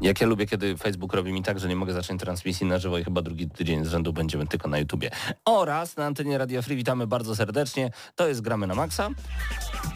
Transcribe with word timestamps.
Jak 0.00 0.20
ja 0.20 0.26
lubię, 0.26 0.46
kiedy 0.46 0.76
Facebook 0.76 1.14
robi 1.14 1.32
mi 1.32 1.42
tak, 1.42 1.60
że 1.60 1.68
nie 1.68 1.76
mogę 1.76 1.92
zacząć 1.92 2.20
transmisji 2.20 2.66
na 2.66 2.78
żywo 2.78 2.98
i 2.98 3.04
chyba 3.04 3.22
drugi 3.22 3.50
tydzień 3.50 3.84
z 3.84 3.88
rzędu 3.88 4.12
będziemy 4.12 4.46
tylko 4.46 4.68
na 4.68 4.78
YouTubie. 4.78 5.10
Oraz 5.44 5.96
na 5.96 6.06
antenie 6.06 6.38
Radia 6.38 6.62
Free 6.62 6.76
witamy 6.76 7.06
bardzo 7.06 7.36
serdecznie. 7.36 7.90
To 8.16 8.28
jest 8.28 8.40
Gramy 8.40 8.66
na 8.66 8.74
Maxa. 8.74 9.08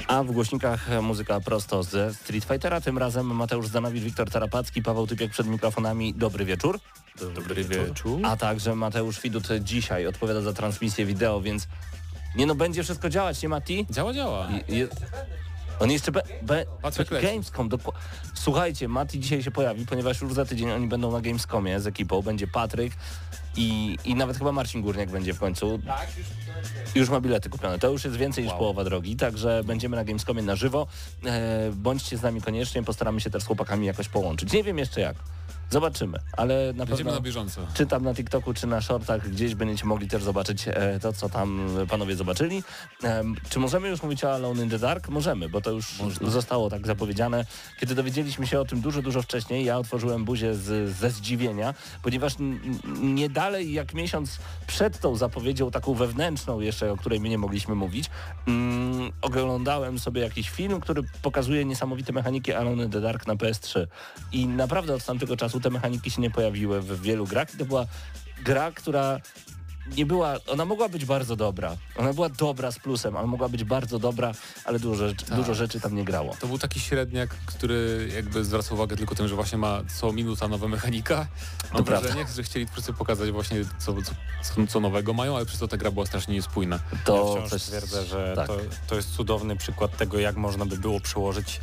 A 0.08 0.22
w 0.22 0.32
głośnikach 0.32 1.02
muzyka 1.02 1.40
prosto 1.40 1.82
ze 1.82 2.14
Street 2.14 2.44
Fightera. 2.44 2.80
Tym 2.80 2.98
razem 2.98 3.26
Mateusz 3.26 3.66
Zanowicz, 3.66 4.02
Wiktor 4.02 4.30
Tarapacki, 4.30 4.82
Paweł 4.82 5.06
Typiek 5.06 5.30
przed 5.30 5.46
mikrofonami. 5.46 6.14
Dobry 6.14 6.44
wieczór. 6.44 6.80
Dobry 7.34 7.64
wieczór. 7.64 8.20
A 8.24 8.36
także 8.36 8.74
Mateusz 8.74 9.20
Widut 9.20 9.48
dzisiaj 9.60 10.06
odpowiada 10.06 10.40
za 10.40 10.52
transmisję 10.52 11.06
wideo, 11.06 11.40
więc 11.40 11.68
nie 12.36 12.46
no, 12.46 12.54
będzie 12.54 12.82
wszystko 12.82 13.08
działać, 13.08 13.42
nie 13.42 13.48
Mati? 13.48 13.86
Działa, 13.90 14.12
działa. 14.12 14.48
I- 14.68 14.76
je- 14.76 14.88
On 15.80 15.90
jeszcze 15.90 16.12
be, 16.12 16.22
be. 16.42 16.66
Gamescom. 17.22 17.68
Doku- 17.68 17.92
Słuchajcie, 18.34 18.88
Mati 18.88 19.20
dzisiaj 19.20 19.42
się 19.42 19.50
pojawi, 19.50 19.86
ponieważ 19.86 20.20
już 20.20 20.34
za 20.34 20.44
tydzień 20.44 20.70
oni 20.70 20.86
będą 20.86 21.12
na 21.12 21.20
Gamescomie 21.20 21.80
z 21.80 21.86
ekipą. 21.86 22.22
Będzie 22.22 22.46
Patryk 22.46 22.92
i, 23.56 23.96
i 24.04 24.14
nawet 24.14 24.38
chyba 24.38 24.52
Marcin 24.52 24.82
Górniak 24.82 25.10
będzie 25.10 25.32
w 25.34 25.38
końcu. 25.38 25.78
Już 26.94 27.08
ma 27.08 27.20
bilety 27.20 27.50
kupione. 27.50 27.78
To 27.78 27.90
już 27.90 28.04
jest 28.04 28.16
więcej 28.16 28.44
niż 28.44 28.52
połowa 28.58 28.84
drogi, 28.84 29.16
także 29.16 29.62
będziemy 29.64 29.96
na 29.96 30.04
Gamescomie 30.04 30.42
na 30.42 30.56
żywo. 30.56 30.86
E, 31.26 31.70
bądźcie 31.72 32.16
z 32.18 32.22
nami 32.22 32.42
koniecznie, 32.42 32.82
postaramy 32.82 33.20
się 33.20 33.30
też 33.30 33.42
z 33.42 33.46
chłopakami 33.46 33.86
jakoś 33.86 34.08
połączyć. 34.08 34.52
Nie 34.52 34.62
wiem 34.62 34.78
jeszcze 34.78 35.00
jak. 35.00 35.16
Zobaczymy, 35.70 36.18
ale 36.36 36.54
na 36.66 36.72
Będziemy 36.86 36.96
pewno 36.96 37.12
na 37.12 37.20
bieżąco. 37.20 37.60
czy 37.74 37.86
tam 37.86 38.02
na 38.04 38.14
TikToku, 38.14 38.54
czy 38.54 38.66
na 38.66 38.80
shortach 38.80 39.28
gdzieś 39.30 39.54
będziecie 39.54 39.84
mogli 39.86 40.08
też 40.08 40.22
zobaczyć 40.22 40.68
e, 40.68 40.98
to, 41.02 41.12
co 41.12 41.28
tam 41.28 41.68
panowie 41.88 42.16
zobaczyli. 42.16 42.62
Em, 43.02 43.36
czy 43.50 43.58
możemy 43.58 43.88
już 43.88 44.02
mówić 44.02 44.24
o 44.24 44.34
Alone 44.34 44.62
in 44.64 44.70
the 44.70 44.78
Dark? 44.78 45.08
Możemy, 45.08 45.48
bo 45.48 45.60
to 45.60 45.70
już 45.70 45.94
zostało 46.22 46.70
tak 46.70 46.86
zapowiedziane. 46.86 47.44
Kiedy 47.80 47.94
dowiedzieliśmy 47.94 48.46
się 48.46 48.60
o 48.60 48.64
tym 48.64 48.80
dużo, 48.80 49.02
dużo 49.02 49.22
wcześniej, 49.22 49.64
ja 49.64 49.78
otworzyłem 49.78 50.24
buzię 50.24 50.54
z, 50.54 50.90
ze 50.96 51.10
zdziwienia, 51.10 51.74
ponieważ 52.02 52.34
nie 53.00 53.28
dalej 53.28 53.72
jak 53.72 53.94
miesiąc 53.94 54.38
przed 54.66 55.00
tą 55.00 55.16
zapowiedzią, 55.16 55.70
taką 55.70 55.94
wewnętrzną 55.94 56.60
jeszcze, 56.60 56.92
o 56.92 56.96
której 56.96 57.20
my 57.20 57.28
nie 57.28 57.38
mogliśmy 57.38 57.74
mówić, 57.74 58.10
mm, 58.48 59.12
oglądałem 59.22 59.98
sobie 59.98 60.20
jakiś 60.22 60.50
film, 60.50 60.80
który 60.80 61.02
pokazuje 61.22 61.64
niesamowite 61.64 62.12
mechaniki 62.12 62.52
Alone 62.52 62.84
in 62.84 62.90
the 62.90 63.00
Dark 63.00 63.26
na 63.26 63.34
PS3. 63.34 63.86
I 64.32 64.46
naprawdę 64.46 64.94
od 64.94 65.04
tamtego 65.04 65.36
czasu 65.36 65.59
te 65.60 65.70
mechaniki 65.70 66.10
się 66.10 66.22
nie 66.22 66.30
pojawiły 66.30 66.80
w 66.80 67.02
wielu 67.02 67.26
grach. 67.26 67.54
I 67.54 67.58
to 67.58 67.64
była 67.64 67.86
gra, 68.44 68.72
która 68.72 69.20
nie 69.96 70.06
była, 70.06 70.34
ona 70.46 70.64
mogła 70.64 70.88
być 70.88 71.04
bardzo 71.04 71.36
dobra. 71.36 71.76
Ona 71.96 72.12
była 72.12 72.28
dobra 72.28 72.72
z 72.72 72.78
plusem, 72.78 73.16
ale 73.16 73.26
mogła 73.26 73.48
być 73.48 73.64
bardzo 73.64 73.98
dobra, 73.98 74.32
ale 74.64 74.78
dużo, 74.78 75.08
rzeczy- 75.08 75.26
dużo 75.34 75.54
rzeczy 75.54 75.80
tam 75.80 75.94
nie 75.94 76.04
grało. 76.04 76.36
To 76.40 76.46
był 76.46 76.58
taki 76.58 76.80
średniak, 76.80 77.30
który 77.46 78.08
jakby 78.14 78.44
zwraca 78.44 78.74
uwagę 78.74 78.96
tylko 78.96 79.14
tym, 79.14 79.28
że 79.28 79.34
właśnie 79.34 79.58
ma 79.58 79.80
co 79.98 80.12
minuta 80.12 80.48
nowa 80.48 80.68
mechanika. 80.68 81.16
Mam 81.72 81.84
prawda. 81.84 82.00
wrażenie, 82.08 82.32
że 82.36 82.42
chcieli 82.42 82.66
wszyscy 82.66 82.92
pokazać 82.92 83.30
właśnie 83.30 83.64
co, 83.78 83.94
co, 83.94 84.12
co, 84.42 84.66
co 84.66 84.80
nowego 84.80 85.12
mają, 85.12 85.36
ale 85.36 85.46
przez 85.46 85.60
to 85.60 85.68
ta 85.68 85.76
gra 85.76 85.90
była 85.90 86.06
strasznie 86.06 86.34
niespójna. 86.34 86.80
To 87.04 87.16
ja 87.16 87.36
wciąż 87.36 87.50
coś- 87.50 87.62
twierdzę, 87.62 88.04
że 88.04 88.32
tak. 88.36 88.46
to, 88.46 88.58
to 88.86 88.94
jest 88.94 89.14
cudowny 89.14 89.56
przykład 89.56 89.96
tego, 89.96 90.18
jak 90.18 90.36
można 90.36 90.66
by 90.66 90.76
było 90.76 91.00
przełożyć 91.00 91.60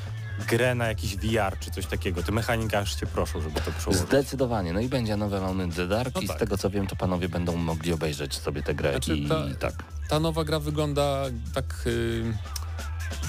grę 0.47 0.75
na 0.75 0.87
jakiś 0.87 1.15
VR 1.17 1.59
czy 1.59 1.71
coś 1.71 1.85
takiego. 1.85 2.23
Te 2.23 2.31
mechaniki 2.31 2.75
aż 2.75 2.95
cię 2.95 3.05
proszą, 3.07 3.41
żeby 3.41 3.61
to 3.61 3.71
przełożyć. 3.71 4.07
Zdecydowanie. 4.07 4.73
No 4.73 4.79
i 4.79 4.89
będzie 4.89 5.17
nowe 5.17 5.53
in 5.63 5.71
the 5.71 5.87
Dark 5.87 6.15
No 6.15 6.21
i 6.21 6.27
tak. 6.27 6.37
z 6.37 6.39
tego 6.39 6.57
co 6.57 6.69
wiem, 6.69 6.87
to 6.87 6.95
panowie 6.95 7.29
będą 7.29 7.55
mogli 7.55 7.93
obejrzeć 7.93 8.35
sobie 8.35 8.63
tę 8.63 8.75
grę 8.75 8.91
Znaczy, 8.91 9.15
i 9.17 9.27
ta- 9.27 9.43
tak. 9.59 9.73
Ta 10.09 10.19
nowa 10.19 10.43
gra 10.43 10.59
wygląda 10.59 11.23
tak... 11.53 11.83
y, 11.87 12.23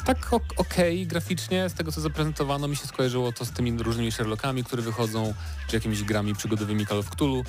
tak 0.05 0.33
ok- 0.33 0.55
okej 0.57 1.07
graficznie, 1.07 1.69
z 1.69 1.75
tego 1.75 1.93
co 1.93 2.01
zaprezentowano 2.01 2.69
mi 2.69 2.77
się 2.77 2.87
skojarzyło 2.87 3.33
to 3.33 3.45
z 3.45 3.51
tymi 3.51 3.83
różnymi 3.83 4.13
Sherlockami, 4.13 4.65
które 4.65 4.83
wychodzą, 4.83 5.35
czy 5.69 5.77
jakimiś 5.77 6.03
grami 6.05 6.35
przygodowymi 6.35 6.87
Call 6.87 6.99
of 6.99 7.11
Cthulhu. 7.11 7.45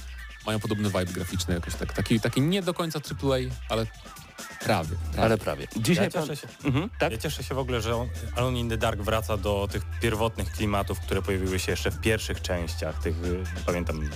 Mają 0.45 0.59
podobny 0.59 0.89
vibe 0.89 1.05
graficzny 1.05 1.53
jakoś 1.53 1.75
tak. 1.75 1.93
Taki, 1.93 2.19
taki 2.19 2.41
nie 2.41 2.61
do 2.61 2.73
końca 2.73 2.99
AAA, 2.99 3.37
ale 3.69 3.85
prawie. 4.59 4.89
prawie. 5.11 5.23
Ale 5.25 5.37
prawie. 5.37 5.67
Dzisiaj 5.77 6.05
Ja 6.13 6.21
cieszę 6.21 6.35
się. 6.35 6.47
Mhm, 6.63 6.89
tak? 6.99 7.11
Ja 7.11 7.17
cieszę 7.17 7.43
się 7.43 7.55
w 7.55 7.59
ogóle, 7.59 7.81
że 7.81 7.95
on- 7.95 8.09
Alone 8.35 8.59
in 8.59 8.69
the 8.69 8.77
Dark 8.77 9.01
wraca 9.01 9.37
do 9.37 9.67
tych 9.71 9.83
pierwotnych 10.01 10.51
klimatów, 10.51 10.99
które 10.99 11.21
pojawiły 11.21 11.59
się 11.59 11.71
jeszcze 11.71 11.91
w 11.91 11.99
pierwszych 12.01 12.41
częściach, 12.41 12.99
tych, 13.01 13.23
y, 13.25 13.43
pamiętam, 13.65 14.09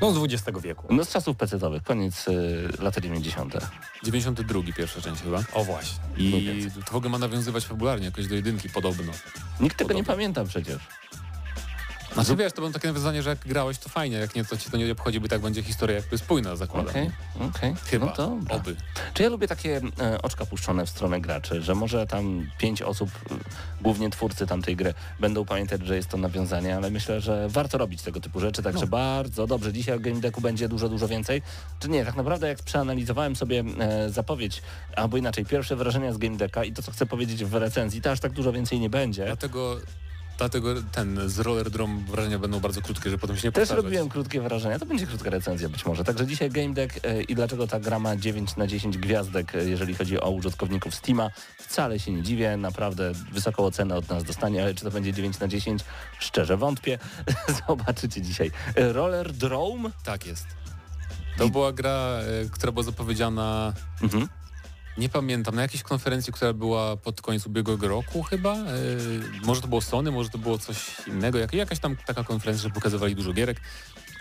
no 0.00 0.12
z 0.12 0.32
XX 0.32 0.60
wieku. 0.62 0.86
No 0.90 1.04
z 1.04 1.08
czasów 1.08 1.36
pecetowych, 1.36 1.82
koniec 1.82 2.28
y, 2.28 2.68
lat 2.80 2.98
90. 3.00 3.56
92 4.04 4.62
pierwsza 4.76 5.00
część 5.00 5.22
chyba. 5.22 5.42
O 5.52 5.64
właśnie. 5.64 5.98
I 6.16 6.66
to 6.86 6.92
w 6.92 6.96
ogóle 6.96 7.10
ma 7.10 7.18
nawiązywać 7.18 7.64
fabularnie 7.66 8.06
jakoś 8.06 8.26
do 8.26 8.34
jedynki 8.34 8.68
podobno. 8.70 9.12
Nikt 9.60 9.76
tego 9.76 9.94
nie 9.94 10.04
pamięta 10.04 10.44
przecież. 10.44 10.78
Znaczy 12.14 12.36
wiesz, 12.36 12.52
to 12.52 12.60
było 12.60 12.72
takie 12.72 12.88
nawiązanie, 12.88 13.22
że 13.22 13.30
jak 13.30 13.38
grałeś 13.38 13.78
to 13.78 13.88
fajnie, 13.88 14.16
jak 14.16 14.34
nie 14.34 14.44
to 14.44 14.56
ci 14.56 14.70
to 14.70 14.76
nie 14.76 14.92
obchodzi, 14.92 15.20
bo 15.20 15.26
i 15.26 15.28
tak 15.28 15.40
będzie 15.40 15.62
historia 15.62 15.96
jakby 15.96 16.18
spójna 16.18 16.56
zakładam. 16.56 16.90
Okej, 16.90 17.10
okej. 17.40 17.74
Chyba, 17.86 18.06
No 18.06 18.12
dobra. 18.16 18.56
oby. 18.56 18.76
Czy 19.14 19.22
ja 19.22 19.28
lubię 19.28 19.48
takie 19.48 19.80
e, 20.00 20.22
oczka 20.22 20.46
puszczone 20.46 20.86
w 20.86 20.90
stronę 20.90 21.20
graczy, 21.20 21.62
że 21.62 21.74
może 21.74 22.06
tam 22.06 22.50
pięć 22.58 22.82
osób, 22.82 23.10
e, 23.30 23.34
głównie 23.82 24.10
twórcy 24.10 24.46
tamtej 24.46 24.76
gry, 24.76 24.94
będą 25.20 25.44
pamiętać, 25.44 25.86
że 25.86 25.96
jest 25.96 26.08
to 26.08 26.16
nawiązanie, 26.16 26.76
ale 26.76 26.90
myślę, 26.90 27.20
że 27.20 27.48
warto 27.48 27.78
robić 27.78 28.02
tego 28.02 28.20
typu 28.20 28.40
rzeczy, 28.40 28.62
także 28.62 28.80
No. 28.80 28.86
bardzo 28.86 29.46
dobrze. 29.46 29.72
Dzisiaj 29.72 29.96
o 29.96 30.00
Game 30.00 30.20
Decku 30.20 30.40
będzie 30.40 30.68
dużo, 30.68 30.88
dużo 30.88 31.08
więcej. 31.08 31.42
Czy 31.80 31.88
nie, 31.88 32.04
tak 32.04 32.16
naprawdę 32.16 32.48
jak 32.48 32.62
przeanalizowałem 32.62 33.36
sobie 33.36 33.64
e, 33.78 34.10
zapowiedź, 34.10 34.62
albo 34.96 35.16
inaczej, 35.16 35.44
pierwsze 35.46 35.76
wrażenia 35.76 36.12
z 36.12 36.18
Game 36.18 36.36
Decka 36.36 36.64
i 36.64 36.72
to, 36.72 36.82
co 36.82 36.92
chcę 36.92 37.06
powiedzieć 37.06 37.44
w 37.44 37.54
recenzji, 37.54 38.02
to 38.02 38.10
aż 38.10 38.20
tak 38.20 38.32
dużo 38.32 38.52
więcej 38.52 38.80
nie 38.80 38.90
będzie. 38.90 39.24
Dlatego, 39.26 39.76
dlatego 40.42 40.74
ten 40.92 41.20
z 41.28 41.38
Roller 41.38 41.70
Drum 41.70 42.04
wrażenia 42.10 42.38
będą 42.38 42.60
bardzo 42.60 42.82
krótkie, 42.82 43.10
że 43.10 43.18
potem 43.18 43.36
się 43.36 43.48
nie 43.48 43.52
Też 43.52 43.60
powtarzać. 43.68 43.84
robiłem 43.84 44.08
krótkie 44.08 44.40
wrażenia, 44.40 44.78
to 44.78 44.86
będzie 44.86 45.06
krótka 45.06 45.30
recenzja 45.30 45.68
być 45.68 45.86
może. 45.86 46.04
Także 46.04 46.26
dzisiaj 46.26 46.50
Game 46.50 46.74
Deck 46.74 47.00
e, 47.04 47.22
i 47.22 47.34
dlaczego 47.34 47.66
ta 47.66 47.80
gra 47.80 47.98
ma 47.98 48.16
9 48.16 48.56
na 48.56 48.66
10 48.66 48.98
gwiazdek, 48.98 49.54
e, 49.54 49.64
jeżeli 49.64 49.94
chodzi 49.94 50.20
o 50.20 50.30
użytkowników 50.30 50.94
Steama. 50.94 51.30
Wcale 51.58 51.98
się 51.98 52.12
nie 52.12 52.22
dziwię, 52.22 52.56
naprawdę 52.56 53.12
wysoką 53.32 53.64
ocenę 53.64 53.94
od 53.96 54.08
nas 54.10 54.24
dostanie, 54.24 54.62
ale 54.62 54.74
czy 54.74 54.84
to 54.84 54.90
będzie 54.90 55.12
9 55.12 55.40
na 55.40 55.48
10? 55.48 55.82
Szczerze 56.18 56.56
wątpię. 56.56 56.98
Zobaczycie 57.68 58.20
dzisiaj. 58.22 58.50
E, 58.76 58.92
Roller 58.92 59.32
Drome? 59.32 59.90
Tak 60.04 60.26
jest. 60.26 60.46
To 61.38 61.48
była 61.48 61.72
gra, 61.72 62.18
która 62.52 62.72
była 62.72 62.82
zapowiedziana, 62.82 63.72
Mhm. 64.02 64.28
Nie 64.98 65.08
pamiętam, 65.08 65.54
na 65.54 65.62
jakiejś 65.62 65.82
konferencji, 65.82 66.32
która 66.32 66.52
była 66.52 66.96
pod 66.96 67.22
koniec 67.22 67.46
ubiegłego 67.46 67.88
roku 67.88 68.22
chyba. 68.22 68.54
E, 68.54 68.66
może 69.44 69.60
to 69.60 69.68
było 69.68 69.80
Sony, 69.80 70.10
może 70.10 70.30
to 70.30 70.38
było 70.38 70.58
coś 70.58 71.06
innego. 71.06 71.38
Jak, 71.38 71.52
jakaś 71.52 71.78
tam 71.78 71.96
taka 72.06 72.24
konferencja, 72.24 72.62
że 72.62 72.74
pokazywali 72.74 73.14
dużo 73.14 73.32
gierek. 73.32 73.60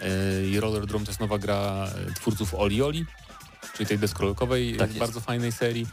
E, 0.02 0.46
I 0.46 0.60
Roller 0.60 0.86
Drum 0.86 1.06
to 1.06 1.12
jest 1.12 1.20
nowa 1.20 1.38
gra 1.38 1.88
e, 2.10 2.14
twórców 2.14 2.54
Oli 2.54 2.82
Oli, 2.82 3.06
czyli 3.74 3.88
tej 3.88 4.00
deskorolkowej, 4.00 4.76
Tak 4.78 4.94
bardzo 4.94 5.20
fajnej 5.20 5.52
serii. 5.52 5.88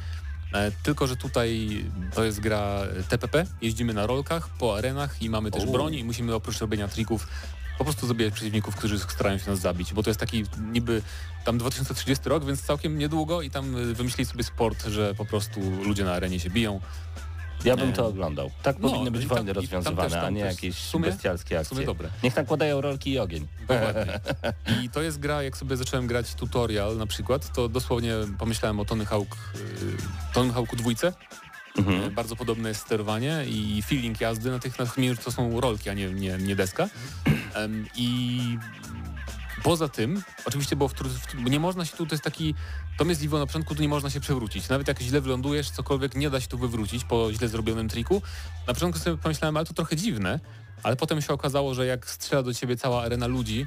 Tylko, 0.82 1.06
że 1.06 1.16
tutaj 1.16 1.84
to 2.14 2.24
jest 2.24 2.40
gra 2.40 2.80
TPP, 3.08 3.46
jeździmy 3.62 3.94
na 3.94 4.06
rolkach 4.06 4.48
po 4.48 4.76
arenach 4.76 5.22
i 5.22 5.30
mamy 5.30 5.50
też 5.50 5.64
U. 5.64 5.72
broń 5.72 5.94
i 5.94 6.04
musimy 6.04 6.34
oprócz 6.34 6.58
robienia 6.58 6.88
trików 6.88 7.26
po 7.78 7.84
prostu 7.84 8.06
zabijać 8.06 8.34
przeciwników, 8.34 8.76
którzy 8.76 8.98
starają 8.98 9.38
się 9.38 9.50
nas 9.50 9.58
zabić, 9.58 9.94
bo 9.94 10.02
to 10.02 10.10
jest 10.10 10.20
taki 10.20 10.44
niby 10.72 11.02
tam 11.48 11.58
2030 11.58 12.28
rok, 12.28 12.44
więc 12.44 12.62
całkiem 12.62 12.98
niedługo 12.98 13.42
i 13.42 13.50
tam 13.50 13.76
y, 13.76 13.94
wymyślili 13.94 14.26
sobie 14.26 14.44
sport, 14.44 14.86
że 14.86 15.14
po 15.14 15.24
prostu 15.24 15.60
ludzie 15.84 16.04
na 16.04 16.12
arenie 16.12 16.40
się 16.40 16.50
biją. 16.50 16.80
Ja 17.64 17.76
bym 17.76 17.90
E, 17.90 17.92
to 17.92 18.06
oglądał. 18.06 18.50
Tak 18.62 18.78
no, 18.78 18.88
powinny 18.90 19.10
być 19.10 19.20
tam- 19.20 19.28
wojny 19.28 19.46
tam 19.54 19.62
rozwiązywane, 19.62 20.10
też, 20.10 20.18
a 20.18 20.30
nie 20.30 20.40
jakieś 20.40 20.74
sumie- 20.74 21.04
bestialskie 21.10 21.58
akcje. 21.60 21.86
dobre. 21.86 22.08
Niech 22.22 22.36
nakładają 22.36 22.80
rolki 22.80 23.10
i 23.12 23.18
ogień. 23.18 23.46
Dokładnie. 23.60 24.20
I 24.84 24.88
to 24.90 25.02
jest 25.02 25.18
gra, 25.18 25.42
jak 25.42 25.56
sobie 25.56 25.76
zacząłem 25.76 26.06
grać 26.06 26.34
tutorial 26.34 26.96
na 26.96 27.06
przykład, 27.06 27.52
to 27.52 27.68
dosłownie 27.68 28.14
pomyślałem 28.38 28.80
o 28.80 28.84
Tony 28.84 29.06
Hawk, 29.06 29.36
y, 29.56 30.32
Tony 30.34 30.52
Hawku 30.52 30.76
dwójce. 30.76 31.12
Mhm. 31.78 32.04
E, 32.04 32.10
Bardzo 32.10 32.36
podobne 32.36 32.68
jest 32.68 32.80
sterowanie 32.80 33.44
i 33.46 33.82
feeling 33.82 34.20
jazdy 34.20 34.50
na 34.50 34.58
tych, 34.58 34.74
mimo, 34.98 35.14
że 35.14 35.20
to 35.22 35.32
są 35.32 35.60
rolki, 35.60 35.90
a 35.90 35.94
nie, 35.94 36.10
nie, 36.12 36.38
nie 36.38 36.56
deska. 36.56 36.88
I 37.96 38.40
Poza 39.68 39.88
tym, 39.88 40.22
oczywiście, 40.44 40.76
bo, 40.76 40.88
w, 40.88 40.92
w, 40.94 41.50
nie 41.50 41.60
można 41.60 41.84
się 41.84 41.96
tu, 41.96 42.06
to 42.06 42.14
jest 42.14 42.24
taki, 42.24 42.54
to 42.98 43.04
zdziwiło 43.14 43.38
na 43.38 43.46
początku, 43.46 43.74
tu 43.74 43.82
nie 43.82 43.88
można 43.88 44.10
się 44.10 44.20
przewrócić. 44.20 44.68
Nawet 44.68 44.88
jak 44.88 45.00
źle 45.00 45.20
wylądujesz, 45.20 45.70
cokolwiek 45.70 46.14
nie 46.14 46.30
da 46.30 46.40
się 46.40 46.48
tu 46.48 46.58
wywrócić 46.58 47.04
po 47.04 47.32
źle 47.32 47.48
zrobionym 47.48 47.88
triku. 47.88 48.22
Na 48.66 48.74
początku 48.74 49.00
sobie 49.00 49.16
pomyślałem, 49.16 49.56
ale 49.56 49.66
to 49.66 49.74
trochę 49.74 49.96
dziwne, 49.96 50.40
ale 50.82 50.96
potem 50.96 51.22
się 51.22 51.32
okazało, 51.32 51.74
że 51.74 51.86
jak 51.86 52.10
strzela 52.10 52.42
do 52.42 52.54
ciebie 52.54 52.76
cała 52.76 53.02
arena 53.02 53.26
ludzi, 53.26 53.66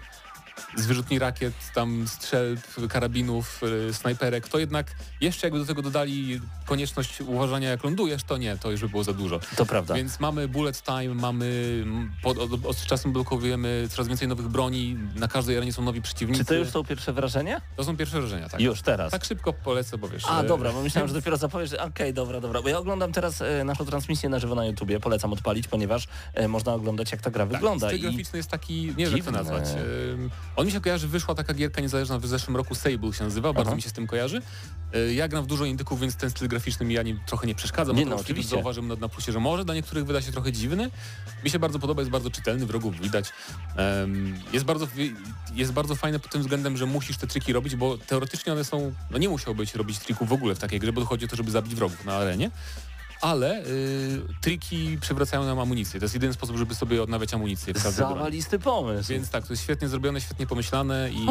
z 0.76 0.86
wyrzutni 0.86 1.20
rakiet, 1.20 1.54
tam 1.76 2.08
strzelb, 2.08 2.60
karabinów, 2.90 3.62
yy, 3.88 3.94
snajperek, 3.94 4.48
to 4.48 4.60
jednak 4.60 4.96
jeszcze 5.22 5.48
jakby 5.48 5.60
do 5.60 5.66
tego 5.66 5.82
dodali 5.82 6.42
konieczność 6.66 7.22
uważania 7.22 7.70
jak 7.70 7.84
lądujesz, 7.84 8.24
to 8.24 8.38
nie, 8.38 8.58
to 8.58 8.72
już 8.72 8.82
by 8.82 8.90
było 8.90 9.04
za 9.04 9.14
dużo. 9.14 9.40
To 9.56 9.66
prawda. 9.66 9.94
Więc 9.94 10.20
mamy 10.20 10.48
bullet 10.48 10.84
time, 10.84 11.16
mamy 11.16 11.84
pod, 12.22 12.38
od, 12.38 12.66
od 12.66 12.86
czasem 12.86 13.14
blokowujemy 13.14 13.88
coraz 13.90 14.08
więcej 14.08 14.28
nowych 14.28 14.48
broni, 14.48 14.98
na 15.16 15.28
każdej 15.28 15.58
arenie 15.58 15.74
są 15.74 15.82
nowi 15.82 16.02
przeciwnicy. 16.02 16.40
Czy 16.40 16.46
to 16.46 16.54
już 16.54 16.70
są 16.70 16.84
pierwsze 16.84 17.14
wrażenia? 17.14 17.62
To 17.76 17.84
są 17.84 17.98
pierwsze 17.98 18.22
wrażenia, 18.22 18.50
tak. 18.50 18.62
Już 18.62 18.82
teraz. 18.82 19.12
Tak 19.12 19.26
szybko 19.26 19.54
polecę, 19.54 19.98
bo 19.98 20.10
wiesz. 20.10 20.24
A 20.28 20.42
e, 20.42 20.48
dobra, 20.48 20.72
bo 20.72 20.82
myślałem, 20.92 21.08
że 21.08 21.14
dopiero 21.14 21.38
zapowiesz, 21.38 21.70
że 21.70 21.82
okej, 21.82 22.14
dobra, 22.14 22.42
dobra. 22.42 22.62
Bo 22.62 22.70
ja 22.70 22.78
oglądam 22.78 23.12
teraz 23.12 23.42
e, 23.42 23.64
naszą 23.64 23.86
transmisję 23.86 24.30
na 24.30 24.40
żywo 24.40 24.56
na 24.56 24.66
YouTubie, 24.66 25.00
polecam 25.00 25.34
odpalić, 25.34 25.68
ponieważ 25.68 26.08
e, 26.34 26.48
można 26.48 26.74
oglądać 26.74 27.12
jak 27.12 27.22
ta 27.22 27.32
gra 27.32 27.46
tak, 27.46 27.54
wygląda. 27.54 27.92
I 27.92 28.00
graficzny 28.00 28.38
jest 28.38 28.50
taki, 28.50 28.94
nie 28.98 29.06
wiem 29.06 29.18
jak 29.18 29.26
to 29.26 29.32
nazwać. 29.32 29.66
On 30.56 30.66
mi 30.66 30.72
się 30.72 30.82
kojarzy, 30.82 31.08
wyszła 31.08 31.36
taka 31.36 31.54
gierka 31.54 31.82
niezależna 31.82 32.20
w 32.20 32.28
zeszłym 32.28 32.58
roku, 32.58 32.76
Sable 32.76 33.14
się 33.14 33.24
nazywa, 33.24 33.54
bardzo 33.54 33.70
Aha. 33.70 33.76
mi 33.76 33.82
się 33.82 33.90
z 33.90 33.94
tym 33.94 34.08
kojarzy. 34.08 34.42
Y, 34.96 35.14
Ja 35.14 35.28
gram 35.28 35.44
w 35.44 35.48
dużo 35.48 35.66
indyków, 35.66 36.00
więc 36.00 36.16
ten 36.16 36.30
styl 36.30 36.48
graficzny 36.48 36.86
mi 36.86 36.98
ani 36.98 37.20
trochę 37.26 37.48
nie 37.48 37.56
przeszkadza. 37.56 37.94
Nie, 37.94 38.06
no, 38.06 38.16
oczywiście. 38.16 38.50
Zauważył 38.56 38.84
na, 38.84 38.96
na 38.96 39.10
plusie, 39.10 39.32
że 39.32 39.40
może 39.40 39.66
dla 39.66 39.76
niektórych 39.76 40.06
wyda 40.06 40.22
się 40.22 40.32
trochę 40.32 40.52
dziwny. 40.52 40.92
Mi 41.44 41.50
się 41.50 41.60
bardzo 41.60 41.80
podoba, 41.80 42.02
jest 42.02 42.12
bardzo 42.12 42.30
czytelny, 42.32 42.66
wrogów 42.66 43.02
widać. 43.02 43.26
Em, 43.76 44.40
jest, 44.54 44.66
bardzo, 44.66 44.88
jest 45.54 45.72
bardzo 45.72 45.96
fajne 45.96 46.20
pod 46.20 46.32
tym 46.32 46.42
względem, 46.42 46.78
że 46.78 46.86
musisz 46.86 47.18
te 47.18 47.28
triki 47.28 47.54
robić, 47.54 47.76
bo 47.76 47.98
teoretycznie 47.98 48.54
one 48.54 48.64
są, 48.64 48.94
no 49.12 49.18
nie 49.18 49.30
musiałbyś 49.30 49.76
robić 49.76 50.00
trików 50.00 50.30
w 50.30 50.34
ogóle 50.34 50.56
w 50.56 50.60
takiej 50.60 50.80
grze, 50.80 50.94
bo 50.94 51.06
chodzi 51.06 51.26
o 51.26 51.28
to, 51.28 51.36
żeby 51.36 51.52
zabić 51.52 51.76
wrogów 51.76 52.06
na 52.06 52.14
arenie. 52.14 52.52
Ale 53.22 53.66
y, 53.66 54.22
triki 54.42 54.98
przewracają 55.02 55.46
nam 55.46 55.60
amunicję. 55.60 56.00
To 56.00 56.04
jest 56.04 56.14
jedyny 56.14 56.34
sposób, 56.34 56.58
żeby 56.58 56.76
sobie 56.76 57.04
odnawiać 57.04 57.34
amunicję 57.34 57.74
zawalisty 57.92 58.60
pomysł. 58.60 59.10
Więc 59.10 59.30
tak, 59.30 59.48
to 59.48 59.54
jest 59.54 59.64
świetnie 59.64 59.88
zrobione, 59.88 60.22
świetnie 60.22 60.48
pomyślane 60.48 61.10
i, 61.12 61.22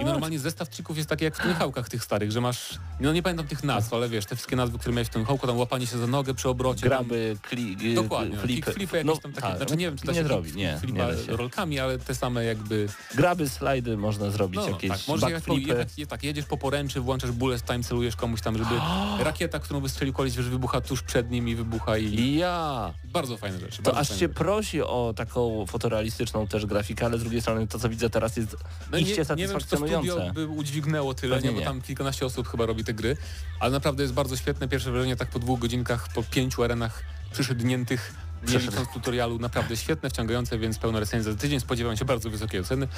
i 0.00 0.04
normalnie 0.04 0.38
zestaw 0.38 0.68
trików 0.68 0.96
jest 0.96 1.08
taki 1.08 1.24
jak 1.24 1.36
w 1.36 1.42
Tonyhawkach 1.42 1.88
tych 1.88 2.04
starych, 2.04 2.32
że 2.32 2.40
masz, 2.40 2.78
no 3.00 3.12
nie 3.12 3.22
pamiętam 3.22 3.46
tych 3.46 3.64
nazw, 3.64 3.94
ale 3.94 4.08
wiesz, 4.08 4.26
te 4.26 4.36
wszystkie 4.36 4.56
nazwy, 4.56 4.78
które 4.78 4.94
miałeś 4.94 5.08
w 5.08 5.10
Tonyhawku, 5.10 5.46
tam 5.46 5.58
łapanie 5.58 5.86
się 5.86 5.98
za 5.98 6.06
nogę 6.06 6.34
przy 6.34 6.48
obrocie. 6.48 6.86
Graby, 6.86 7.36
kli, 7.42 7.94
Dokładnie, 7.94 8.36
flipy. 8.36 8.62
kickflipy 8.62 8.96
jakieś 8.96 9.20
tam 9.20 9.32
takie, 9.32 9.48
tak, 9.48 9.56
znaczy 9.56 9.76
nie 9.76 9.84
wiem, 9.86 9.96
czy 9.98 10.06
da 10.06 10.12
nie 10.12 10.18
się 10.18 10.28
kick- 10.28 10.54
nie, 10.54 10.80
nie 10.92 10.98
da 10.98 11.16
się. 11.16 11.36
rolkami, 11.36 11.78
ale 11.80 11.98
te 11.98 12.14
same 12.14 12.44
jakby, 12.44 12.88
Graby, 13.14 13.48
slajdy 13.48 13.96
można 13.96 14.30
zrobić, 14.30 14.60
no, 14.60 14.68
jakieś 14.68 14.90
tak, 14.90 15.00
możesz 15.08 15.30
jechać, 15.30 15.88
je, 15.98 16.06
tak, 16.06 16.22
jedziesz 16.24 16.44
po 16.44 16.56
poręczy, 16.56 17.00
włączasz 17.00 17.30
bullet 17.30 17.64
time, 17.66 17.84
celujesz 17.84 18.16
komuś 18.16 18.40
tam, 18.40 18.58
żeby 18.58 18.70
rakieta, 19.24 19.58
którą 19.58 19.80
wystrzelił 19.80 20.14
koleś, 20.14 20.32
że 20.34 20.42
wybucha 20.42 20.80
tuż 20.80 21.02
przed 21.02 21.17
nim 21.22 21.48
i 21.48 21.54
wybucha 21.54 21.98
i 21.98 22.34
Ja, 22.34 22.94
bardzo 23.04 23.36
fajne 23.36 23.58
rzeczy. 23.60 23.82
to 23.82 23.96
aż 23.98 24.08
się 24.08 24.14
rzeczy. 24.14 24.28
prosi 24.28 24.82
o 24.82 25.12
taką 25.16 25.66
fotorealistyczną 25.66 26.46
też 26.46 26.66
grafikę, 26.66 27.06
ale 27.06 27.18
z 27.18 27.20
drugiej 27.20 27.40
strony 27.40 27.66
to, 27.66 27.78
co 27.78 27.88
widzę 27.88 28.10
teraz 28.10 28.36
jest 28.36 28.56
No 28.92 28.98
iście 28.98 29.22
nie, 29.30 29.34
nie 29.36 29.48
wiem, 29.48 29.58
czy 29.58 29.66
to 29.66 29.76
satysfakcjonujące. 29.76 30.10
studio 30.12 30.32
by 30.34 30.46
udźwignęło 30.46 31.14
tyle, 31.14 31.34
Pewnie 31.36 31.48
nie, 31.50 31.54
bo 31.54 31.60
nie. 31.60 31.66
tam 31.66 31.82
kilkanaście 31.82 32.26
osób 32.26 32.48
chyba 32.48 32.66
robi 32.66 32.84
te 32.84 32.94
gry, 32.94 33.16
ale 33.60 33.70
naprawdę 33.72 34.02
jest 34.02 34.14
bardzo 34.14 34.36
świetne 34.36 34.68
pierwsze 34.68 34.90
wrażenie, 34.92 35.16
tak 35.16 35.28
po 35.30 35.38
dwóch 35.38 35.60
godzinkach, 35.60 36.08
po 36.14 36.22
pięciu 36.22 36.62
arenach 36.64 37.02
przyszedniętych, 37.32 38.12
nie 38.48 38.58
licząc 38.58 38.88
tutorialu, 38.94 39.38
naprawdę 39.38 39.76
świetne, 39.76 40.10
wciągające, 40.10 40.58
więc 40.58 40.78
pełna 40.78 41.00
recenzja 41.00 41.32
za 41.32 41.38
tydzień, 41.38 41.60
spodziewam 41.60 41.96
się 41.96 42.04
bardzo 42.04 42.30
wysokiej 42.30 42.60
oceny. 42.60 42.88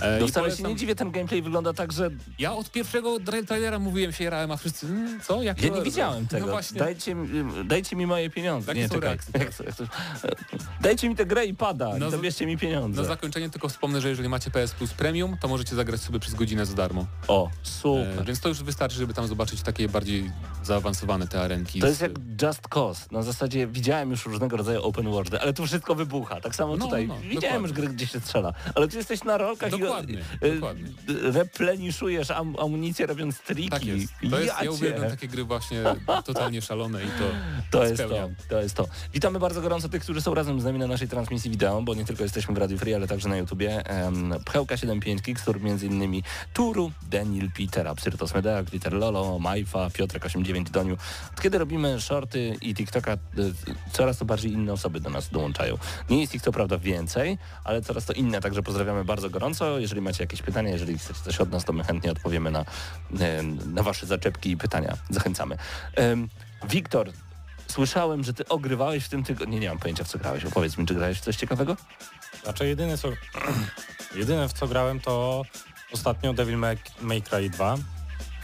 E, 0.00 0.18
No 0.20 0.28
wcale 0.28 0.56
się 0.56 0.62
nie 0.62 0.76
dziwię, 0.76 0.94
ten 0.94 1.10
gameplay 1.10 1.42
wygląda 1.42 1.72
tak, 1.72 1.92
że 1.92 2.10
Ja 2.38 2.52
od 2.52 2.70
pierwszego 2.70 3.16
tra- 3.16 3.46
trailera 3.46 3.78
mówiłem 3.78 4.12
się 4.12 4.24
jarałem, 4.24 4.50
a 4.50 4.56
wszyscy, 4.56 4.86
mm, 4.86 5.20
co? 5.20 5.42
Jak 5.42 5.62
ja 5.62 5.68
nie 5.68 5.82
widziałem 5.82 6.26
tego. 6.26 6.46
No 6.46 6.52
właśnie. 6.52 6.78
dajcie, 6.78 7.14
mi- 7.14 7.64
dajcie 7.64 7.96
mi 7.96 8.06
moje 8.06 8.30
pieniądze. 8.30 8.66
Takie 8.66 8.80
nie, 8.80 8.88
czekaj. 8.88 9.18
to- 9.78 9.84
Dajcie 10.80 11.08
mi 11.08 11.16
tę 11.16 11.26
grę 11.26 11.46
i 11.46 11.54
pada. 11.54 11.98
No 11.98 12.08
z- 12.08 12.12
zabierzcie 12.12 12.46
mi 12.46 12.58
pieniądze. 12.58 13.02
Na 13.02 13.08
zakończenie 13.08 13.50
tylko 13.50 13.68
wspomnę, 13.68 14.00
że 14.00 14.08
jeżeli 14.08 14.28
macie 14.28 14.50
PS 14.50 14.72
Plus 14.72 14.92
Premium, 14.94 15.36
to 15.40 15.48
możecie 15.48 15.76
zagrać 15.76 16.00
sobie 16.00 16.20
przez 16.20 16.34
godzinę 16.34 16.66
za 16.66 16.74
darmo. 16.74 17.06
O, 17.28 17.46
E, 17.48 17.50
super. 17.62 18.24
więc 18.26 18.40
to 18.40 18.48
już 18.48 18.62
wystarczy, 18.62 18.96
żeby 18.96 19.14
tam 19.14 19.26
zobaczyć 19.26 19.62
takie 19.62 19.88
bardziej 19.88 20.30
zaawansowane 20.64 21.28
te 21.28 21.40
arenki. 21.42 21.80
To 21.80 21.86
z- 21.86 21.90
jest 21.90 22.00
jak 22.02 22.12
Just 22.42 22.68
Cause. 22.68 23.06
Na 23.10 23.22
zasadzie 23.22 23.66
widziałem 23.66 24.10
już 24.10 24.26
różnego 24.26 24.56
rodzaju 24.56 24.82
open 24.86 25.10
worldy, 25.10 25.40
ale 25.40 25.52
tu 25.52 25.66
wszystko 25.66 25.94
wybucha. 25.94 26.40
Tak 26.40 26.54
samo 26.54 26.76
No, 26.76 26.84
tutaj. 26.84 27.08
no, 27.08 27.14
widziałem 27.18 27.34
dokładnie. 27.40 27.60
już 27.62 27.72
gry, 27.72 27.88
gdzie 27.88 28.06
się 28.06 28.20
strzela. 28.20 28.52
Ale 28.74 28.88
tu 28.88 28.96
jesteś 28.96 29.24
na 29.24 29.38
rolkach 29.38 29.70
Dokładnie, 29.70 30.14
i 30.42 30.46
e, 30.46 30.54
dokładnie. 30.54 30.84
repleniszujesz 31.40 32.30
am 32.30 32.56
amunicję 32.60 33.06
robiąc 33.06 33.40
triki. 33.40 33.68
Tak 33.70 33.84
jest. 33.84 34.12
To 34.30 34.38
jest 34.38 34.46
ja 34.48 34.54
Jacie. 34.58 34.70
uwielbiam 34.70 35.10
takie 35.10 35.28
gry 35.28 35.44
właśnie 35.44 35.82
totalnie 36.24 36.62
szalone 36.62 37.02
i 37.04 37.06
to, 37.06 37.24
To 37.78 37.84
jest 37.84 37.96
to, 37.96 38.08
spełniam. 38.08 38.34
to 38.48 38.62
jest 38.62 38.74
to. 38.74 38.86
Witamy 39.14 39.38
bardzo 39.38 39.60
gorąco 39.62 39.88
tych, 39.88 40.02
którzy 40.02 40.20
są 40.20 40.34
razem 40.34 40.60
z 40.60 40.64
nami 40.64 40.78
na 40.78 40.86
naszej 40.86 41.08
transmisji 41.08 41.50
wideo, 41.50 41.82
bo 41.82 41.94
nie 41.94 42.04
tylko 42.04 42.22
jesteśmy 42.22 42.54
w 42.54 42.58
Radio 42.58 42.78
Free, 42.78 42.94
ale 42.94 43.06
także 43.06 43.28
na 43.28 43.36
YouTubie. 43.36 43.82
Um, 44.04 44.34
Pchełka 44.44 44.76
75, 44.76 45.22
Kickstur, 45.22 45.60
między 45.60 45.86
innymi 45.86 46.22
Turu, 46.54 46.92
Daniel, 47.10 47.50
Petera, 47.50 47.94
Psyrtos 47.94 48.34
Medea, 48.34 48.62
Glitter 48.62 48.92
Lolo, 48.92 49.38
Majfa, 49.38 49.90
Piotrek 49.90 50.24
89 50.26 50.70
Doniu. 50.70 50.96
Od 51.36 51.42
kiedy 51.42 51.58
robimy 51.58 52.00
shorty 52.00 52.56
i 52.62 52.74
TikToka, 52.74 53.12
y, 53.14 53.18
coraz 53.92 54.18
to 54.18 54.24
bardziej 54.24 54.52
inne 54.52 54.72
osoby 54.76 55.00
do 55.00 55.10
nas 55.10 55.30
dołączają. 55.30 55.78
Nie 56.10 56.20
jest 56.20 56.34
ich 56.34 56.42
co 56.42 56.52
prawda 56.52 56.78
więcej, 56.78 57.38
ale 57.64 57.82
coraz 57.82 58.04
to 58.04 58.12
inne, 58.12 58.40
także 58.40 58.62
pozdrawiamy 58.62 59.04
bardzo 59.04 59.30
gorąco. 59.30 59.78
Jeżeli 59.78 60.00
macie 60.00 60.22
jakieś 60.22 60.42
pytania, 60.42 60.70
jeżeli 60.70 60.98
chcecie 60.98 61.20
coś 61.20 61.40
od 61.40 61.50
nas, 61.50 61.64
to 61.64 61.72
my 61.72 61.84
chętnie 61.84 62.12
odpowiemy 62.12 62.50
na, 62.50 62.64
na 63.66 63.82
wasze 63.82 64.06
zaczepki 64.06 64.50
i 64.50 64.56
pytania. 64.56 64.96
Zachęcamy. 65.10 65.56
Wiktor, 66.68 67.12
Słyszałem, 67.68 68.24
że 68.24 68.34
ty 68.34 68.48
ogrywałeś 68.48 69.04
w 69.04 69.08
tym 69.08 69.24
tygodniu. 69.24 69.54
Nie, 69.54 69.60
nie 69.60 69.68
mam 69.68 69.78
pojęcia 69.78 70.04
w 70.04 70.08
co 70.08 70.18
grałeś. 70.18 70.44
Opowiedz 70.44 70.78
mi, 70.78 70.86
czy 70.86 70.94
grałeś 70.94 71.18
w 71.18 71.20
coś 71.20 71.36
ciekawego? 71.36 71.76
Znaczy 72.42 72.68
jedyne 72.68 72.98
co, 72.98 73.08
jedyne 74.14 74.48
w 74.48 74.52
co 74.52 74.68
grałem 74.68 75.00
to 75.00 75.44
ostatnio 75.92 76.32
Devil 76.32 76.56
May, 76.56 76.78
May 77.00 77.22
Cry 77.22 77.50
2. 77.50 77.76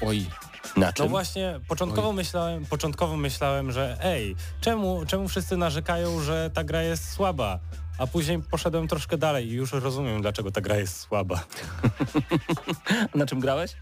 oj, 0.00 0.26
Na 0.76 0.93
czym? 0.93 1.05
No 1.05 1.11
właśnie, 1.11 1.61
początkowo 1.69 2.09
Oj. 2.09 2.14
myślałem, 2.14 2.67
początkowo 2.67 3.17
myślałem, 3.17 3.73
że 3.73 3.97
ej, 4.00 4.37
czemu, 4.61 5.06
czemu 5.06 5.29
wszyscy 5.29 5.56
narzekają, 5.56 6.20
że 6.20 6.50
ta 6.55 6.64
gra 6.64 6.82
jest 6.82 7.11
słaba? 7.11 7.59
A 7.99 8.06
później 8.06 8.38
poszedłem 8.38 8.88
troszkę 8.88 9.19
dalej 9.19 9.49
i 9.49 9.53
już 9.53 9.73
rozumiem, 9.73 10.23
dlaczego 10.23 10.50
ta 10.50 10.61
gra 10.61 10.76
jest 10.76 11.00
słaba. 11.00 11.44
Na 13.14 13.26
czym 13.26 13.41
grałeś? 13.41 13.73
E, 13.73 13.76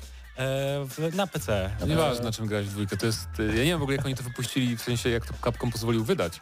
w, 0.85 1.15
na 1.15 1.27
PC. 1.27 1.71
nieważne 1.87 2.25
na 2.25 2.33
czym 2.33 2.47
grać 2.47 2.67
w 2.67 2.71
dwójkę. 2.71 2.97
To 2.97 3.07
jest, 3.07 3.29
y, 3.41 3.47
ja 3.47 3.53
nie 3.53 3.65
wiem 3.65 3.79
w 3.79 3.83
ogóle 3.83 3.97
jak 3.97 4.07
oni 4.07 4.15
to 4.15 4.23
wypuścili, 4.23 4.77
w 4.77 4.83
sensie 4.83 5.11
jak 5.11 5.27
to 5.27 5.35
Capcom 5.45 5.71
pozwolił 5.71 6.05
wydać 6.05 6.41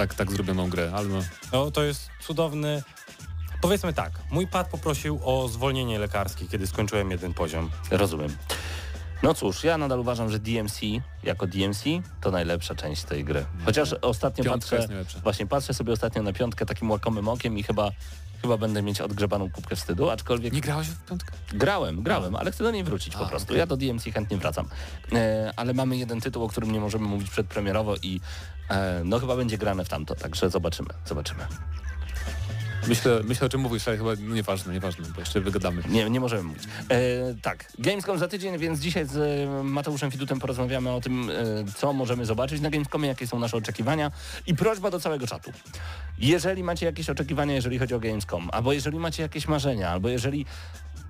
tak, 0.00 0.14
tak 0.14 0.32
zrobioną 0.32 0.70
grę, 0.70 0.92
ale 0.94 1.08
no. 1.08 1.20
No 1.52 1.70
to 1.70 1.82
jest 1.82 2.10
cudowny... 2.20 2.82
Powiedzmy 3.60 3.92
tak, 3.92 4.12
mój 4.30 4.46
pad 4.46 4.68
poprosił 4.68 5.20
o 5.24 5.48
zwolnienie 5.48 5.98
lekarskie, 5.98 6.46
kiedy 6.46 6.66
skończyłem 6.66 7.10
jeden 7.10 7.34
poziom. 7.34 7.70
Rozumiem. 7.90 8.36
No 9.22 9.34
cóż, 9.34 9.64
ja 9.64 9.78
nadal 9.78 10.00
uważam, 10.00 10.30
że 10.30 10.38
DMC 10.38 10.80
jako 11.22 11.46
DMC 11.46 11.82
to 12.20 12.30
najlepsza 12.30 12.74
część 12.74 13.02
tej 13.04 13.24
gry. 13.24 13.46
Chociaż 13.64 13.92
ostatnio 14.02 14.44
Piątka 14.44 14.76
patrzę, 14.76 15.04
właśnie 15.22 15.46
patrzę 15.46 15.74
sobie 15.74 15.92
ostatnio 15.92 16.22
na 16.22 16.32
piątkę 16.32 16.66
takim 16.66 16.90
łakomym 16.90 17.28
okiem 17.28 17.58
i 17.58 17.62
chyba, 17.62 17.90
chyba 18.42 18.56
będę 18.56 18.82
mieć 18.82 19.00
odgrzebaną 19.00 19.50
kubkę 19.50 19.76
wstydu, 19.76 20.10
aczkolwiek 20.10 20.52
Nie 20.52 20.60
grałeś 20.60 20.86
w 20.88 21.04
piątkę? 21.04 21.32
grałem, 21.52 22.02
grałem, 22.02 22.36
ale 22.36 22.52
chcę 22.52 22.64
do 22.64 22.70
niej 22.70 22.84
wrócić 22.84 23.14
po 23.16 23.26
A, 23.26 23.28
prostu. 23.28 23.46
okej. 23.48 23.58
Ja 23.58 23.66
do 23.66 23.76
DMC 23.76 24.04
chętnie 24.14 24.36
wracam. 24.36 24.68
E, 25.12 25.52
ale 25.56 25.74
mamy 25.74 25.96
jeden 25.96 26.20
tytuł, 26.20 26.44
o 26.44 26.48
którym 26.48 26.72
nie 26.72 26.80
możemy 26.80 27.04
mówić 27.08 27.30
przedpremierowo 27.30 27.96
i 28.02 28.20
e, 28.70 29.02
no 29.04 29.18
chyba 29.18 29.36
będzie 29.36 29.58
grane 29.58 29.84
w 29.84 29.88
tamto, 29.88 30.14
także 30.14 30.50
zobaczymy, 30.50 30.88
zobaczymy. 31.06 31.44
Myślę, 32.88 33.20
myślę 33.24 33.46
o 33.46 33.50
czym 33.50 33.60
mówisz, 33.60 33.88
ale 33.88 33.96
chyba 33.96 34.10
no, 34.20 34.34
nieważne, 34.34 34.72
nieważne, 34.72 35.04
bo 35.14 35.20
jeszcze 35.20 35.40
wygadamy. 35.40 35.82
Nie, 35.88 36.10
nie 36.10 36.20
możemy 36.20 36.42
mówić. 36.42 36.64
E, 36.88 36.98
tak, 37.42 37.72
Gamescom 37.78 38.18
za 38.18 38.28
tydzień, 38.28 38.58
więc 38.58 38.80
dzisiaj 38.80 39.06
z 39.06 39.16
e, 39.16 39.64
Mateuszem 39.64 40.10
Fidutem 40.10 40.40
porozmawiamy 40.40 40.90
o 40.90 41.00
tym, 41.00 41.30
e, 41.30 41.34
co 41.76 41.92
możemy 41.92 42.24
zobaczyć 42.24 42.60
na 42.60 42.70
Gamescomie, 42.70 43.08
jakie 43.08 43.26
są 43.26 43.38
nasze 43.38 43.56
oczekiwania 43.56 44.10
i 44.46 44.54
prośba 44.54 44.90
do 44.90 45.00
całego 45.00 45.26
czatu. 45.26 45.52
Jeżeli 46.18 46.62
macie 46.62 46.86
jakieś 46.86 47.10
oczekiwania, 47.10 47.54
jeżeli 47.54 47.78
chodzi 47.78 47.94
o 47.94 48.00
Gamescom, 48.00 48.48
albo 48.52 48.72
jeżeli 48.72 48.98
macie 48.98 49.22
jakieś 49.22 49.48
marzenia, 49.48 49.90
albo 49.90 50.08
jeżeli 50.08 50.46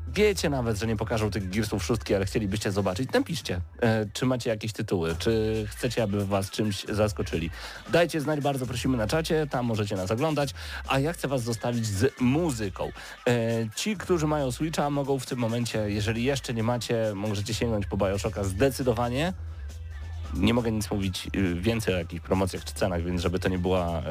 wiecie 0.09 0.51
nawet, 0.51 0.79
że 0.79 0.87
nie 0.87 0.97
pokażą 0.97 1.31
tych 1.31 1.51
Gearsów 1.51 1.85
szóstki, 1.85 2.15
ale 2.15 2.27
chcielibyście 2.27 2.73
zobaczyć, 2.73 3.13
napiszcie, 3.13 3.61
e, 3.81 4.07
czy 4.13 4.27
macie 4.27 4.51
jakieś 4.51 4.73
tytuły, 4.73 5.17
czy 5.19 5.65
chcecie, 5.71 6.03
aby 6.03 6.27
was 6.27 6.51
czymś 6.51 6.85
zaskoczyli. 6.85 7.51
Dajcie 7.93 8.21
znać, 8.21 8.41
bardzo 8.41 8.67
prosimy 8.67 8.97
na 8.97 9.07
czacie, 9.07 9.47
tam 9.51 9.67
możecie 9.67 9.97
nas 9.97 10.11
oglądać, 10.11 10.55
a 10.89 10.99
ja 10.99 11.13
chcę 11.13 11.29
was 11.29 11.43
zostawić 11.43 11.87
z 11.87 12.21
muzyką. 12.21 12.93
E, 13.29 13.33
ci, 13.77 13.97
którzy 13.97 14.27
mają 14.27 14.53
Switcha, 14.53 14.91
mogą 14.91 15.19
w 15.19 15.27
tym 15.27 15.39
momencie, 15.39 15.91
jeżeli 15.91 16.25
jeszcze 16.25 16.55
nie 16.55 16.63
macie, 16.63 17.13
możecie 17.15 17.55
sięgnąć 17.55 17.87
po 17.87 17.97
Bioshocka 17.97 18.45
zdecydowanie. 18.45 19.33
Nie 20.35 20.55
mogę 20.55 20.73
nic 20.73 20.91
mówić 20.91 21.29
y, 21.37 21.55
więcej 21.55 21.95
o 21.95 21.99
jakichś 21.99 22.23
promocjach 22.23 22.65
czy 22.65 22.75
cenach, 22.75 23.03
więc 23.03 23.23
żeby 23.23 23.39
to 23.39 23.49
nie 23.49 23.59
była 23.59 23.99
e, 23.99 24.03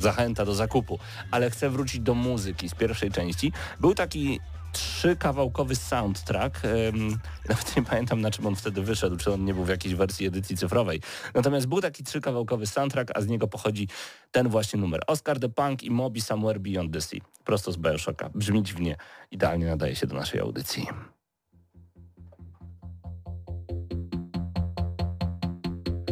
zachęta 0.00 0.44
do 0.44 0.54
zakupu, 0.54 0.98
ale 1.30 1.50
chcę 1.50 1.70
wrócić 1.70 2.00
do 2.00 2.14
muzyki 2.14 2.68
z 2.68 2.74
pierwszej 2.74 3.10
części. 3.10 3.52
Był 3.80 3.94
taki 3.94 4.40
trzykawałkowy 4.76 5.76
soundtrack. 5.76 6.62
Nawet 7.48 7.76
nie 7.76 7.82
pamiętam 7.82 8.20
na 8.20 8.30
czym 8.30 8.46
on 8.46 8.56
wtedy 8.56 8.82
wyszedł, 8.82 9.16
czy 9.16 9.32
on 9.32 9.44
nie 9.44 9.54
był 9.54 9.64
w 9.64 9.68
jakiejś 9.68 9.94
wersji 9.94 10.26
edycji 10.26 10.56
cyfrowej. 10.56 11.00
Natomiast 11.34 11.66
był 11.66 11.80
taki 11.80 12.04
trzykawałkowy 12.04 12.66
soundtrack, 12.66 13.10
a 13.14 13.20
z 13.20 13.26
niego 13.26 13.48
pochodzi 13.48 13.88
ten 14.30 14.48
właśnie 14.48 14.80
numer. 14.80 15.00
Oscar 15.06 15.40
the 15.40 15.48
Punk 15.48 15.82
i 15.82 15.90
Moby 15.90 16.20
Somewhere 16.20 16.60
Beyond 16.60 16.92
the 16.92 17.00
Sea. 17.00 17.20
Prosto 17.44 17.72
z 17.72 17.76
Bioshocka. 17.76 18.30
Brzmi 18.34 18.62
dziwnie. 18.62 18.96
Idealnie 19.30 19.66
nadaje 19.66 19.96
się 19.96 20.06
do 20.06 20.14
naszej 20.14 20.40
audycji. 20.40 20.86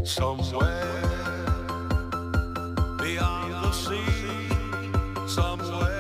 Somewhere 0.05 0.85
beyond 2.99 3.53
the 3.63 3.73
sea, 3.73 5.29
somewhere 5.29 5.94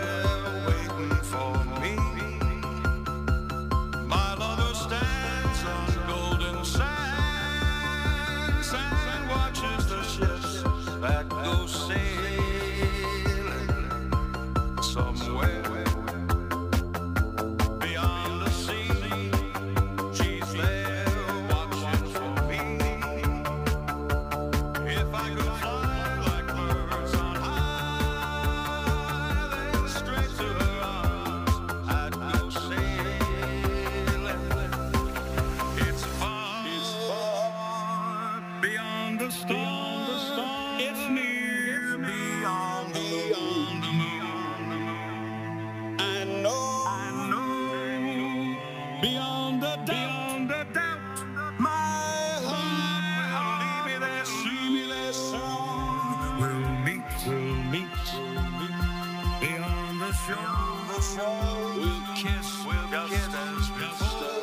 beyond 60.26 60.88
the 60.88 61.00
shore. 61.00 61.74
We'll 61.76 62.16
kiss, 62.16 62.64
we'll 62.64 63.08
kiss 63.08 63.34
as 63.34 63.70
before. 63.70 64.33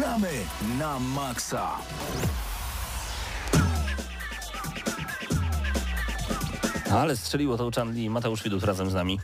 Gramy 0.00 0.32
na 0.78 0.98
maksa. 0.98 1.76
Ale 6.92 7.16
strzeliło 7.16 7.58
to 7.58 7.70
Chan 7.76 7.92
Lee 7.92 8.04
i 8.04 8.10
Mateusz 8.10 8.42
Widut 8.42 8.64
razem 8.64 8.90
z 8.90 8.94
nami. 8.94 9.20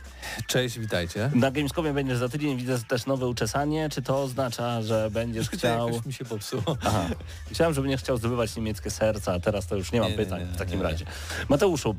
Cześć, 0.47 0.79
witajcie. 0.79 1.31
Na 1.35 1.51
Gamescomie 1.51 1.93
będziesz 1.93 2.17
za 2.17 2.29
tydzień, 2.29 2.57
widzę 2.57 2.79
też 2.79 3.05
nowe 3.05 3.27
uczesanie. 3.27 3.89
Czy 3.89 4.01
to 4.01 4.21
oznacza, 4.23 4.81
że 4.81 5.09
będziesz 5.11 5.49
chciał... 5.49 5.87
Jakoś 5.89 6.05
mi 6.05 6.13
się 6.13 6.25
popsuło. 6.25 6.77
Aha. 6.85 7.05
Chciałem, 7.51 7.73
żeby 7.73 7.87
nie 7.87 7.97
chciał 7.97 8.17
zdobywać 8.17 8.55
niemieckie 8.55 8.91
serca, 8.91 9.33
a 9.33 9.39
teraz 9.39 9.67
to 9.67 9.75
już 9.75 9.91
nie 9.91 9.99
mam 10.01 10.11
Nie, 10.11 10.17
nie, 10.17 10.23
pytań 10.23 10.39
nie, 10.39 10.45
w 10.45 10.57
takim 10.57 10.79
nie, 10.79 10.85
nie. 10.85 10.91
razie. 10.91 11.05
Mateuszu, 11.49 11.95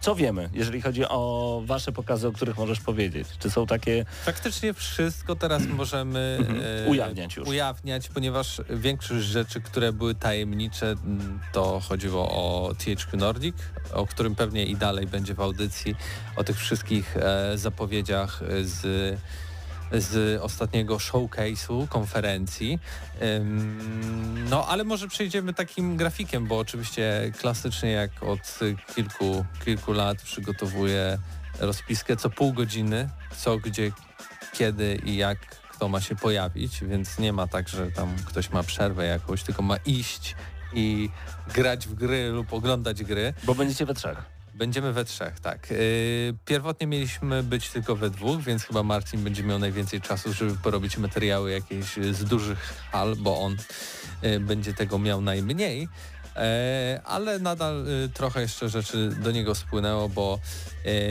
co 0.00 0.14
wiemy, 0.14 0.50
jeżeli 0.52 0.82
chodzi 0.82 1.04
o 1.08 1.62
wasze 1.66 1.92
pokazy, 1.92 2.28
o 2.28 2.32
których 2.32 2.58
możesz 2.58 2.80
powiedzieć? 2.80 3.28
Czy 3.38 3.50
są 3.50 3.66
takie... 3.66 4.04
Praktycznie 4.24 4.74
wszystko 4.74 5.36
teraz 5.36 5.62
możemy 5.66 6.38
e, 6.86 6.90
Ujawniać 6.90 7.36
już. 7.36 7.48
ujawniać, 7.48 8.08
ponieważ 8.08 8.60
większość 8.70 9.26
rzeczy, 9.26 9.60
które 9.60 9.92
były 9.92 10.14
tajemnicze, 10.14 10.94
to 11.52 11.80
chodziło 11.80 12.28
o 12.30 12.72
THQ 12.74 13.16
Nordic, 13.16 13.56
o 13.92 14.06
którym 14.06 14.34
pewnie 14.34 14.66
i 14.66 14.76
dalej 14.76 15.06
będzie 15.06 15.34
w 15.34 15.40
audycji, 15.40 15.94
o 16.36 16.44
tych 16.44 16.56
wszystkich 16.58 17.16
e, 17.16 17.51
zapowiedziach 17.56 18.40
z 18.62 19.20
z 19.92 20.42
ostatniego 20.42 20.96
showcase'u, 20.96 21.88
konferencji. 21.88 22.78
No, 24.50 24.66
ale 24.68 24.84
może 24.84 25.08
przejdziemy 25.08 25.54
takim 25.54 25.96
grafikiem, 25.96 26.46
bo 26.46 26.58
oczywiście 26.58 27.32
klasycznie 27.38 27.90
jak 27.90 28.22
od 28.22 28.58
kilku, 28.94 29.44
kilku 29.64 29.92
lat 29.92 30.22
przygotowuję 30.22 31.18
rozpiskę 31.60 32.16
co 32.16 32.30
pół 32.30 32.52
godziny, 32.52 33.08
co, 33.36 33.58
gdzie, 33.58 33.92
kiedy 34.52 35.00
i 35.04 35.16
jak 35.16 35.38
kto 35.82 35.88
ma 35.88 36.00
się 36.00 36.16
pojawić, 36.16 36.84
więc 36.84 37.18
nie 37.18 37.32
ma 37.32 37.46
tak, 37.46 37.68
że 37.68 37.90
tam 37.90 38.16
ktoś 38.24 38.50
ma 38.50 38.62
przerwę 38.62 39.06
jakąś, 39.06 39.42
tylko 39.42 39.62
ma 39.62 39.76
iść 39.76 40.36
i 40.72 41.10
grać 41.54 41.88
w 41.88 41.94
gry 41.94 42.28
lub 42.28 42.52
oglądać 42.52 43.04
gry. 43.04 43.34
Bo 43.44 43.54
będziecie 43.54 43.86
we 43.86 43.94
trzech. 43.94 44.31
Będziemy 44.54 44.92
we 44.92 45.04
trzech, 45.04 45.40
tak. 45.40 45.70
Yy, 45.70 45.76
pierwotnie 46.44 46.86
mieliśmy 46.86 47.42
być 47.42 47.70
tylko 47.70 47.96
we 47.96 48.10
dwóch, 48.10 48.42
więc 48.42 48.64
chyba 48.64 48.82
Marcin 48.82 49.24
będzie 49.24 49.42
miał 49.42 49.58
najwięcej 49.58 50.00
czasu, 50.00 50.32
żeby 50.32 50.54
porobić 50.62 50.98
materiały 50.98 51.52
jakieś 51.52 51.96
z 51.96 52.24
dużych 52.24 52.88
hal, 52.92 53.16
bo 53.16 53.40
on 53.40 53.56
yy, 54.22 54.40
będzie 54.40 54.74
tego 54.74 54.98
miał 54.98 55.20
najmniej. 55.20 55.88
E, 56.36 57.00
ale 57.04 57.38
nadal 57.38 57.88
y, 57.88 58.08
trochę 58.08 58.40
jeszcze 58.40 58.68
rzeczy 58.68 59.08
do 59.08 59.30
niego 59.30 59.54
spłynęło, 59.54 60.08
bo 60.08 60.38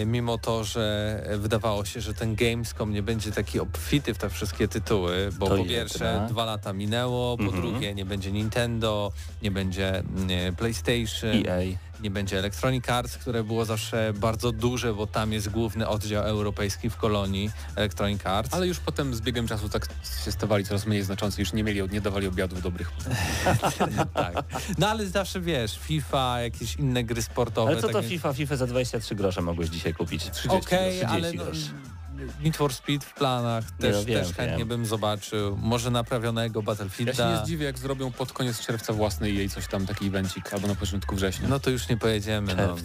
mimo 0.05 0.37
to, 0.37 0.63
że 0.63 1.23
wydawało 1.37 1.85
się, 1.85 2.01
że 2.01 2.13
ten 2.13 2.35
Gamescom 2.35 2.93
nie 2.93 3.03
będzie 3.03 3.31
taki 3.31 3.59
obfity 3.59 4.13
w 4.13 4.17
te 4.17 4.29
wszystkie 4.29 4.67
tytuły, 4.67 5.29
bo 5.39 5.47
To 5.49 5.57
po 5.57 5.65
pierwsze 5.65 6.05
jedna. 6.05 6.27
dwa 6.27 6.45
lata 6.45 6.73
minęło, 6.73 7.37
po 7.37 7.43
Mhm. 7.43 7.61
drugie 7.61 7.93
nie 7.93 8.05
będzie 8.05 8.31
Nintendo, 8.31 9.11
nie 9.41 9.51
będzie 9.51 9.99
mm, 9.99 10.55
PlayStation, 10.55 11.47
EA. 11.47 11.59
nie 12.03 12.11
będzie 12.11 12.39
Electronic 12.39 12.89
Arts, 12.89 13.17
które 13.17 13.43
było 13.43 13.65
zawsze 13.65 14.13
bardzo 14.15 14.51
duże, 14.51 14.93
bo 14.93 15.07
tam 15.07 15.33
jest 15.33 15.49
główny 15.49 15.87
oddział 15.87 16.23
europejski 16.23 16.89
w 16.89 16.95
kolonii 16.97 17.51
Electronic 17.75 18.25
Arts. 18.25 18.53
Ale 18.53 18.67
już 18.67 18.79
potem 18.79 19.15
z 19.15 19.21
biegiem 19.21 19.47
czasu 19.47 19.69
tak 19.69 19.87
się 20.25 20.31
stawali 20.31 20.65
coraz 20.65 20.85
mniej 20.85 21.03
znaczący, 21.03 21.41
już 21.41 21.53
nie 21.53 21.63
mieli, 21.63 21.81
nie 21.91 22.01
dawali 22.01 22.27
obiadów 22.27 22.61
dobrych. 22.61 22.91
tak. 24.13 24.43
No 24.77 24.87
ale 24.89 25.07
zawsze 25.07 25.41
wiesz, 25.41 25.79
FIFA, 25.79 26.41
jakieś 26.41 26.75
inne 26.75 27.03
gry 27.03 27.21
sportowe. 27.21 27.71
Ale 27.71 27.81
co 27.81 27.87
tak 27.87 27.95
to 27.95 28.03
FIFA? 28.03 28.33
FIFA 28.33 28.55
za 28.55 28.67
23 28.67 29.15
grosze 29.15 29.41
mogłeś 29.61 29.69
dzisiaj 29.69 29.93
kupić. 29.93 30.31
30 30.31 30.49
Okej, 30.49 31.03
ale 31.03 31.31
30 31.31 31.71
no. 32.15 32.23
Need 32.43 32.57
for 32.57 32.73
Speed 32.73 33.05
w 33.05 33.13
planach 33.13 33.71
też, 33.71 33.95
no 33.95 34.05
wiem, 34.05 34.23
też 34.23 34.33
chętnie 34.33 34.57
wiem. 34.57 34.67
bym 34.67 34.85
zobaczył. 34.85 35.57
Może 35.57 35.91
naprawionego 35.91 36.59
Ja 36.59 36.65
Battlefielda. 36.65 37.13
się 37.13 37.39
nie 37.39 37.45
zdziwię, 37.45 37.65
jak 37.65 37.77
zrobią 37.77 38.11
pod 38.11 38.33
koniec 38.33 38.59
czerwca 38.59 38.93
własny 38.93 39.31
jej 39.31 39.49
coś 39.49 39.67
tam, 39.67 39.85
taki 39.85 40.07
evencik, 40.07 40.53
albo 40.53 40.67
na 40.67 40.75
początku 40.75 41.15
września. 41.15 41.47
No 41.47 41.59
to 41.59 41.69
już 41.69 41.89
nie 41.89 41.97
pojedziemy. 41.97 42.55
No. 42.55 42.75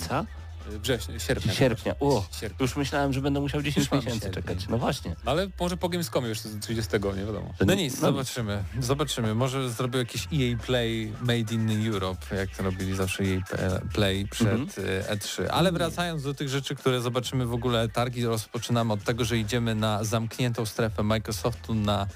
Września, 0.66 1.18
sierpnia. 1.18 1.54
Sierpnia. 1.54 1.94
O, 2.00 2.24
Sierpnia. 2.40 2.64
już 2.64 2.76
myślałem, 2.76 3.12
że 3.12 3.20
będę 3.20 3.40
musiał 3.40 3.62
10 3.62 3.76
Już 3.76 3.90
mam 3.90 4.00
miesięcy 4.00 4.20
sierpień. 4.26 4.42
czekać. 4.44 4.68
No 4.68 4.78
właśnie. 4.78 5.16
Ale 5.24 5.48
może 5.60 5.76
po 5.76 5.88
Gamescomie 5.88 6.28
już 6.28 6.38
30, 6.60 6.92
nie 7.16 7.24
wiadomo. 7.26 7.54
No 7.66 7.74
nic, 7.74 7.98
zobaczymy. 7.98 8.64
Zobaczymy. 8.80 9.34
Może 9.34 9.70
zrobił 9.70 9.98
jakiś 9.98 10.22
EA 10.32 10.56
Play 10.66 11.12
Made 11.20 11.54
in 11.54 11.86
Europe, 11.92 12.36
jak 12.36 12.50
to 12.56 12.62
robili 12.62 12.96
zawsze 12.96 13.24
EA 13.24 13.80
Play 13.94 14.26
przed 14.28 14.48
Mhm. 14.48 14.68
e, 15.08 15.16
E3. 15.16 15.46
Ale 15.50 15.72
wracając 15.72 16.22
do 16.22 16.34
tych 16.34 16.48
rzeczy, 16.48 16.74
które 16.74 17.00
zobaczymy 17.00 17.46
w 17.46 17.52
ogóle, 17.54 17.88
targi 17.88 18.24
rozpoczynamy 18.24 18.92
od 18.92 19.04
tego, 19.04 19.24
że 19.24 19.38
idziemy 19.38 19.74
na 19.74 20.04
zamkniętą 20.04 20.66
strefę 20.66 21.02
Microsoftu 21.02 21.74
na 21.74 22.06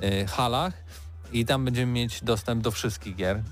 e, 0.00 0.26
halach 0.26 0.72
i 1.34 1.44
tam 1.46 1.64
będziemy 1.64 1.92
mieć 1.92 2.20
dostęp 2.24 2.62
do 2.62 2.70
wszystkich 2.70 3.16
gier, 3.16 3.42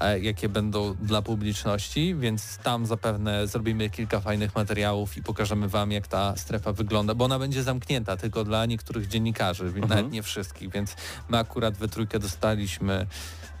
e, 0.00 0.20
jakie 0.20 0.48
będą 0.48 0.94
dla 0.94 1.22
publiczności, 1.22 2.14
więc 2.14 2.58
tam 2.58 2.86
zapewne 2.86 3.46
zrobimy 3.46 3.90
kilka 3.90 4.20
fajnych 4.20 4.54
materiałów 4.54 5.16
i 5.16 5.22
pokażemy 5.22 5.68
Wam, 5.68 5.92
jak 5.92 6.06
ta 6.06 6.36
strefa 6.36 6.72
wygląda, 6.72 7.14
bo 7.14 7.24
ona 7.24 7.38
będzie 7.38 7.62
zamknięta 7.62 8.16
tylko 8.16 8.44
dla 8.44 8.66
niektórych 8.66 9.08
dziennikarzy, 9.08 9.64
Mhm. 9.64 9.88
nawet 9.88 10.12
nie 10.12 10.22
wszystkich, 10.22 10.70
więc 10.70 10.96
my 11.28 11.38
akurat 11.38 11.76
we 11.78 11.88
trójkę 11.88 12.18
dostaliśmy 12.18 13.06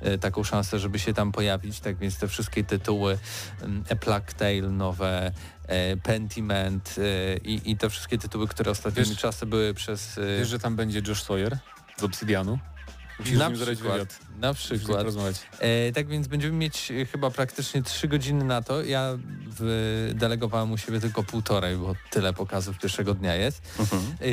e, 0.00 0.18
taką 0.18 0.44
szansę, 0.44 0.78
żeby 0.78 0.98
się 0.98 1.14
tam 1.14 1.32
pojawić, 1.32 1.80
tak 1.80 1.96
więc 1.96 2.18
te 2.18 2.28
wszystkie 2.28 2.64
tytuły 2.64 3.18
A 3.92 3.94
Plague 3.96 4.32
Tale 4.38 4.62
nowe, 4.70 5.32
e, 5.66 5.96
Pentiment 5.96 6.96
i, 7.44 7.60
i 7.64 7.76
te 7.76 7.90
wszystkie 7.90 8.18
tytuły, 8.18 8.48
które 8.48 8.70
ostatnimi 8.70 9.08
Wiesz- 9.08 9.18
czasy 9.18 9.46
były 9.46 9.74
przez... 9.74 10.20
Wiesz, 10.38 10.48
że 10.48 10.58
tam 10.58 10.76
będzie 10.76 11.02
Josh 11.08 11.22
Sawyer 11.22 11.58
z 11.96 12.02
Obsidianu? 12.04 12.58
Musisz 13.18 13.38
na 13.38 13.50
przykład, 13.50 13.78
wywiad. 13.78 14.18
na 14.40 14.54
przykład. 14.54 15.06
E, 15.58 15.92
tak 15.92 16.08
więc 16.08 16.26
będziemy 16.28 16.52
mieć 16.56 16.90
e, 16.90 17.04
chyba 17.06 17.30
praktycznie 17.30 17.82
3 17.82 18.08
godziny 18.08 18.44
na 18.44 18.62
to. 18.62 18.82
Ja 18.82 19.18
w, 19.60 20.12
delegowałem 20.14 20.72
u 20.72 20.78
siebie 20.78 21.00
tylko 21.00 21.22
półtorej, 21.22 21.76
bo 21.76 21.94
tyle 22.10 22.32
pokazów 22.32 22.78
pierwszego 22.78 23.14
dnia 23.14 23.34
jest. 23.34 23.62
Mhm. 23.78 24.02
E, 24.02 24.24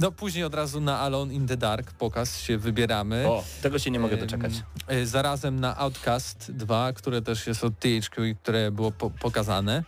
no 0.00 0.12
później 0.12 0.44
od 0.44 0.54
razu 0.54 0.80
na 0.80 0.98
Alone 0.98 1.34
in 1.34 1.46
the 1.48 1.56
Dark 1.56 1.92
pokaz 1.92 2.40
się 2.40 2.58
wybieramy. 2.58 3.28
O, 3.28 3.44
tego 3.62 3.78
się 3.78 3.90
nie 3.90 4.00
mogę 4.00 4.14
Em, 4.14 4.20
doczekać. 4.20 4.52
e, 4.88 5.06
Zarazem 5.06 5.60
na 5.60 5.76
Outcast 5.76 6.52
2, 6.52 6.92
które 6.92 7.22
też 7.22 7.46
jest 7.46 7.64
od 7.64 7.78
THQ 7.78 8.24
i 8.24 8.36
które 8.36 8.70
było 8.70 8.90
po 8.92 9.10
pokazane. 9.10 9.84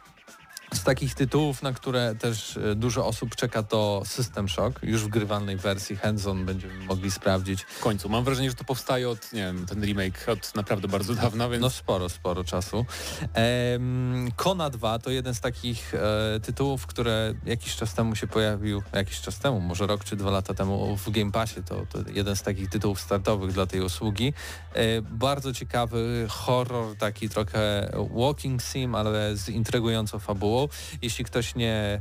Z 0.74 0.82
takich 0.82 1.14
tytułów, 1.14 1.62
na 1.62 1.72
które 1.72 2.14
też 2.14 2.56
e, 2.56 2.74
dużo 2.74 3.06
osób 3.06 3.36
czeka 3.36 3.62
to 3.62 4.02
System 4.06 4.48
Shock, 4.48 4.82
już 4.82 5.04
w 5.04 5.08
grywalnej 5.08 5.56
wersji 5.56 5.96
hands-on 5.96 6.44
będziemy 6.44 6.84
mogli 6.84 7.10
sprawdzić. 7.10 7.62
W 7.62 7.80
końcu. 7.80 8.08
Mam 8.08 8.24
wrażenie, 8.24 8.50
że 8.50 8.56
to 8.56 8.64
powstaje 8.64 9.08
od, 9.08 9.32
nie 9.32 9.42
wiem, 9.42 9.66
ten 9.66 9.84
remake 9.84 10.28
od 10.28 10.54
naprawdę 10.54 10.88
bardzo 10.88 11.14
dawna, 11.24 11.48
więc 11.48 11.62
No 11.62 11.70
sporo, 11.70 12.08
sporo 12.08 12.44
czasu. 12.44 12.86
Em, 13.34 14.30
Kona 14.36 14.70
2 14.70 14.98
to 14.98 15.10
jeden 15.10 15.34
z 15.34 15.40
takich 15.40 15.94
e, 15.94 16.40
tytułów, 16.40 16.86
które 16.86 17.34
jakiś 17.46 17.76
czas 17.76 17.94
temu 17.94 18.16
się 18.16 18.26
pojawił, 18.26 18.82
jakiś 18.92 19.20
czas 19.20 19.38
temu, 19.38 19.60
może 19.60 19.86
rok 19.86 20.04
czy 20.04 20.16
dwa 20.16 20.30
lata 20.30 20.54
temu 20.54 20.96
w 20.96 21.10
Game 21.10 21.32
Passie, 21.32 21.62
to, 21.62 21.86
to 21.92 21.98
jeden 22.14 22.36
z 22.36 22.42
takich 22.42 22.68
tytułów 22.68 23.00
startowych 23.00 23.52
dla 23.52 23.66
tej 23.66 23.80
usługi. 23.80 24.32
E, 24.74 25.02
bardzo 25.02 25.52
ciekawy 25.52 26.26
horror, 26.28 26.96
taki 26.96 27.28
trochę 27.28 27.92
walking 28.16 28.62
sim, 28.62 28.94
ale 28.94 29.36
z 29.36 29.48
intrygującą 29.48 30.18
fabułą. 30.18 30.63
Jeśli 31.02 31.24
ktoś 31.24 31.54
nie 31.54 32.00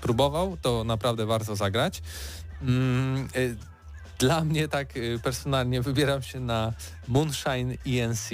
próbował, 0.00 0.56
to 0.62 0.84
naprawdę 0.84 1.26
warto 1.26 1.56
zagrać. 1.56 2.02
Mm, 2.62 3.28
e, 3.34 3.74
dla 4.18 4.44
mnie 4.44 4.68
tak 4.68 4.96
y, 4.96 5.18
personalnie 5.22 5.82
wybieram 5.82 6.22
się 6.22 6.40
na 6.40 6.72
Moonshine 7.08 7.74
ENC. 7.86 8.30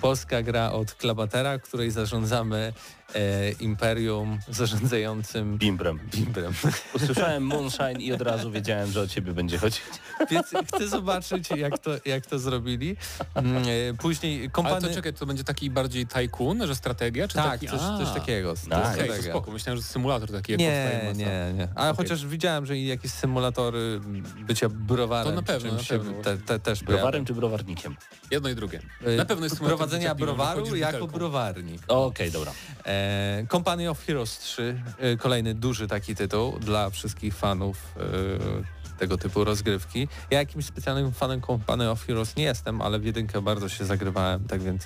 Polska 0.00 0.42
gra 0.42 0.72
od 0.72 0.94
Klabatera, 0.94 1.58
której 1.58 1.90
zarządzamy 1.90 2.72
e, 3.14 3.50
imperium 3.50 4.38
zarządzającym 4.48 5.58
Bimbrem. 5.58 5.98
Bimbrem. 6.14 6.52
Usłyszałem 6.94 7.42
Moonshine 7.52 8.00
i 8.00 8.12
od 8.12 8.20
razu 8.22 8.50
wiedziałem, 8.50 8.92
że 8.92 9.00
o 9.00 9.06
ciebie 9.06 9.32
będzie 9.32 9.58
chodzić. 9.58 9.82
Więc 10.30 10.46
chcę 10.74 10.88
zobaczyć, 10.88 11.50
jak 11.50 11.78
to, 11.78 11.90
jak 12.04 12.26
to 12.26 12.38
zrobili. 12.38 12.96
Mm, 13.34 13.56
e, 13.56 13.94
Później 13.98 14.40
Ale 14.40 14.48
kompany... 14.50 14.88
to 14.88 14.94
czekaj, 14.94 15.14
to 15.14 15.26
będzie 15.26 15.44
taki 15.44 15.70
bardziej 15.70 16.06
tycoon, 16.06 16.66
że 16.66 16.74
strategia, 16.74 17.28
czy 17.28 17.34
tak, 17.34 17.50
taki... 17.50 17.68
coś, 17.68 17.80
coś 17.80 18.14
takiego. 18.14 18.54
No, 18.68 18.76
Coś 18.82 18.96
to 18.96 19.02
takiego. 19.06 19.22
spoko. 19.22 19.50
Myślałem, 19.50 19.76
że 19.78 19.82
symulator 19.84 20.32
taki 20.32 20.52
jak 20.52 20.60
Nie, 20.60 21.00
nie, 21.14 21.52
nie. 21.56 21.68
Ale 21.74 21.90
Okej. 21.90 22.04
chociaż 22.06 22.26
widziałem, 22.26 22.66
że 22.66 22.76
i 22.78 22.86
jakieś 22.86 23.10
symulatory 23.10 24.00
bycia 24.46 24.68
browarem 24.68 25.32
To 25.32 25.36
na 25.36 25.42
pewno, 25.42 25.72
na 25.72 25.82
się 25.82 25.98
pewno. 25.98 26.22
te, 26.22 26.36
te, 26.38 26.58
też. 26.58 26.84
Browarem 26.84 27.24
czy 27.24 27.34
browarnikiem? 27.34 27.96
Jedno 28.30 28.48
i 28.48 28.54
drugie. 28.54 28.80
E, 29.04 29.16
Na 29.16 29.24
pewno 29.24 29.44
jest 29.46 29.58
prowadzenia 29.60 30.14
browaru 30.14 30.76
jako 30.76 30.92
butelką. 30.98 31.18
browarnik. 31.18 31.82
Okej, 31.88 32.30
dobra. 32.30 32.52
E, 32.86 33.01
Company 33.50 33.90
of 33.90 34.06
Heroes 34.06 34.38
3, 34.38 34.82
e, 34.98 35.16
kolejny 35.16 35.54
duży 35.54 35.88
taki 35.88 36.14
tytuł 36.14 36.58
dla 36.58 36.90
wszystkich 36.90 37.34
fanów 37.34 37.94
e, 37.96 38.98
tego 38.98 39.18
typu 39.18 39.44
rozgrywki. 39.44 40.08
Ja 40.30 40.38
jakimś 40.38 40.64
specjalnym 40.64 41.12
fanem 41.12 41.40
Company 41.40 41.90
of 41.90 42.06
Heroes 42.06 42.36
nie 42.36 42.44
jestem, 42.44 42.82
ale 42.82 42.98
w 42.98 43.04
jedynkę 43.04 43.42
bardzo 43.42 43.68
się 43.68 43.84
zagrywałem, 43.84 44.44
tak 44.44 44.62
więc 44.62 44.82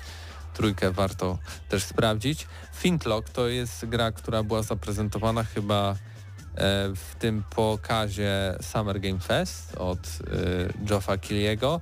trójkę 0.53 0.91
warto 0.91 1.37
też 1.69 1.83
sprawdzić. 1.83 2.47
Flintlock 2.73 3.29
to 3.29 3.47
jest 3.47 3.85
gra, 3.85 4.11
która 4.11 4.43
była 4.43 4.63
zaprezentowana 4.63 5.43
chyba 5.43 5.91
e, 5.91 5.95
w 6.95 7.15
tym 7.19 7.43
pokazie 7.55 8.55
Summer 8.61 8.99
Game 8.99 9.19
Fest 9.19 9.75
od 9.75 9.99
e, 9.99 10.89
Joffa 10.89 11.17
Killiego. 11.17 11.81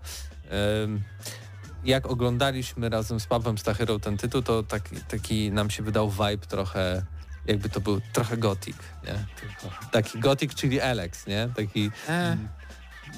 Jak 1.85 2.05
oglądaliśmy 2.05 2.89
razem 2.89 3.19
z 3.19 3.25
Pawłem 3.25 3.57
Stachyrą 3.57 3.99
ten 3.99 4.17
tytuł, 4.17 4.41
to 4.41 4.63
taki, 4.63 4.95
taki 4.95 5.51
nam 5.51 5.69
się 5.69 5.83
wydał 5.83 6.11
vibe 6.11 6.47
trochę, 6.47 7.05
jakby 7.45 7.69
to 7.69 7.81
był 7.81 8.01
trochę 8.13 8.37
gothic, 8.37 8.77
nie? 9.03 9.25
Taki 9.91 10.19
gothic, 10.19 10.55
czyli 10.55 10.81
Alex, 10.81 11.27
nie? 11.27 11.49
Taki 11.55 11.91
E, 12.09 12.37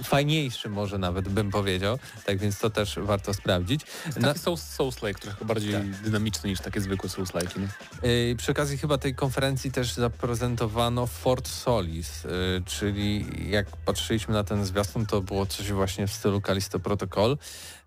fajniejszy 0.04 0.70
może 0.70 0.98
nawet 0.98 1.30
bym 1.30 1.52
powiedział, 1.52 2.00
tak 2.26 2.38
więc 2.38 2.60
to 2.60 2.70
też 2.70 3.00
warto 3.02 3.34
sprawdzić. 3.34 3.82
Na, 4.20 4.28
taki 4.28 4.40
Souls, 4.40 4.78
Souls-like, 4.78 5.20
trochę 5.20 5.46
bardziej 5.46 5.74
dynamiczny 6.04 6.50
niż 6.50 6.60
takie 6.60 6.82
zwykłe 6.82 7.10
Souls-like. 7.10 7.60
Nie? 7.60 8.10
y, 8.10 8.36
przy 8.36 8.52
okazji 8.52 8.78
chyba 8.78 8.98
tej 8.98 9.16
konferencji 9.16 9.72
też 9.72 9.94
zaprezentowano 9.94 11.08
Fort 11.08 11.48
Solis, 11.48 12.26
y, 12.26 12.30
czyli 12.66 13.26
jak 13.50 13.68
patrzyliśmy 13.86 14.34
na 14.34 14.44
ten 14.44 14.66
zwiastun, 14.66 15.06
to 15.06 15.22
było 15.22 15.46
coś 15.46 15.72
właśnie 15.72 16.08
w 16.08 16.14
stylu 16.14 16.42
Callisto 16.42 16.80
Protocol. 16.80 17.38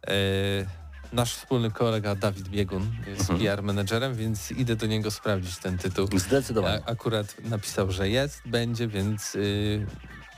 Y, 0.08 0.66
Nasz 1.12 1.34
wspólny 1.34 1.70
kolega 1.70 2.14
Dawid 2.14 2.48
Biegun 2.48 2.90
jest 3.06 3.30
Mhm. 3.30 3.38
PR 3.40 3.62
menedżerem, 3.62 4.14
więc 4.14 4.50
idę 4.50 4.76
do 4.76 4.86
niego 4.86 5.10
sprawdzić 5.10 5.56
ten 5.58 5.78
tytuł. 5.78 6.08
Zdecydowanie. 6.18 6.82
A, 6.86 6.90
akurat 6.90 7.34
napisał, 7.44 7.90
że 7.92 8.08
jest, 8.08 8.42
będzie, 8.46 8.88
więc 8.88 9.34
y, 9.34 9.86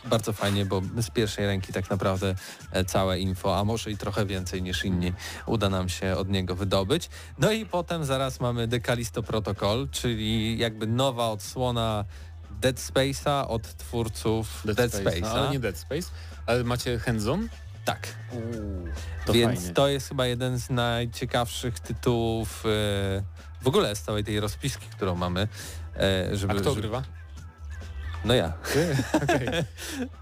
bardzo 0.05 0.33
fajnie, 0.33 0.65
bo 0.67 0.83
z 1.01 1.11
pierwszej 1.11 1.47
ręki 1.47 1.73
tak 1.73 1.91
naprawdę 1.91 2.35
e, 2.73 2.85
całe 2.85 3.19
info, 3.21 3.59
a 3.59 3.65
może 3.65 3.91
i 3.91 3.97
trochę 3.97 4.27
więcej 4.27 4.63
niż 4.63 4.85
inni 4.85 5.13
uda 5.47 5.69
nam 5.71 5.89
się 5.89 6.17
od 6.17 6.29
niego 6.29 6.55
wydobyć. 6.57 7.09
No 7.39 7.53
i 7.53 7.67
potem 7.67 8.05
zaraz 8.05 8.41
mamy 8.41 8.69
The 8.69 8.81
Callisto 8.81 9.23
Protocol, 9.23 9.89
czyli 9.91 10.59
jakby 10.59 10.87
nowa 10.87 11.29
odsłona 11.29 12.05
Dead 12.61 12.77
Space'a 12.77 13.47
od 13.49 13.77
twórców 13.77 14.63
Dead, 14.65 14.93
Space'a. 14.93 15.21
No, 15.21 15.29
ale 15.31 15.51
nie 15.51 15.61
Dead 15.61 15.79
Space. 15.79 16.09
Ale 16.47 16.65
macie 16.65 16.99
hands-on? 16.99 17.49
Tak. 17.85 18.09
To 19.27 19.33
Więc 19.33 19.59
fajnie. 19.61 19.75
to 19.75 19.89
jest 19.89 20.09
chyba 20.09 20.27
jeden 20.27 20.59
z 20.59 20.71
najciekawszych 20.71 21.81
tytułów 21.81 22.65
e, 22.67 22.69
w 23.63 23.69
ogóle 23.69 23.97
z 23.97 24.03
całej 24.03 24.25
tej 24.25 24.41
rozpiski, 24.41 24.87
którą 24.97 25.15
mamy. 25.15 25.49
e, 25.97 26.37
Żeby, 26.37 26.53
A 26.53 26.57
kto 26.57 26.75
grywa? 26.75 27.03
No 28.25 28.35
ja. 28.35 28.53
Okej. 29.23 29.49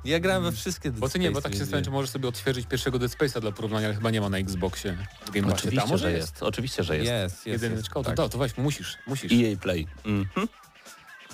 Ja 0.04 0.20
grałem 0.20 0.42
we 0.42 0.52
wszystkie 0.52 0.90
Bo 0.90 1.08
ty 1.08 1.18
nie, 1.18 1.30
bo 1.30 1.34
Dead 1.34 1.42
tak 1.44 1.52
się 1.52 1.58
zastanawiam, 1.58 1.84
czy 1.84 1.90
możesz 1.90 2.10
sobie 2.10 2.28
odświeżyć 2.28 2.66
pierwszego 2.66 2.98
Dead 2.98 3.12
Space'a 3.12 3.40
dla 3.40 3.52
porównania, 3.52 3.86
ale 3.86 3.94
chyba 3.94 4.10
nie 4.10 4.20
ma 4.20 4.28
na 4.28 4.38
Xboxie 4.38 4.96
w 5.26 5.30
Game. 5.30 5.52
Oczywiście, 5.54 5.88
Tam 5.88 5.98
że 5.98 6.12
jest. 6.12 6.30
jest. 6.32 6.42
Oczywiście, 6.42 6.84
że 6.84 6.96
jest. 6.96 7.08
Jest, 7.10 7.46
jest. 7.46 7.62
Jedyneczka, 7.62 7.78
jest, 7.80 7.92
to, 7.94 8.02
tak. 8.02 8.16
to, 8.16 8.28
to 8.28 8.38
weź, 8.38 8.56
musisz, 8.56 8.98
musisz. 9.06 9.32
EA 9.32 9.56
Play. 9.56 9.86
Mhm. 10.04 10.48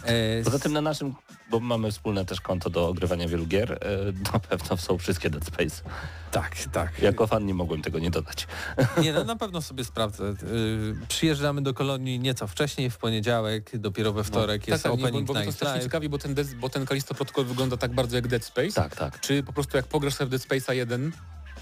E, 0.07 0.43
Poza 0.45 0.59
tym 0.59 0.73
na 0.73 0.81
naszym 0.81 1.15
bo 1.51 1.61
mamy 1.61 1.93
wspólne 1.93 2.25
też 2.25 2.41
konto 2.41 2.71
do 2.71 2.89
ogrywania 2.89 3.29
wielu 3.29 3.47
gier, 3.47 3.73
e, 3.73 3.79
na 4.33 4.39
pewno 4.39 4.77
są 4.77 4.99
wszystkie 4.99 5.31
Dead 5.31 5.45
Space. 5.45 5.83
Tak, 6.31 6.57
tak. 6.73 6.99
Jako 7.03 7.27
fan 7.27 7.47
nie 7.47 7.55
mogłem 7.55 7.83
tego 7.83 7.99
nie 7.99 8.11
dodać. 8.11 8.47
Nie, 9.03 9.13
no 9.13 9.25
na 9.25 9.37
pewno 9.37 9.63
sobie 9.63 9.85
sprawdzę. 9.85 10.25
Yy, 10.25 10.97
przyjeżdżamy 11.09 11.63
do 11.63 11.75
Kolonii 11.75 12.19
nieco 12.21 12.47
wcześniej, 12.47 12.91
w 12.91 12.99
poniedziałek, 12.99 13.79
dopiero 13.79 14.13
we 14.13 14.25
wtorek 14.25 14.69
jest 14.69 14.83
tak, 14.83 14.93
nie, 14.93 14.99
bo, 14.99 15.05
opening 15.05 15.27
bo 15.27 15.35
to 15.35 15.41
night 15.41 15.57
strasznie 15.57 15.75
live. 15.75 15.85
ciekawi, 15.85 16.09
bo 16.09 16.19
ten, 16.19 16.35
bo 16.61 16.69
ten 16.69 16.87
Callisto 16.87 17.15
Protocol 17.15 17.45
wygląda 17.45 17.77
tak 17.77 17.93
bardzo 17.93 18.17
jak 18.17 18.29
Dead 18.29 18.45
Space. 18.45 18.73
Tak, 18.73 18.97
tak. 18.97 19.21
Czy 19.21 19.43
po 19.43 19.53
prostu 19.53 19.77
jak 19.77 19.87
pograsz 19.87 20.15
sobie 20.15 20.27
w 20.27 20.31
Dead 20.31 20.43
Space'a 20.43 20.73
1 20.73 21.13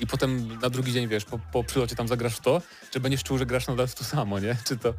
i 0.00 0.06
potem 0.06 0.58
na 0.58 0.70
drugi 0.70 0.92
dzień, 0.92 1.08
wiesz, 1.08 1.24
po, 1.24 1.38
po 1.52 1.64
przylocie 1.64 1.96
tam 1.96 2.08
zagrasz 2.08 2.36
w 2.36 2.40
to, 2.40 2.62
czy 2.90 3.00
będziesz 3.00 3.22
czuł, 3.22 3.38
że 3.38 3.46
grasz 3.46 3.66
nadal 3.66 3.86
w 3.86 3.94
to 3.94 4.04
samo, 4.04 4.40
nie? 4.40 4.56
Czy 4.64 4.76
to, 4.76 4.94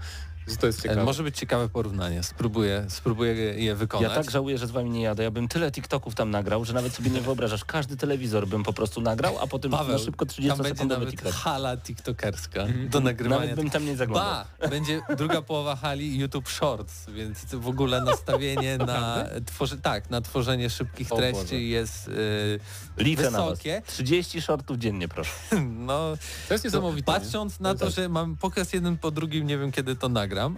że 0.47 0.57
to 0.57 0.67
jest 0.67 0.81
ciekawe? 0.81 1.01
E, 1.01 1.05
Może 1.05 1.23
być 1.23 1.37
ciekawe 1.37 1.69
porównanie. 1.69 2.23
Spróbuję, 2.23 2.85
spróbuję 2.89 3.33
je 3.33 3.75
wykonać. 3.75 4.09
Ja 4.09 4.15
tak 4.15 4.31
żałuję, 4.31 4.57
że 4.57 4.67
z 4.67 4.71
wami 4.71 4.89
nie 4.89 5.01
jadę. 5.01 5.23
Ja 5.23 5.31
bym 5.31 5.47
tyle 5.47 5.71
TikToków 5.71 6.15
tam 6.15 6.31
nagrał, 6.31 6.65
że 6.65 6.73
nawet 6.73 6.93
sobie 6.93 7.09
nie 7.09 7.21
wyobrażasz. 7.21 7.65
Każdy 7.65 7.97
telewizor 7.97 8.47
bym 8.47 8.63
po 8.63 8.73
prostu 8.73 9.01
nagrał, 9.01 9.39
a 9.39 9.47
potem 9.47 9.71
Paweł, 9.71 9.93
na 9.97 10.03
szybko 10.03 10.25
tam 10.25 10.35
będzie 10.37 10.53
30-sekundowy 10.73 10.87
nawet 10.89 11.09
TikTok. 11.11 11.33
hala 11.33 11.77
tiktokerska 11.77 12.61
Mhm. 12.61 12.89
do 12.89 12.99
nagrywania. 12.99 13.41
Nawet 13.41 13.55
bym 13.55 13.69
tam 13.69 13.85
nie 13.85 13.95
zaglądał. 13.97 14.45
Ba, 14.59 14.67
będzie 14.69 15.01
druga 15.17 15.41
połowa 15.41 15.75
hali 15.75 16.17
YouTube 16.19 16.49
Shorts, 16.49 17.05
więc 17.09 17.45
to 17.45 17.59
w 17.59 17.67
ogóle 17.67 18.01
nastawienie 18.01 18.77
na, 18.77 19.25
tworzy, 19.45 19.77
tak, 19.77 20.09
na 20.09 20.21
tworzenie 20.21 20.69
szybkich 20.69 21.11
O 21.13 21.15
treści 21.17 21.41
Boże. 21.41 21.55
jest 21.61 22.07
yy, 22.07 22.59
Liczę 22.97 23.31
na 23.31 23.39
was. 23.39 23.49
wysokie. 23.49 23.81
30 23.87 24.41
shortów 24.41 24.77
dziennie, 24.77 25.07
proszę. 25.07 25.31
no, 25.87 26.17
To 26.47 26.53
jest 26.53 26.63
niesamowite. 26.63 27.11
nie? 27.13 27.19
Patrząc 27.19 27.59
na 27.59 27.73
to, 27.73 27.85
tak. 27.85 27.89
że 27.95 28.09
mam 28.09 28.37
pokaz 28.37 28.73
jeden 28.73 28.97
po 28.97 29.11
drugim, 29.11 29.47
nie 29.47 29.57
wiem 29.57 29.71
kiedy 29.71 29.95
to 29.95 30.09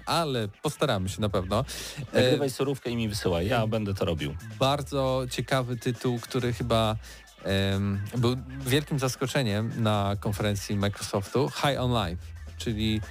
ale 0.05 0.47
postaramy 0.47 1.09
się 1.09 1.21
na 1.21 1.29
pewno. 1.29 1.65
E, 2.13 2.21
Nagrywaj 2.21 2.49
surówkę 2.49 2.89
i 2.89 2.95
mi 2.95 3.09
wysyłaj. 3.09 3.47
Ja 3.47 3.67
będę 3.67 3.93
to 3.93 4.05
robił. 4.05 4.35
bardzo 4.59 5.25
ciekawy 5.31 5.77
tytuł, 5.77 6.19
który 6.19 6.53
chyba 6.53 6.95
em, 7.43 8.01
był 8.17 8.35
wielkim 8.65 8.99
zaskoczeniem 8.99 9.71
na 9.77 10.15
konferencji 10.19 10.75
Microsoftu, 10.75 11.49
High 11.49 11.79
on 11.79 11.91
Life, 12.07 12.23
czyli 12.57 13.01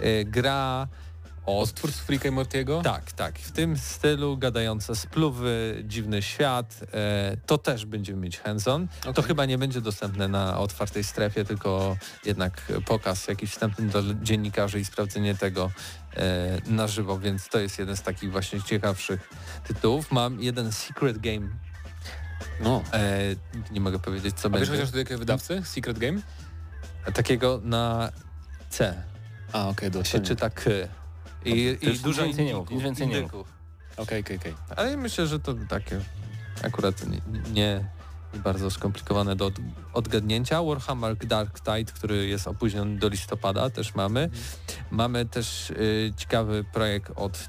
e, 0.00 0.24
gra 0.24 0.88
Od 1.46 1.74
twórców 1.74 2.02
Freaka 2.02 2.28
i 2.28 2.30
Mortiego? 2.30 2.82
Tak, 2.82 3.12
tak, 3.12 3.38
w 3.38 3.52
tym 3.52 3.76
stylu 3.78 4.38
gadające 4.38 4.96
spluwy, 4.96 5.82
dziwny 5.84 6.22
świat, 6.22 6.80
e, 6.94 7.36
to 7.46 7.58
też 7.58 7.86
będziemy 7.86 8.20
mieć 8.20 8.38
hands-on. 8.40 8.88
To 9.02 9.10
Okej. 9.10 9.24
chyba 9.24 9.44
nie 9.44 9.58
będzie 9.58 9.80
dostępne 9.80 10.28
na 10.28 10.58
otwartej 10.58 11.04
strefie, 11.04 11.44
tylko 11.44 11.96
jednak 12.24 12.72
pokaz 12.86 13.28
jakiś 13.28 13.50
wstępny 13.50 13.86
dla 13.86 14.00
dziennikarzy 14.22 14.80
i 14.80 14.84
sprawdzenie 14.84 15.34
tego 15.34 15.70
e, 16.16 16.58
na 16.66 16.86
żywo, 16.88 17.18
więc 17.18 17.48
to 17.48 17.58
jest 17.58 17.78
jeden 17.78 17.96
z 17.96 18.02
takich 18.02 18.32
właśnie 18.32 18.62
ciekawszych 18.62 19.28
tytułów. 19.66 20.12
Mam 20.12 20.40
jeden 20.42 20.72
secret 20.72 21.18
game, 21.18 21.48
No. 22.60 22.82
e, 22.92 23.18
nie 23.70 23.80
mogę 23.80 23.98
powiedzieć 23.98 24.34
co 24.36 24.48
A 24.48 24.50
wiesz 24.50 24.60
będzie, 24.60 24.76
chociaż 24.76 24.90
do 24.90 24.98
jakiego 24.98 25.18
wydawcy? 25.18 25.62
Secret 25.64 25.98
Game? 25.98 26.20
takiego 27.14 27.60
na 27.64 28.12
C, 28.70 29.02
A, 29.52 29.68
okej, 29.68 29.90
do 29.90 30.04
się 30.04 30.20
czyta 30.20 30.50
K. 30.50 30.70
I, 31.44 31.78
i 31.82 31.98
dużo 31.98 32.24
więcej 32.24 32.44
nie 32.44 32.54
mów, 32.54 32.70
nic 32.70 32.82
więcej 32.82 33.08
nie 33.08 33.20
mów. 33.20 33.32
Okej, 33.96 34.20
okej, 34.20 34.36
okej. 34.36 34.54
Ale 34.76 34.96
myślę, 34.96 35.26
że 35.26 35.40
to 35.40 35.54
takie 35.68 36.00
akurat 36.62 37.06
nie, 37.06 37.20
nie 37.52 37.84
nie 38.34 38.40
bardzo 38.40 38.70
skomplikowane 38.70 39.36
do 39.36 39.46
od, 39.46 39.54
odgadnięcia. 39.92 40.62
Warhammer 40.62 41.16
Dark 41.16 41.60
Tide, 41.60 41.92
który 41.92 42.26
jest 42.26 42.48
opóźniony 42.48 42.98
do 42.98 43.08
listopada, 43.08 43.70
też 43.70 43.94
mamy. 43.94 44.30
Mamy 44.90 45.26
też 45.26 45.70
y, 45.70 46.12
ciekawy 46.16 46.64
projekt 46.72 47.12
od 47.16 47.36
y, 47.36 47.40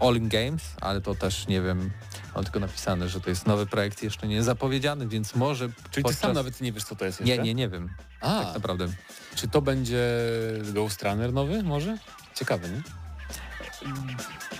All 0.00 0.16
In 0.16 0.28
Games, 0.28 0.62
ale 0.80 1.00
to 1.00 1.14
też 1.14 1.46
nie 1.46 1.62
wiem, 1.62 1.90
mam 2.34 2.44
tylko 2.44 2.60
napisane, 2.60 3.08
że 3.08 3.20
to 3.20 3.30
jest 3.30 3.46
nowy 3.46 3.66
projekt 3.66 4.02
jeszcze 4.02 4.28
nie 4.28 4.42
zapowiedziany, 4.42 5.08
więc 5.08 5.34
może 5.34 5.68
Czyli 5.90 6.04
ty 6.04 6.14
sam 6.14 6.32
nawet 6.32 6.60
nie 6.60 6.72
wiesz, 6.72 6.84
co 6.84 6.96
to 6.96 7.04
jest 7.04 7.20
Nie, 7.20 7.26
jeszcze? 7.26 7.44
nie, 7.44 7.54
nie 7.54 7.68
wiem, 7.68 7.88
A, 8.20 8.44
tak 8.44 8.54
naprawdę. 8.54 8.88
czy 9.34 9.48
to 9.48 9.62
będzie 9.62 10.00
Ghost 10.74 11.02
Runner 11.02 11.32
nowy 11.32 11.62
może? 11.62 11.98
Ciekawy, 12.40 12.68
nie? 12.68 12.82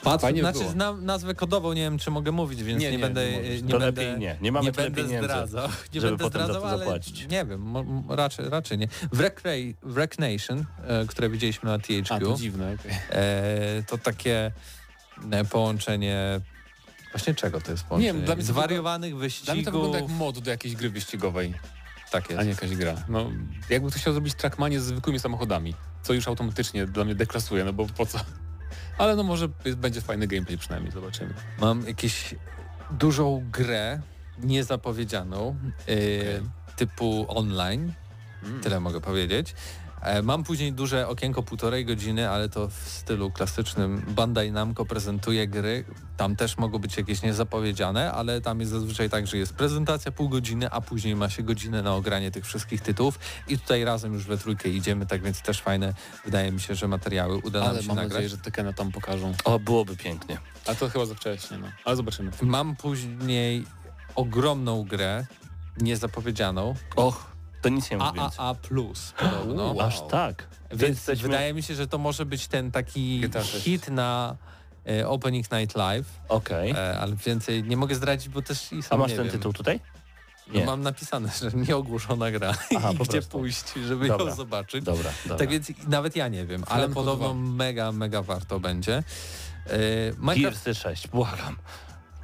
Patrz, 0.03 0.23
Fajnie 0.23 0.41
znaczy 0.41 0.59
było. 0.59 0.71
znam 0.71 1.05
nazwę 1.05 1.35
kodową, 1.35 1.73
nie 1.73 1.83
wiem 1.83 1.99
czy 1.99 2.11
mogę 2.11 2.33
mówić, 2.33 2.63
więc 2.63 2.81
nie, 2.83 2.91
Nie, 2.91 2.97
nie, 2.97 3.03
będę... 3.03 3.31
nie 3.33 3.63
nie 3.63 3.69
to 3.73 3.79
będę 3.79 4.03
lepiej 4.03 4.19
nie. 4.21 4.37
Nie 4.41 4.53
mamy 4.53 4.67
nie 4.67 4.73
tyle 4.73 4.87
będę 4.91 5.03
pieniędzy. 5.03 5.25
zdradzał, 5.29 5.69
nie 5.95 6.01
żeby 6.01 6.17
będę 6.17 6.25
potem 6.25 6.41
za 6.41 6.47
to 6.47 6.53
zdradzał, 6.53 6.71
ale 6.71 6.79
zapłacić. 6.79 7.27
nie 7.29 7.45
wiem, 7.45 7.75
raczej, 8.09 8.49
raczej 8.49 8.79
nie. 8.79 8.89
Wreck, 9.13 9.41
Ray, 9.45 9.77
Wreck 9.83 10.19
Nation, 10.19 10.65
e, 10.87 11.07
które 11.07 11.31
widzieliśmy 11.31 11.71
na 11.71 11.79
THQ, 11.79 12.15
A, 12.15 12.21
to 12.21 12.35
dziwne, 12.37 12.77
okej. 12.81 12.93
e, 13.11 13.83
to 13.87 13.99
takie 13.99 14.53
e, 15.31 15.45
połączenie, 15.45 16.41
właśnie 17.13 17.35
czego 17.35 17.61
to 17.61 17.71
jest 17.71 17.85
połączenie? 17.85 18.13
wiem, 18.13 18.23
dla 18.25 18.35
mnie 18.35 18.45
to 18.45 18.53
Zwariowanych 18.53 19.11
Dla 19.13 19.21
wyścigów, 19.21 19.55
mnie 19.55 19.65
to 19.65 19.71
wygląda 19.73 19.99
jak 20.01 20.09
mod 20.09 20.39
do 20.39 20.51
jakiejś 20.51 20.75
gry 20.77 20.91
wyścigowej, 20.91 21.55
tak 22.11 22.31
jest. 22.31 22.41
a 22.41 22.45
nie 22.45 22.51
jakaś 22.51 22.71
gra. 22.77 22.95
No, 23.09 23.31
jakby 23.71 23.91
ktoś 23.91 24.01
chciał 24.03 24.13
zrobić 24.13 24.35
Trackmanie 24.35 24.81
z 24.81 24.85
zwykłymi 24.85 25.21
samochodami, 25.21 25.75
co 26.03 26.13
już 26.13 26.29
automatycznie 26.29 26.87
dla 26.87 27.05
mnie 27.05 27.15
deklasuje, 27.15 27.65
no 27.65 27.73
bo 27.73 27.87
po 27.87 28.07
co? 28.07 28.19
Ale 28.99 29.17
no 29.17 29.23
może 29.23 29.49
będzie 29.77 30.01
fajny 30.01 30.27
gameplay 30.27 30.59
przynajmniej, 30.59 30.93
zobaczymy. 30.93 31.35
Mam 31.61 31.87
jakąś 31.87 32.35
dużą 32.91 33.45
grę, 33.53 34.01
niezapowiedzianą, 34.39 35.57
e, 35.89 35.97
typu 36.77 37.27
online, 37.29 37.93
Mm. 38.43 38.61
Tyle 38.61 38.81
mogę 38.81 39.01
powiedzieć. 39.01 39.55
E, 40.03 40.23
Mam 40.23 40.45
później 40.45 40.73
duże 40.73 41.09
okienko 41.09 41.43
półtorej 41.43 41.85
godziny, 41.85 42.31
ale 42.31 42.49
to 42.49 42.69
w 42.69 42.75
stylu 42.75 43.31
klasycznym. 43.31 44.03
Bandai 44.09 44.53
Namco 44.53 44.85
prezentuje 44.85 45.49
gry. 45.49 45.85
Tam 46.17 46.37
też 46.37 46.59
mogą 46.59 46.79
być 46.79 46.97
jakieś 46.97 47.23
niezapowiedziane, 47.23 48.13
ale 48.13 48.41
tam 48.41 48.61
jest 48.61 48.73
zazwyczaj 48.73 49.11
tak, 49.11 49.27
że 49.27 49.37
jest 49.39 49.53
prezentacja 49.55 50.13
pół 50.13 50.29
godziny, 50.29 50.71
a 50.71 50.81
później 50.81 51.17
ma 51.17 51.29
się 51.29 51.43
godzinę 51.43 51.83
na 51.83 51.95
ogranie 51.95 52.31
tych 52.31 52.47
wszystkich 52.47 52.81
tytułów 52.81 53.19
i 53.49 53.59
tutaj 53.59 53.85
razem 53.85 54.13
już 54.15 54.25
we 54.25 54.39
trójkę 54.39 54.69
idziemy, 54.69 55.07
tak 55.07 55.23
więc 55.23 55.43
też 55.43 55.61
fajne. 55.61 55.95
Wydaje 56.25 56.53
mi 56.53 56.61
się, 56.61 56.75
że 56.75 56.89
materiały 56.89 57.37
uda 57.37 57.61
nam 57.61 57.69
Ale 57.69 57.81
się 57.83 57.87
mam 57.89 57.97
nagrać. 57.97 58.13
nadzieję, 58.13 58.29
że 58.29 58.39
Tekena 58.39 58.73
tam 58.73 58.93
pokażą. 58.93 59.33
O, 59.45 59.59
byłoby 59.59 59.97
pięknie. 59.97 60.39
A 60.67 60.75
to 60.75 60.89
chyba 60.89 61.07
za 61.07 61.15
wcześnie, 61.15 61.59
no. 61.59 61.67
Ale 61.85 61.97
zobaczymy. 61.97 62.31
Mam 62.43 62.77
później 62.77 63.65
ogromną 64.15 64.85
grę, 64.85 65.27
niezapowiedzianą, 65.81 66.75
Och, 66.97 67.30
to 67.63 67.69
nic 67.69 67.91
nie 67.91 67.97
więcej. 67.99 68.21
AAA+, 68.39 68.55
podobno. 69.19 69.73
Wow. 69.73 69.81
Aż 69.81 70.01
tak. 70.11 70.47
Więc 70.71 70.83
jesteśmy- 70.83 71.29
wydaje 71.29 71.55
mi 71.55 71.63
się, 71.63 71.75
że 71.75 71.87
to 71.87 71.99
może 71.99 72.27
być 72.27 72.47
ten 72.49 72.71
taki 72.71 73.23
hit 73.61 73.89
na 73.89 74.37
e, 74.89 75.09
Opening 75.09 75.53
Night 75.53 75.77
Live, 75.77 76.07
Okej. 76.29 76.71
e, 76.71 76.99
ale 77.01 77.17
więcej 77.17 77.65
nie 77.65 77.77
mogę 77.77 77.95
zdradzić, 77.95 78.29
bo 78.29 78.43
też 78.43 78.73
i 78.73 78.79
A 78.79 78.83
sam 78.83 78.99
masz 79.01 79.11
nie 79.11 79.17
ten 79.17 79.25
wiem. 79.27 79.33
tytuł 79.33 79.53
tutaj? 79.53 79.81
No, 80.49 80.61
Nie. 80.61 80.67
mam 80.67 80.83
napisane, 80.83 81.29
że 81.41 81.51
nieogłoszona 81.57 82.31
gra 82.31 82.55
Aha, 82.77 82.91
i 82.93 82.97
po 82.97 83.05
gdzie 83.05 83.13
prostu. 83.13 83.39
pójść, 83.39 83.73
żeby 83.87 84.09
Dobra. 84.09 84.27
ją 84.31 84.35
zobaczyć. 84.37 84.85
Dobra, 84.85 85.11
dobra. 85.25 85.39
Tak 85.39 85.49
więc 85.51 85.73
nawet 85.89 86.17
ja 86.17 86.29
nie 86.29 86.47
wiem, 86.47 86.65
ale 86.69 86.89
podobno 86.89 87.35
mega, 87.35 87.93
mega 87.93 88.23
warto 88.23 88.61
będzie. 88.61 89.03
Minecraft 90.19 90.41
Gearsy 90.65 90.75
6, 90.75 91.09
błagam. 91.09 91.57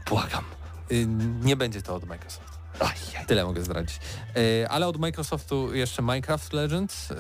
Błagam. 0.09 0.45
y, 0.93 1.07
nie 1.43 1.57
będzie 1.57 1.83
to 1.83 1.95
od 1.95 2.05
Microsoft. 2.07 2.56
Tyle 3.27 3.45
mogę 3.45 3.63
zdradzić. 3.63 4.01
E, 4.63 4.69
ale 4.69 4.87
od 4.87 4.97
Microsoftu 4.97 5.75
jeszcze 5.75 6.03
Minecraft 6.03 6.53
Legends 6.53 7.11
e, 7.11 7.15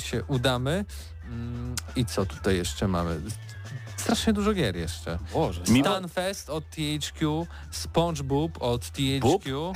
się 0.00 0.22
udamy. 0.28 0.84
Mm, 1.26 1.74
I 1.96 2.04
co 2.04 2.26
tutaj 2.26 2.56
jeszcze 2.56 2.88
mamy? 2.88 3.20
Strasznie 3.96 4.32
dużo 4.32 4.54
gier 4.54 4.76
jeszcze. 4.76 5.18
Boże. 5.32 5.60
Stunfest 5.66 6.50
od 6.50 6.64
THQ, 6.70 7.46
SpongeBob 7.70 8.62
od? 8.62 8.90
THQ. 8.90 9.72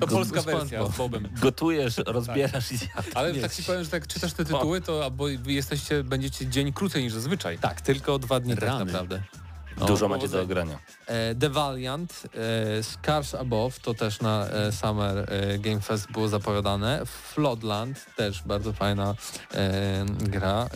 To 0.00 0.06
go- 0.06 0.06
polska 0.06 0.42
wersja 0.42 0.86
z 0.86 0.96
Bobem. 0.96 1.28
Gotujesz, 1.40 1.96
rozbierasz 2.06 2.72
i 2.72 2.76
zjadasz. 2.76 3.06
Ale 3.14 3.34
tak 3.34 3.54
ci 3.54 3.62
powiem, 3.62 3.84
że 3.84 3.90
tak 3.90 4.06
czytasz 4.06 4.32
te 4.32 4.44
tytuły, 4.44 4.80
to 4.80 5.04
albo 5.04 5.28
jesteście, 5.46 6.04
będziecie 6.04 6.46
dzień 6.46 6.72
krócej 6.72 7.02
niż 7.02 7.12
zazwyczaj. 7.12 7.58
Tak, 7.58 7.80
tylko 7.80 8.18
dwa 8.18 8.40
dni 8.40 8.54
tak 8.54 8.64
Rany. 8.64 8.84
naprawdę. 8.84 9.22
No, 9.78 9.86
Dużo 9.86 10.08
macie 10.08 10.28
do 10.28 10.42
ogrania. 10.42 10.78
E, 11.06 11.34
The 11.34 11.50
Valiant, 11.50 12.22
e, 12.78 12.82
Scars 12.82 13.34
Above, 13.34 13.80
to 13.80 13.94
też 13.94 14.20
na 14.20 14.46
e, 14.46 14.72
Summer 14.72 15.28
Game 15.58 15.80
Fest 15.80 16.12
było 16.12 16.28
zapowiadane. 16.28 17.06
Floodland, 17.06 18.06
też 18.16 18.42
bardzo 18.42 18.72
fajna 18.72 19.14
gra. 20.18 20.68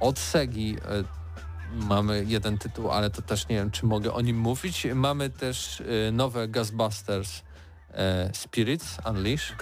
Od 0.00 0.18
Segi 0.18 0.76
mamy 1.72 2.24
jeden 2.26 2.58
tytuł, 2.58 2.90
ale 2.90 3.10
to 3.10 3.22
też 3.22 3.48
nie 3.48 3.56
wiem, 3.56 3.70
czy 3.70 3.86
mogę 3.86 4.12
o 4.12 4.20
nim 4.20 4.38
mówić. 4.38 4.86
Mamy 4.94 5.30
też 5.30 5.82
nowe 6.12 6.48
Ghostbusters 6.48 7.42
Spirits 8.32 8.98
Unleash. 9.10 9.54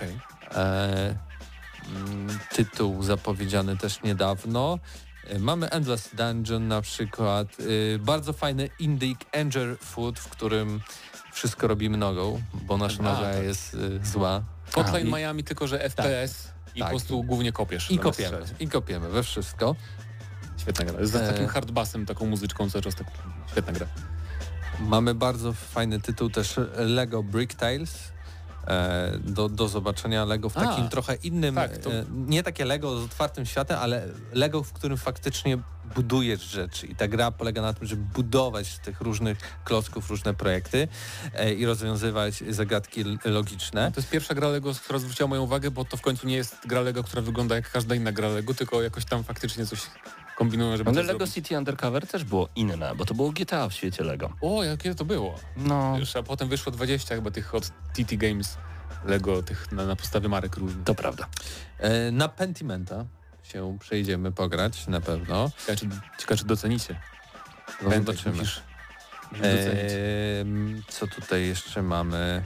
E, 0.54 1.14
mm, 1.88 2.38
tytuł 2.52 3.02
zapowiedziany 3.02 3.76
też 3.76 4.02
niedawno. 4.02 4.78
E, 5.26 5.38
Mamy 5.38 5.70
Endless 5.70 6.10
Dungeon 6.14 6.68
na 6.68 6.80
przykład. 6.82 7.48
E, 7.94 7.98
bardzo 7.98 8.32
fajny 8.32 8.68
Indic 8.78 9.18
Anger 9.40 9.78
Food, 9.78 10.18
w 10.18 10.28
którym 10.28 10.80
wszystko 11.32 11.66
robimy 11.66 11.96
nogą, 11.98 12.42
bo 12.54 12.76
nasza 12.76 13.02
noga 13.02 13.32
tak. 13.32 13.42
jest 13.42 13.74
e, 13.74 14.06
zła. 14.06 14.42
Hotline 14.74 15.10
Miami, 15.10 15.44
tylko 15.44 15.66
że 15.66 15.78
FPS 15.90 16.48
i 16.74 16.78
Tak. 16.78 16.88
po 16.88 16.90
prostu 16.96 17.22
głównie 17.24 17.52
kopiesz. 17.52 17.90
I 17.90 17.98
kopiemy, 17.98 18.38
i 18.60 18.68
kopiemy 18.68 19.08
we 19.08 19.22
wszystko. 19.22 19.76
Świetna 20.56 20.84
gra. 20.84 21.06
Z 21.06 21.14
E. 21.14 21.32
takim 21.32 21.46
hardbassem, 21.48 22.06
taką 22.06 22.26
muzyczką 22.26 22.70
cały 22.70 22.82
czas 22.82 22.94
tak 22.94 23.06
świetna 23.50 23.72
gra. 23.72 23.86
Mamy 24.80 25.14
bardzo 25.14 25.52
fajny 25.52 26.00
tytuł 26.00 26.30
też 26.30 26.54
Lego 26.76 27.22
Brick 27.22 27.54
Tales. 27.54 28.12
E, 28.66 29.18
do, 29.18 29.48
do 29.48 29.68
zobaczenia 29.68 30.24
Lego 30.24 30.48
w 30.50 30.56
A, 30.56 30.60
takim 30.60 30.88
trochę 30.88 31.14
innym, 31.14 31.54
tak, 31.54 31.78
to- 31.78 31.92
e, 31.92 32.04
nie 32.10 32.42
takie 32.42 32.64
Lego 32.64 33.00
z 33.00 33.04
otwartym 33.04 33.46
światem, 33.46 33.78
ale 33.78 34.08
Lego, 34.32 34.62
w 34.62 34.72
którym 34.72 34.98
faktycznie 34.98 35.58
budujesz 35.94 36.42
rzeczy 36.42 36.86
i 36.86 36.94
ta 36.94 37.08
gra 37.08 37.30
polega 37.30 37.62
na 37.62 37.74
tym, 37.74 37.86
żeby 37.88 38.02
budować 38.14 38.66
z 38.66 38.78
tych 38.78 39.00
różnych 39.00 39.38
klocków 39.64 40.10
różne 40.10 40.34
projekty 40.34 40.88
e, 41.34 41.54
i 41.54 41.66
rozwiązywać 41.66 42.42
zagadki 42.50 43.04
logiczne. 43.24 43.92
To 43.92 44.00
jest 44.00 44.10
pierwsza 44.10 44.34
gra 44.34 44.48
Lego, 44.48 44.74
która 44.74 44.98
zwróciła 44.98 45.28
moją 45.28 45.42
uwagę, 45.42 45.70
bo 45.70 45.84
to 45.84 45.96
w 45.96 46.00
końcu 46.02 46.26
nie 46.26 46.36
jest 46.36 46.56
gra 46.66 46.80
Lego, 46.80 47.04
która 47.04 47.22
wygląda 47.22 47.54
jak 47.56 47.70
każda 47.70 47.94
inna 47.94 48.12
gra 48.12 48.28
Lego, 48.28 48.54
tylko 48.54 48.82
jakoś 48.82 49.04
tam 49.04 49.24
faktycznie 49.24 49.66
coś 49.66 49.80
kombinują, 50.36 50.76
żeby 50.76 50.90
Ale 50.90 50.96
to 50.96 51.06
Lego 51.06 51.18
zrobić. 51.18 51.34
City 51.34 51.58
Undercover 51.58 52.06
też 52.06 52.24
było 52.24 52.48
inne, 52.56 52.94
bo 52.96 53.04
to 53.04 53.14
było 53.14 53.30
GTA 53.30 53.68
w 53.68 53.72
świecie 53.72 54.04
Lego. 54.04 54.32
O, 54.40 54.64
jakie 54.64 54.94
to 54.94 55.04
było. 55.04 55.34
No, 55.56 55.96
Już, 55.98 56.16
a 56.16 56.22
potem 56.22 56.48
wyszło 56.48 56.72
20 56.72 57.14
chyba 57.14 57.30
tych 57.30 57.54
od 57.54 57.68
TT 57.68 58.16
Games 58.16 58.58
Lego, 59.04 59.42
tych 59.42 59.72
na, 59.72 59.86
na 59.86 59.96
podstawie 59.96 60.28
marek 60.28 60.56
różnych. 60.56 60.84
to 60.84 60.94
prawda. 60.94 61.26
E, 61.78 62.10
na 62.10 62.28
Pentimenta 62.28 63.04
się 63.42 63.76
przejdziemy 63.80 64.32
pograć 64.32 64.86
na 64.86 65.00
pewno. 65.00 65.50
Ciekawe, 65.58 65.76
czy, 65.76 65.88
ciekawe, 66.18 66.38
czy 66.38 66.44
docenicie. 66.44 67.00
No, 67.82 67.90
zobaczymy. 67.90 68.44
co 70.88 71.06
tutaj 71.06 71.46
jeszcze 71.46 71.82
mamy? 71.82 72.44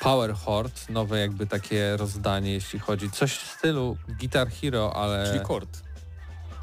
Power 0.00 0.34
Horde, 0.34 0.80
nowe 0.88 1.20
jakby 1.20 1.46
takie 1.46 1.96
rozdanie, 1.96 2.52
jeśli 2.52 2.78
chodzi. 2.78 3.10
Coś 3.10 3.32
w 3.32 3.50
stylu 3.50 3.96
Guitar 4.08 4.48
Hero, 4.50 4.96
ale... 4.96 5.26
Czyli 5.26 5.44
chord. 5.44 5.82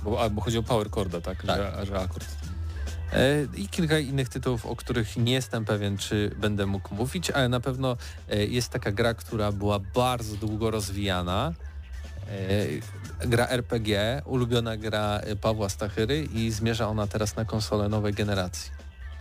Bo, 0.04 0.22
a, 0.24 0.30
bo 0.30 0.42
chodzi 0.42 0.58
o 0.58 0.64
power 0.64 0.92
chorda, 0.92 1.22
tak? 1.22 1.44
Tak. 1.46 1.58
Że, 1.58 1.86
że 1.86 2.00
akord. 2.00 2.26
E, 3.14 3.46
I 3.56 3.68
kilka 3.68 4.00
innych 4.00 4.30
tytułów, 4.30 4.66
o 4.66 4.76
których 4.76 5.18
nie 5.18 5.34
jestem 5.34 5.66
pewien, 5.66 5.98
czy 5.98 6.36
będę 6.38 6.66
mógł 6.66 6.96
mówić, 6.96 7.32
ale 7.32 7.50
na 7.50 7.60
pewno 7.60 7.98
e, 8.30 8.46
jest 8.46 8.70
taka 8.70 8.92
gra, 8.92 9.14
która 9.14 9.52
była 9.52 9.80
bardzo 9.80 10.36
długo 10.36 10.72
rozwijana. 10.72 11.54
E, 13.22 13.28
Gra 13.28 13.48
RPG, 13.48 14.22
ulubiona 14.26 14.78
gra 14.78 15.22
Pawła 15.42 15.70
Stachyry 15.70 16.28
i 16.34 16.52
zmierza 16.52 16.88
ona 16.88 17.08
teraz 17.08 17.36
na 17.36 17.46
konsolę 17.46 17.90
nowej 17.90 18.14
generacji. 18.14 18.72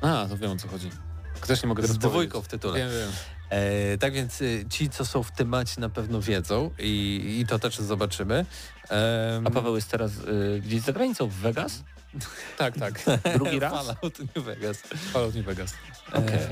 A, 0.01 0.27
to 0.29 0.37
wiem 0.37 0.51
o 0.51 0.57
co 0.57 0.69
chodzi. 0.69 0.91
Też 1.47 1.63
nie 1.63 1.69
mogę 1.69 1.87
Z 1.87 1.99
dwójką 1.99 2.13
powiedzieć. 2.13 2.45
w 2.45 2.49
tytule. 2.49 2.79
Wiem, 2.79 2.91
wiem. 2.91 3.11
E, 3.51 3.99
tak 3.99 4.13
więc 4.13 4.41
y, 4.41 4.65
ci, 4.71 4.91
co 4.91 5.07
są 5.07 5.23
w 5.23 5.31
temacie 5.31 5.81
na 5.81 5.89
pewno 5.89 6.21
wiedzą 6.21 6.71
i, 6.79 7.37
i 7.41 7.47
to 7.47 7.59
też 7.59 7.77
zobaczymy. 7.79 8.47
Em, 8.89 9.47
A 9.47 9.51
Paweł 9.51 9.77
jest 9.77 9.91
teraz 9.91 10.13
y, 10.19 10.61
gdzieś 10.65 10.81
za 10.81 10.93
granicą, 10.93 11.27
w 11.29 11.35
Vegas? 11.35 11.83
Tak, 12.59 12.79
tak. 12.79 13.03
Drugi 13.35 13.59
raz? 13.65 13.73
Fallout 13.87 14.19
New 14.37 14.45
Vegas. 14.45 14.79
Fallout 15.13 15.35
New 15.35 15.45
Vegas. 15.47 15.75
Okej. 16.13 16.35
E, 16.35 16.49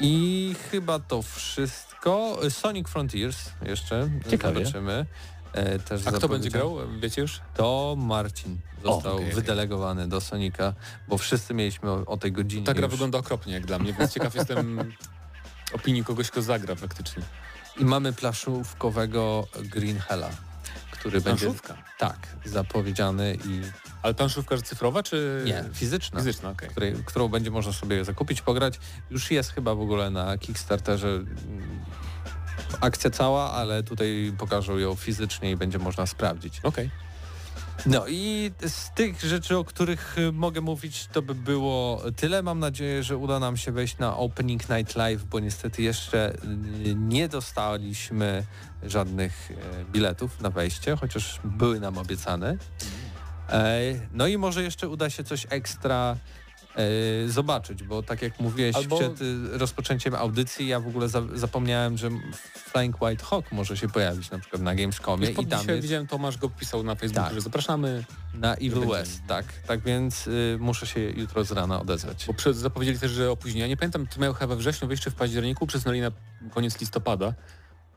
I 0.00 0.54
chyba 0.70 0.98
to 0.98 1.22
wszystko. 1.22 2.38
Sonic 2.50 2.88
Frontiers 2.88 3.50
jeszcze 3.62 4.08
Ciekawie. 4.30 4.58
zobaczymy. 4.58 5.06
E, 5.52 5.78
też 5.78 6.06
A 6.06 6.12
kto 6.12 6.28
będzie 6.28 6.50
grał? 6.50 6.76
Wiecie 7.00 7.22
już? 7.22 7.40
To 7.54 7.94
Marcin 7.98 8.58
został 8.84 9.12
okej, 9.14 9.24
okej. 9.26 9.34
wydelegowany 9.34 10.08
do 10.08 10.20
Sonika, 10.20 10.74
bo 11.08 11.18
wszyscy 11.18 11.54
mieliśmy 11.54 11.90
o, 11.90 12.06
o 12.06 12.16
tej 12.16 12.32
godzinie 12.32 12.66
Ta 12.66 12.74
gra 12.74 12.82
już. 12.84 12.90
wygląda 12.92 13.18
okropnie 13.18 13.52
jak 13.54 13.66
dla 13.66 13.78
mnie, 13.78 13.92
więc 13.92 14.12
ciekaw 14.12 14.34
jestem 14.34 14.92
opinii 15.72 16.04
kogoś, 16.04 16.30
kto 16.30 16.42
zagra 16.42 16.74
faktycznie. 16.74 17.22
I 17.78 17.84
mamy 17.84 18.12
plaszówkowego 18.12 19.46
Green 19.64 19.98
Hella, 19.98 20.30
który 20.90 21.20
będzie 21.20 21.44
Planszówka. 21.46 21.76
tak 21.98 22.16
zapowiedziany 22.44 23.38
i 23.44 23.60
Ale 24.02 24.14
planszówka 24.14 24.56
cyfrowa, 24.56 25.02
czy... 25.02 25.42
nie, 25.46 25.64
fizyczna. 25.72 26.20
Fizyczna, 26.20 26.50
okej. 26.50 26.68
której, 26.68 26.94
którą 27.04 27.28
będzie 27.28 27.50
można 27.50 27.72
sobie 27.72 28.04
zakupić, 28.04 28.42
pograć. 28.42 28.78
Już 29.10 29.30
jest 29.30 29.52
chyba 29.52 29.74
w 29.74 29.80
ogóle 29.80 30.10
na 30.10 30.38
Kickstarterze 30.38 31.08
mm, 31.08 31.80
akcja 32.80 33.10
cała, 33.10 33.52
ale 33.52 33.82
tutaj 33.82 34.32
pokażą 34.38 34.78
ją 34.78 34.94
fizycznie 34.94 35.50
i 35.50 35.56
będzie 35.56 35.78
można 35.78 36.06
sprawdzić. 36.06 36.60
Okej. 36.62 36.90
No 37.86 38.08
i 38.08 38.50
z 38.66 38.90
tych 38.94 39.20
rzeczy, 39.20 39.56
o 39.58 39.64
których 39.64 40.18
y, 40.18 40.32
mogę 40.32 40.60
mówić, 40.60 41.06
to 41.12 41.22
by 41.22 41.34
było 41.34 42.02
tyle. 42.16 42.42
Mam 42.42 42.58
nadzieję, 42.58 43.02
że 43.02 43.16
uda 43.16 43.38
nam 43.38 43.56
się 43.56 43.72
wejść 43.72 43.98
na 43.98 44.16
Opening 44.16 44.68
Night 44.68 44.96
Live, 44.96 45.24
bo 45.24 45.40
niestety 45.40 45.82
jeszcze 45.82 46.32
y, 46.86 46.94
nie 46.94 47.28
dostaliśmy 47.28 48.44
żadnych 48.82 49.50
e, 49.50 49.84
biletów 49.92 50.40
na 50.40 50.50
wejście, 50.50 50.96
chociaż 50.96 51.40
były 51.44 51.80
nam 51.80 51.98
obiecane. 51.98 52.56
E, 53.48 53.80
No 54.12 54.26
i 54.26 54.38
może 54.38 54.62
jeszcze 54.62 54.88
uda 54.88 55.10
się 55.10 55.24
coś 55.24 55.46
ekstra 55.50 56.16
zobaczyć, 57.26 57.82
bo 57.82 58.02
tak 58.02 58.22
jak 58.22 58.40
mówiłeś 58.40 58.76
Albo- 58.76 58.98
przed 58.98 59.20
y, 59.22 59.58
rozpoczęciem 59.58 60.14
audycji, 60.14 60.68
ja 60.68 60.80
w 60.80 60.86
ogóle 60.88 61.08
za, 61.08 61.22
zapomniałem, 61.34 61.98
że 61.98 62.10
Flying 62.54 63.02
White 63.02 63.24
Hawk 63.24 63.52
może 63.52 63.76
się 63.76 63.88
pojawić 63.88 64.30
na 64.30 64.38
przykład 64.38 64.62
na 64.62 64.74
Gamescomie 64.74 65.30
i 65.30 65.46
tam 65.46 65.68
jest 65.68 65.82
widziałem, 65.82 66.06
Tomasz 66.06 66.38
go 66.38 66.48
pisał 66.48 66.82
na 66.82 66.94
Facebooku, 66.94 67.24
Tak. 67.24 67.34
że 67.34 67.40
zapraszamy, 67.40 68.04
na 68.34 68.54
Evil. 68.54 68.86
West, 68.86 69.20
tak. 69.28 69.44
Tak 69.66 69.80
więc 69.80 70.26
y, 70.26 70.56
muszę 70.60 70.86
się 70.86 71.00
jutro 71.00 71.44
z 71.44 71.52
rana 71.52 71.80
odezwać. 71.80 72.24
bo 72.26 72.34
przed, 72.34 72.56
zapowiedzieli 72.56 72.98
też, 72.98 73.10
że 73.10 73.30
opóźnienia. 73.30 73.66
Nie 73.66 73.76
pamiętam, 73.76 74.06
to 74.06 74.20
miał 74.20 74.34
chyba 74.34 74.46
we 74.46 74.56
wrześniu 74.56 74.88
wyjść 74.88 75.02
czy 75.02 75.10
w 75.10 75.14
październiku, 75.14 75.66
przesunęli 75.66 76.00
na 76.00 76.10
koniec 76.50 76.80
listopada 76.80 77.34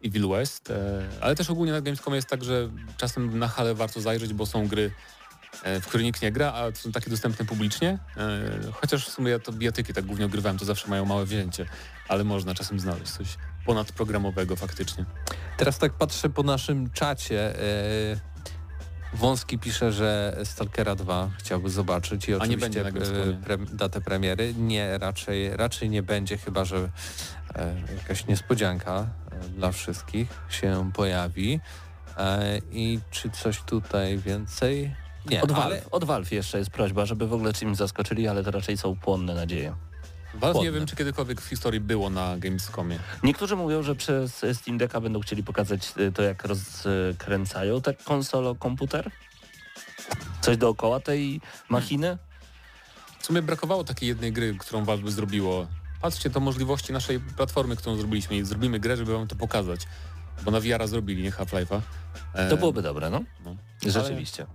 Evil 0.05 0.27
West, 0.29 0.69
e, 0.71 1.03
ale 1.21 1.35
też 1.35 1.49
ogólnie 1.49 1.71
na 1.71 1.81
Gamescomie 1.81 2.15
jest 2.15 2.27
tak, 2.29 2.43
że 2.43 2.69
czasem 2.97 3.39
na 3.39 3.47
halę 3.47 3.75
warto 3.75 4.01
zajrzeć, 4.01 4.33
bo 4.33 4.45
są 4.45 4.67
gry, 4.67 4.91
e, 4.91 4.91
w 5.81 5.87
które 5.87 6.03
nikt 6.03 6.21
nie 6.21 6.31
gra, 6.31 6.53
a 6.53 6.75
są 6.75 6.91
takie 6.91 7.09
dostępne 7.09 7.45
publicznie. 7.45 7.99
E, 8.17 8.71
chociaż 8.71 9.07
w 9.07 9.11
sumie 9.11 9.31
ja 9.31 9.39
to 9.39 9.51
bijatyki 9.51 9.93
tak 9.93 10.05
głównie 10.05 10.25
ogrywałem, 10.25 10.57
to 10.57 10.65
zawsze 10.65 10.87
mają 10.87 11.05
małe 11.05 11.25
wzięcie, 11.25 11.65
ale 12.07 12.23
można 12.23 12.53
czasem 12.53 12.79
znaleźć 12.79 13.11
coś 13.11 13.27
ponadprogramowego 13.65 14.55
faktycznie. 14.55 15.05
Teraz 15.57 15.77
tak 15.77 15.93
patrzę 15.93 16.29
po 16.29 16.43
naszym 16.43 16.89
czacie. 16.89 17.59
y, 17.59 18.33
Wąski 19.13 19.59
pisze, 19.59 19.91
że 19.91 20.37
Stalkera 20.43 20.95
2 20.95 21.29
chciałby 21.37 21.69
zobaczyć 21.69 22.29
i 22.29 22.33
oczywiście 22.33 22.83
pre, 23.43 23.57
datę 23.57 24.01
premiery. 24.01 24.53
Nie, 24.53 24.97
raczej, 24.97 25.57
raczej 25.57 25.89
nie 25.89 26.03
będzie, 26.03 26.37
chyba 26.37 26.65
że 26.65 26.89
e, 27.55 27.75
jakaś 27.97 28.27
niespodzianka 28.27 29.07
e, 29.31 29.49
dla 29.49 29.71
wszystkich 29.71 30.29
się 30.49 30.91
pojawi. 30.93 31.59
E, 32.17 32.59
I 32.71 32.99
czy 33.11 33.29
coś 33.29 33.61
tutaj 33.61 34.17
więcej? 34.17 34.95
Nie, 35.25 35.41
Od 35.41 35.51
ale 35.51 35.61
Valve, 35.61 35.87
od 35.91 36.03
Valve 36.03 36.31
jeszcze 36.31 36.57
jest 36.57 36.69
prośba, 36.69 37.05
żeby 37.05 37.27
w 37.27 37.33
ogóle 37.33 37.53
czymś 37.53 37.77
zaskoczyli, 37.77 38.27
ale 38.27 38.43
to 38.43 38.51
raczej 38.51 38.77
są 38.77 38.95
płonne 38.95 39.35
nadzieje. 39.35 39.75
Valve 40.33 40.57
nie 40.61 40.71
wiem, 40.71 40.85
czy 40.85 40.95
kiedykolwiek 40.95 41.41
w 41.41 41.49
historii 41.49 41.79
było 41.79 42.09
na 42.09 42.37
Gamescomie. 42.37 42.99
Niektórzy 43.23 43.55
mówią, 43.55 43.83
że 43.83 43.95
przez 43.95 44.45
Steam 44.53 44.77
Decka 44.77 45.01
będą 45.01 45.19
chcieli 45.19 45.43
pokazać 45.43 45.93
y, 45.97 46.11
to, 46.11 46.21
jak 46.23 46.43
rozkręcają 46.45 47.81
te 47.81 47.93
konsolo 47.93 48.55
komputer. 48.55 49.11
Coś 50.41 50.57
dookoła 50.57 50.99
tej 50.99 51.41
machiny. 51.69 52.17
W 53.19 53.25
sumie 53.25 53.41
brakowało 53.41 53.83
takiej 53.83 54.09
jednej 54.09 54.33
gry, 54.33 54.55
którą 54.59 54.85
Valve 54.85 55.01
by 55.03 55.11
zrobiło. 55.11 55.67
Patrzcie, 56.01 56.29
to 56.29 56.39
możliwości 56.39 56.93
naszej 56.93 57.19
platformy, 57.19 57.75
którą 57.75 57.95
zrobiliśmy 57.95 58.37
i 58.37 58.45
zrobimy 58.45 58.79
grę, 58.79 58.97
żeby 58.97 59.13
wam 59.13 59.27
to 59.27 59.35
pokazać. 59.35 59.81
Bo 60.45 60.51
na 60.51 60.59
VR 60.59 60.87
zrobili, 60.87 61.23
nie 61.23 61.31
Half-Life'a. 61.31 61.81
E, 62.33 62.49
To 62.49 62.57
byłoby 62.57 62.81
dobre, 62.81 63.09
no. 63.09 63.23
no. 63.45 63.55
Rzeczywiście. 63.91 64.45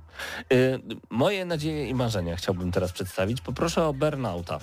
Y, 0.53 0.79
moje 1.11 1.45
nadzieje 1.45 1.89
i 1.89 1.95
marzenia 1.95 2.37
chciałbym 2.37 2.73
teraz 2.73 2.93
przedstawić. 2.93 3.41
Poproszę 3.41 3.85
o 3.85 3.93
Burnouta. 3.93 4.59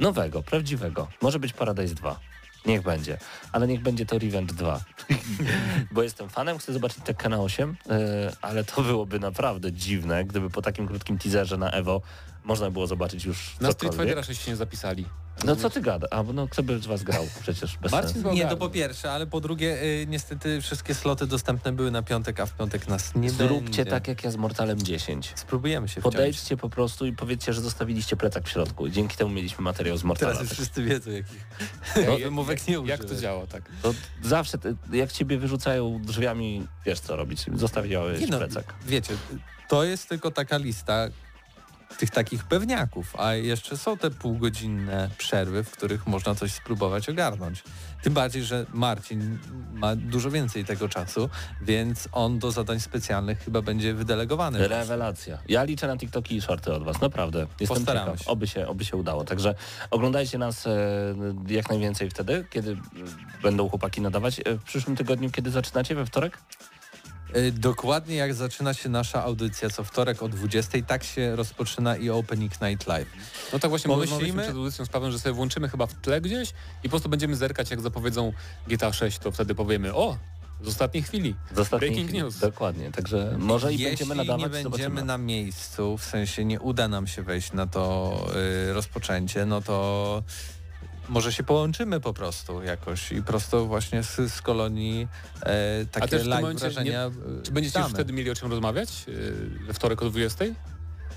Nowego, 0.00 0.42
prawdziwego. 0.42 1.08
Może 1.22 1.38
być 1.38 1.52
Paradise 1.52 1.94
2. 1.94 2.20
Niech 2.66 2.82
będzie. 2.82 3.18
Ale 3.52 3.66
niech 3.66 3.82
będzie 3.82 4.06
to 4.06 4.18
Revenge 4.18 4.54
2. 4.54 4.80
Bo 5.92 6.02
jestem 6.02 6.28
fanem, 6.28 6.58
chcę 6.58 6.72
zobaczyć 6.72 7.04
Tekkena 7.04 7.40
8, 7.40 7.70
y, 7.70 7.96
ale 8.40 8.64
to 8.64 8.82
byłoby 8.82 9.20
naprawdę 9.20 9.72
dziwne, 9.72 10.24
gdyby 10.24 10.50
po 10.50 10.62
takim 10.62 10.88
krótkim 10.88 11.18
teaserze 11.18 11.56
na 11.56 11.70
Evo 11.70 12.02
można 12.44 12.70
było 12.70 12.86
zobaczyć 12.86 13.24
już 13.24 13.60
Na 13.60 13.72
Street 13.72 13.92
cokolwiek. 13.92 14.16
Fightera 14.16 14.22
6 14.22 14.42
się 14.42 14.50
nie 14.50 14.56
zapisali. 14.56 15.06
No 15.44 15.56
co 15.56 15.70
ty 15.70 15.80
gada? 15.80 16.06
A 16.10 16.22
bo 16.24 16.32
no 16.32 16.48
kto 16.48 16.62
by 16.62 16.78
z 16.78 16.86
was 16.86 17.02
grał? 17.02 17.26
Przecież 17.42 17.76
bez 17.76 17.92
Marcin 17.92 18.12
sensu. 18.12 18.28
Nie, 18.32 18.40
to 18.40 18.46
ogarnął. 18.46 18.68
po 18.68 18.74
pierwsze, 18.74 19.12
ale 19.12 19.26
po 19.26 19.40
drugie 19.40 19.82
y, 19.82 20.06
niestety 20.08 20.60
wszystkie 20.60 20.94
sloty 20.94 21.26
dostępne 21.26 21.72
były 21.72 21.90
na 21.90 22.02
piątek, 22.02 22.40
a 22.40 22.46
w 22.46 22.56
piątek 22.56 22.88
nas 22.88 23.14
nie 23.14 23.30
Zróbcie 23.30 23.62
będzie. 23.62 23.86
tak 23.86 24.08
jak 24.08 24.24
ja 24.24 24.30
z 24.30 24.36
Mortalem 24.36 24.82
10. 24.82 25.32
Spróbujemy 25.34 25.88
się 25.88 26.00
wciąć. 26.00 26.14
Podejdźcie 26.14 26.56
po 26.56 26.70
prostu 26.70 27.06
i 27.06 27.12
powiedzcie, 27.12 27.52
że 27.52 27.60
zostawiliście 27.60 28.16
plecak 28.16 28.44
w 28.46 28.48
środku. 28.48 28.86
I 28.86 28.92
dzięki 28.92 29.16
temu 29.16 29.30
mieliśmy 29.30 29.64
materiał 29.64 29.96
z 29.96 30.04
Mortala. 30.04 30.32
Teraz 30.32 30.48
już 30.48 30.52
wszyscy 30.58 30.82
wiedzą, 30.82 31.10
jakich 31.10 31.44
No, 32.06 32.18
wymówek 32.24 32.68
nie 32.68 32.74
jak, 32.74 32.86
jak 32.86 33.04
to 33.04 33.16
działa, 33.16 33.46
tak? 33.46 33.62
To 33.82 33.94
zawsze, 34.22 34.58
te- 34.58 34.74
jak 34.92 35.12
ciebie 35.12 35.38
wyrzucają 35.38 36.00
drzwiami, 36.02 36.66
wiesz 36.86 37.00
co 37.00 37.16
robić. 37.16 37.44
Zostawiałeś 37.54 38.20
Nie 38.20 38.26
no, 38.26 38.38
plecak. 38.38 38.74
Wiecie, 38.86 39.14
to 39.68 39.84
jest 39.84 40.08
tylko 40.08 40.30
taka 40.30 40.56
lista, 40.56 41.08
tych 41.98 42.10
takich 42.10 42.44
pewniaków, 42.44 43.16
a 43.16 43.34
jeszcze 43.34 43.76
są 43.76 43.98
te 43.98 44.10
półgodzinne 44.10 45.10
przerwy, 45.18 45.64
w 45.64 45.70
których 45.70 46.06
można 46.06 46.34
coś 46.34 46.52
spróbować 46.52 47.08
ogarnąć. 47.08 47.62
Tym 48.02 48.14
bardziej, 48.14 48.44
że 48.44 48.66
Marcin 48.72 49.38
ma 49.72 49.96
dużo 49.96 50.30
więcej 50.30 50.64
tego 50.64 50.88
czasu, 50.88 51.28
więc 51.60 52.08
on 52.12 52.38
do 52.38 52.50
zadań 52.50 52.80
specjalnych 52.80 53.38
chyba 53.38 53.62
będzie 53.62 53.94
wydelegowany. 53.94 54.68
Rewelacja. 54.68 55.38
Ja 55.48 55.64
liczę 55.64 55.86
na 55.86 55.96
TikToki 55.96 56.36
i 56.36 56.40
shorty 56.42 56.72
od 56.72 56.82
was, 56.84 57.00
naprawdę. 57.00 57.46
Jestem 57.60 57.76
Postaramy 57.76 58.06
ciekaw, 58.06 58.24
się. 58.24 58.30
oby 58.30 58.46
się, 58.46 58.66
oby 58.68 58.84
się 58.84 58.96
udało. 58.96 59.24
Także 59.24 59.54
oglądajcie 59.90 60.38
nas 60.38 60.66
e, 60.66 60.70
jak 61.48 61.68
najwięcej 61.70 62.10
wtedy, 62.10 62.44
kiedy 62.50 62.76
będą 63.42 63.68
chłopaki 63.68 64.00
nadawać. 64.00 64.40
E, 64.40 64.42
w 64.58 64.62
przyszłym 64.62 64.96
tygodniu, 64.96 65.30
kiedy 65.30 65.50
zaczynacie? 65.50 65.94
We 65.94 66.06
wtorek? 66.06 66.38
Y, 67.36 67.52
Dokładnie 67.52 68.16
jak 68.16 68.34
zaczyna 68.34 68.74
się 68.74 68.88
nasza 68.88 69.24
audycja 69.24 69.70
co 69.70 69.84
wtorek 69.84 70.22
o 70.22 70.28
20, 70.28 70.78
tak 70.86 71.04
się 71.04 71.36
rozpoczyna 71.36 71.96
i 71.96 72.10
Opening 72.10 72.60
Night 72.60 72.86
Live. 72.86 73.08
No 73.52 73.58
tak 73.58 73.68
właśnie 73.70 73.88
Pomyślimy- 73.90 74.42
przed 74.42 74.56
audycją 74.56 74.84
z 74.84 74.88
Pawłem, 74.88 75.12
że 75.12 75.18
sobie 75.18 75.32
włączymy 75.32 75.68
chyba 75.68 75.86
w 75.86 75.94
tle 75.94 76.20
gdzieś 76.20 76.50
i 76.50 76.82
po 76.82 76.88
prostu 76.88 77.08
będziemy 77.08 77.36
zerkać, 77.36 77.70
jak 77.70 77.80
zapowiedzą 77.80 78.32
GTA 78.66 78.92
6, 78.92 79.18
to 79.18 79.32
wtedy 79.32 79.54
powiemy, 79.54 79.94
o, 79.94 80.18
z 80.62 80.68
ostatniej 80.68 81.02
chwili. 81.02 81.34
Z 81.54 81.58
ostatnich 81.58 81.90
Breaking 81.90 82.08
chwil. 82.10 82.22
news. 82.22 82.38
Dokładnie, 82.38 82.92
także 82.92 83.34
może 83.38 83.72
i 83.74 83.78
Jeśli 83.78 83.88
będziemy 83.88 84.14
nadawać, 84.14 84.40
nie 84.42 84.48
będziemy 84.48 84.76
zobaczymy. 84.76 85.04
na 85.04 85.18
miejscu, 85.18 85.98
w 85.98 86.04
sensie 86.04 86.44
nie 86.44 86.60
uda 86.60 86.88
nam 86.88 87.06
się 87.06 87.22
wejść 87.22 87.52
na 87.52 87.66
to 87.66 88.16
y, 88.68 88.72
rozpoczęcie, 88.72 89.46
no 89.46 89.60
to 89.60 90.22
może 91.12 91.32
się 91.32 91.42
połączymy 91.42 92.00
po 92.00 92.14
prostu 92.14 92.62
jakoś 92.62 93.12
i 93.12 93.22
prosto 93.22 93.66
właśnie 93.66 94.02
z, 94.02 94.32
z 94.32 94.42
kolonii 94.42 95.08
e, 95.42 95.86
takie 95.86 96.08
też 96.08 96.20
w 96.20 96.22
tym 96.22 96.30
live 96.30 96.42
momencie 96.42 96.60
wrażenia 96.60 97.06
y, 97.06 97.42
Czy 97.42 97.52
będziecie 97.52 97.78
już 97.78 97.84
damy. 97.84 97.94
wtedy 97.94 98.12
mieli 98.12 98.30
o 98.30 98.34
czym 98.34 98.50
rozmawiać? 98.50 99.04
Yy, 99.06 99.66
We 99.66 99.74
wtorek 99.74 100.02
o 100.02 100.10
20? 100.10 100.44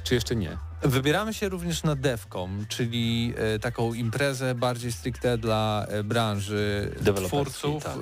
Czy 0.03 0.15
jeszcze 0.15 0.35
nie? 0.35 0.57
Wybieramy 0.81 1.33
się 1.33 1.49
również 1.49 1.83
na 1.83 1.95
DevCom, 1.95 2.65
czyli 2.69 3.33
e, 3.37 3.59
taką 3.59 3.93
imprezę 3.93 4.55
bardziej 4.55 4.91
stricte 4.91 5.37
dla 5.37 5.85
e, 5.87 6.03
branży 6.03 6.91
twórców, 7.27 7.83
tak. 7.83 7.95
e, 7.95 7.99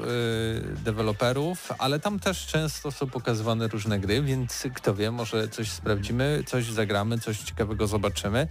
deweloperów, 0.84 1.72
ale 1.78 2.00
tam 2.00 2.20
też 2.20 2.46
często 2.46 2.92
są 2.92 3.10
pokazywane 3.10 3.68
różne 3.68 4.00
gry, 4.00 4.22
więc 4.22 4.68
kto 4.76 4.96
wie, 4.96 5.12
może 5.12 5.48
coś 5.48 5.72
sprawdzimy, 5.72 6.44
coś 6.48 6.66
zagramy, 6.66 7.20
coś 7.20 7.40
ciekawego 7.40 7.88
zobaczymy. 7.88 8.48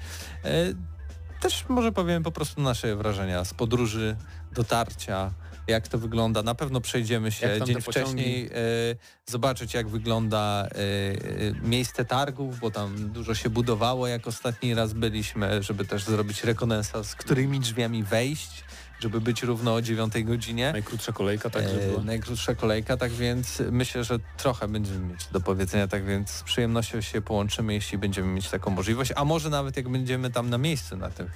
Też 1.43 1.65
może 1.69 1.93
powiem 1.93 2.23
po 2.23 2.33
prostu 2.33 2.61
nasze 2.61 2.97
wrażenia 2.97 3.45
z 3.45 3.55
podróży, 3.55 4.17
dotarcia, 4.53 5.31
jak 5.67 5.89
to 5.89 5.99
wygląda. 5.99 6.43
Na 6.43 6.55
pewno 6.55 6.81
przejdziemy 6.81 7.33
się 7.33 7.61
dzień 7.67 7.81
wcześniej, 7.81 8.47
e, 8.47 8.51
zobaczyć 9.27 9.75
jak 9.75 9.89
wygląda 9.89 10.67
e, 10.67 10.77
e, 10.77 11.69
miejsce 11.69 12.05
targów, 12.05 12.59
bo 12.59 12.71
tam 12.71 13.13
dużo 13.13 13.35
się 13.35 13.51
budowało, 13.51 14.07
jak 14.07 14.27
ostatni 14.27 14.75
raz 14.75 14.93
byliśmy, 14.93 15.63
żeby 15.63 15.85
też 15.85 16.05
zrobić 16.05 16.45
rekonesans, 16.45 17.15
którymi 17.15 17.61
drzwiami 17.61 18.03
wejść, 18.03 18.65
żeby 19.03 19.21
być 19.21 19.43
równo 19.43 19.75
o 19.75 19.83
9 19.83 20.12
godzinie. 20.25 20.73
Najkrótsza 20.73 21.12
kolejka, 21.12 21.51
tak, 21.51 21.69
że 21.69 21.83
E, 21.85 21.88
była. 21.91 22.03
najkrótsza 22.03 22.55
kolejka, 22.55 22.97
tak 22.97 23.12
więc 23.12 23.62
myślę, 23.71 24.05
że 24.05 24.19
trochę 24.37 24.69
będziemy 24.69 24.99
mieć 25.07 25.27
do 25.33 25.41
powiedzenia, 25.41 25.88
tak 25.88 26.05
więc 26.05 26.31
z 26.31 26.43
przyjemnością 26.43 27.01
się 27.01 27.21
połączymy, 27.23 27.75
jeśli 27.75 27.99
będziemy 27.99 28.29
mieć 28.29 28.49
taką 28.51 28.71
możliwość, 28.71 29.12
a 29.17 29.25
może 29.25 29.51
nawet 29.51 29.77
jak 29.77 29.88
będziemy 29.88 30.31
tam 30.31 30.51
na 30.51 30.59
miejscu 30.59 30.97
na 30.97 31.11
tym. 31.11 31.29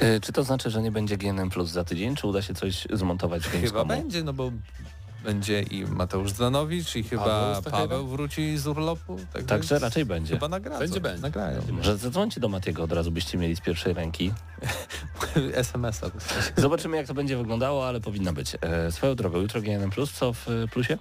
E, 0.00 0.20
Czy 0.20 0.32
to 0.32 0.44
znaczy, 0.44 0.70
że 0.70 0.82
nie 0.82 0.92
będzie 0.92 1.16
GNM 1.16 1.50
Plus 1.50 1.70
za 1.70 1.84
tydzień, 1.84 2.16
czy 2.16 2.26
uda 2.26 2.42
się 2.42 2.54
coś 2.54 2.86
zmontować 2.92 3.42
w 3.42 3.60
Chyba 3.60 3.84
będzie, 3.84 4.22
no 4.24 4.32
bo 4.32 4.50
będzie 5.24 5.62
i 5.62 5.84
Mateusz 5.86 6.30
Zdanowicz 6.30 6.96
i 6.96 7.02
chyba 7.02 7.62
Paweł 7.70 8.06
wróci 8.06 8.58
z 8.58 8.66
urlopu. 8.66 9.18
Tak 9.32 9.44
Także 9.44 9.78
raczej 9.78 10.04
będzie. 10.04 10.34
Chyba 10.34 10.48
nagradzą. 10.48 10.78
Będzie, 10.78 11.00
będzie. 11.00 11.22
Nagrają. 11.22 11.60
Może 11.72 11.96
zadzwońcie 11.96 12.40
do 12.40 12.48
Matiego 12.48 12.82
od 12.82 12.92
razu, 12.92 13.10
byście 13.10 13.38
mieli 13.38 13.56
z 13.56 13.60
pierwszej 13.60 13.94
ręki. 13.94 14.32
SMS-a. 15.52 16.10
Zobaczymy, 16.56 16.96
jak 16.96 17.06
to 17.06 17.14
będzie 17.14 17.36
wyglądało, 17.36 17.88
ale 17.88 18.00
powinna 18.00 18.32
być. 18.32 18.56
E, 18.60 18.92
swoją 18.92 19.14
drogą, 19.14 19.40
jutro 19.40 19.62
GNM 19.62 19.90
Plus, 19.90 20.12
co 20.12 20.32
w 20.32 20.48
e, 20.48 20.68
plusie? 20.68 20.98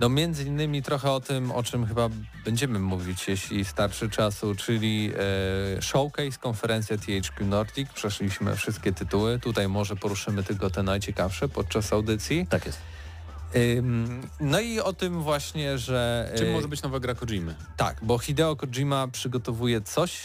No 0.00 0.08
między 0.08 0.44
innymi 0.44 0.82
trochę 0.82 1.10
o 1.10 1.20
tym, 1.20 1.52
o 1.52 1.62
czym 1.62 1.86
chyba 1.86 2.08
będziemy 2.44 2.78
mówić, 2.78 3.28
jeśli 3.28 3.64
starszy 3.64 4.10
czasu, 4.10 4.54
czyli 4.54 5.12
e, 5.78 5.82
showcase, 5.82 6.38
konferencja 6.40 6.96
THQ 6.98 7.46
Nordic. 7.46 7.92
Przeszliśmy 7.92 8.56
wszystkie 8.56 8.92
tytuły. 8.92 9.38
Tutaj 9.38 9.68
może 9.68 9.96
poruszymy 9.96 10.42
tylko 10.42 10.70
te 10.70 10.82
najciekawsze 10.82 11.48
podczas 11.48 11.92
audycji. 11.92 12.46
Tak 12.50 12.66
jest. 12.66 12.78
No 14.40 14.60
i 14.60 14.80
o 14.80 14.92
tym 14.92 15.22
właśnie, 15.22 15.78
że... 15.78 16.32
Czym 16.38 16.48
e, 16.48 16.52
może 16.52 16.68
być 16.68 16.82
nowa 16.82 17.00
gra 17.00 17.14
Kojimy? 17.14 17.54
Tak, 17.76 17.96
bo 18.02 18.18
Hideo 18.18 18.56
Kojima 18.56 19.08
przygotowuje 19.08 19.80
coś 19.80 20.22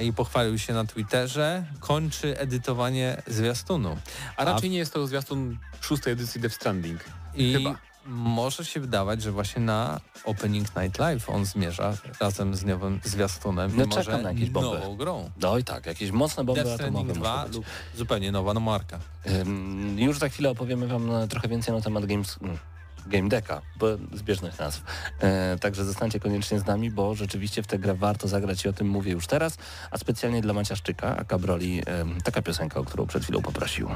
i 0.00 0.12
pochwalił 0.12 0.58
się 0.58 0.74
na 0.74 0.84
Twitterze, 0.84 1.64
kończy 1.80 2.38
edytowanie 2.38 3.22
zwiastunu. 3.26 3.96
A 4.36 4.44
raczej 4.44 4.70
nie 4.70 4.78
jest 4.78 4.92
to 4.92 5.06
zwiastun 5.06 5.58
szóstej 5.80 6.12
edycji 6.12 6.40
Death 6.40 6.56
Stranding. 6.56 7.04
I 7.34 7.52
Chyba. 7.52 7.78
Może 8.08 8.64
się 8.64 8.80
wydawać, 8.80 9.22
że 9.22 9.32
właśnie 9.32 9.62
na 9.62 10.00
Opening 10.24 10.76
Night 10.76 10.98
Live 10.98 11.30
on 11.30 11.44
zmierza 11.44 11.92
razem 12.20 12.54
z 12.54 12.64
nowym 12.64 13.00
zwiastunem 13.04 13.72
No 13.76 13.86
może 13.86 14.18
na 14.22 14.32
jakieś 14.32 14.50
bomby. 14.50 14.78
nową 14.78 14.96
grą. 14.96 15.30
No 15.42 15.58
i 15.58 15.64
tak, 15.64 15.86
jakieś 15.86 16.10
mocne 16.10 16.44
bomby 16.44 16.62
Death 16.62 16.74
Stranding 16.74 17.10
atomowe 17.10 17.20
2 17.20 17.36
muszą 17.36 17.46
być. 17.46 17.56
lub 17.56 17.64
zupełnie 17.96 18.32
nowa 18.32 18.54
marka. 18.54 18.98
Ym, 19.26 19.98
Już 19.98 20.18
za 20.18 20.28
chwilę 20.28 20.50
opowiemy 20.50 20.86
Wam 20.86 21.10
e, 21.10 21.28
trochę 21.28 21.48
więcej 21.48 21.74
na 21.74 21.80
temat 21.80 22.06
Games, 22.06 22.38
mm, 22.42 22.58
Game 23.06 23.28
Decka, 23.28 23.60
bo 23.78 23.86
zbieżnych 24.14 24.58
nazw. 24.58 24.82
E, 25.20 25.58
także 25.58 25.84
zostańcie 25.84 26.20
koniecznie 26.20 26.58
z 26.60 26.66
nami, 26.66 26.90
bo 26.90 27.14
rzeczywiście 27.14 27.62
w 27.62 27.66
tę 27.66 27.78
grę 27.78 27.94
warto 27.94 28.28
zagrać 28.28 28.64
i 28.64 28.68
o 28.68 28.72
tym 28.72 28.88
mówię 28.88 29.12
już 29.12 29.26
teraz, 29.26 29.56
a 29.90 29.98
specjalnie 29.98 30.40
dla 30.42 30.52
Maciaszczyka, 30.52 31.16
a 31.16 31.24
Cabroli, 31.24 31.82
em, 31.86 32.20
taka 32.24 32.42
piosenka, 32.42 32.80
o 32.80 32.84
którą 32.84 33.06
przed 33.06 33.22
chwilą 33.24 33.42
poprosił. 33.42 33.88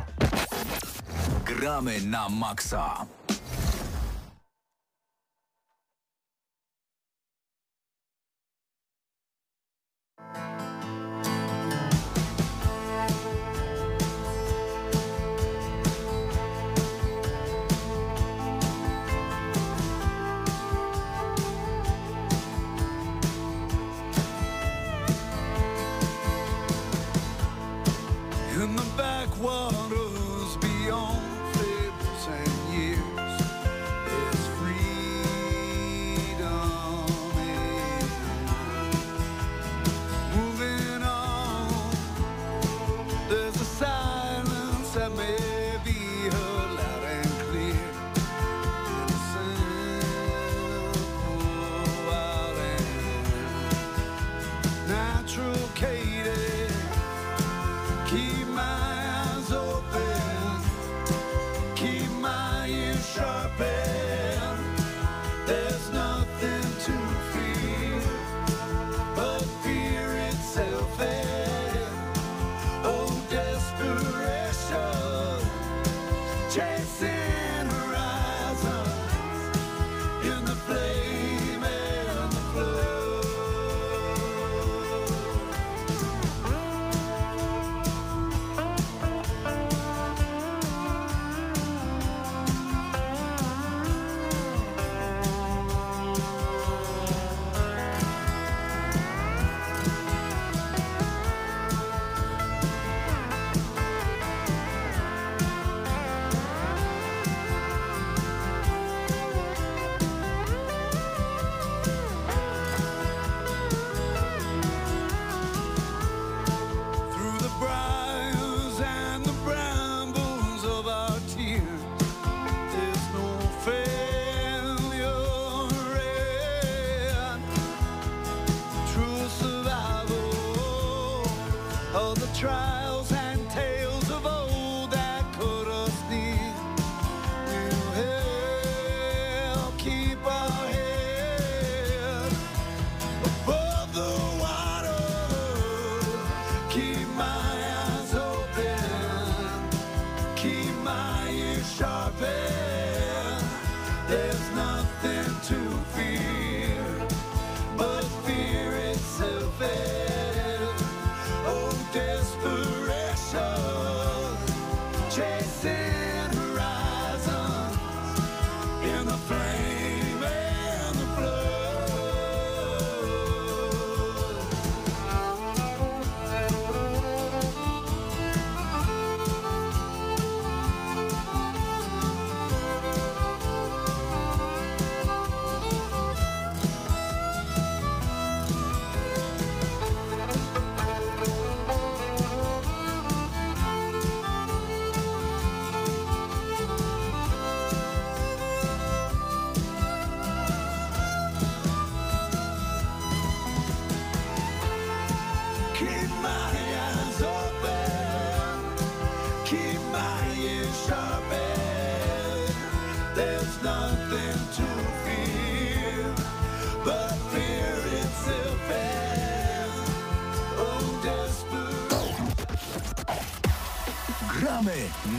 Gramy 1.46 2.00
na 2.00 2.28
maksa. 2.28 3.06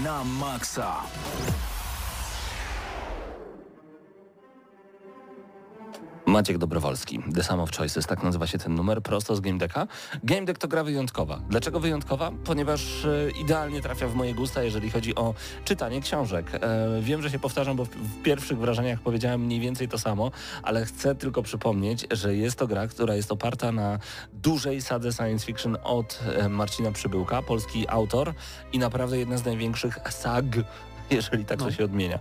Na 0.04 0.24
maksa. 0.24 1.04
Maciek 6.34 6.58
Dobrowolski, 6.58 7.20
The 7.36 7.44
Sum 7.44 7.60
of 7.60 7.72
Choices, 7.78 8.08
tak 8.08 8.24
nazywa 8.24 8.48
się 8.48 8.58
ten 8.58 8.76
numer, 8.76 9.02
prosto 9.02 9.36
z 9.36 9.40
Game 9.40 9.58
Decka. 9.58 9.88
Game 10.24 10.46
Deck 10.46 10.60
to 10.60 10.68
gra 10.68 10.84
wyjątkowa. 10.84 11.42
Dlaczego 11.50 11.80
wyjątkowa? 11.80 12.32
Ponieważ 12.46 13.06
e, 13.06 13.32
idealnie 13.42 13.82
trafia 13.82 14.08
w 14.08 14.16
moje 14.16 14.34
gusta, 14.34 14.64
jeżeli 14.64 14.90
chodzi 14.90 15.16
o 15.16 15.34
czytanie 15.66 16.02
książek. 16.02 16.52
E, 16.54 17.02
wiem, 17.02 17.22
że 17.22 17.30
się 17.30 17.40
powtarzam, 17.40 17.78
bo 17.78 17.86
w, 17.86 17.90
w 17.90 18.22
pierwszych 18.22 18.58
wrażeniach 18.58 19.00
powiedziałem 19.00 19.42
mniej 19.42 19.60
więcej 19.60 19.88
to 19.88 19.98
samo, 19.98 20.32
ale 20.64 20.86
chcę 20.86 21.16
tylko 21.16 21.44
przypomnieć, 21.44 22.08
że 22.12 22.36
jest 22.36 22.56
to 22.56 22.68
gra, 22.68 22.88
która 22.88 23.16
jest 23.16 23.32
oparta 23.32 23.72
na 23.72 24.00
dużej 24.34 24.82
sadze 24.82 25.14
science 25.14 25.46
fiction 25.46 25.78
od 25.84 26.20
e, 26.38 26.50
Marcina 26.50 26.92
Przybyłka, 26.92 27.42
polski 27.42 27.88
autor 27.88 28.34
i 28.72 28.80
naprawdę 28.80 29.18
jedna 29.18 29.38
z 29.38 29.46
największych 29.46 30.00
sag, 30.10 30.46
jeżeli 31.10 31.46
tak 31.46 31.60
to 31.60 31.72
się 31.72 31.86
odmienia. 31.86 32.20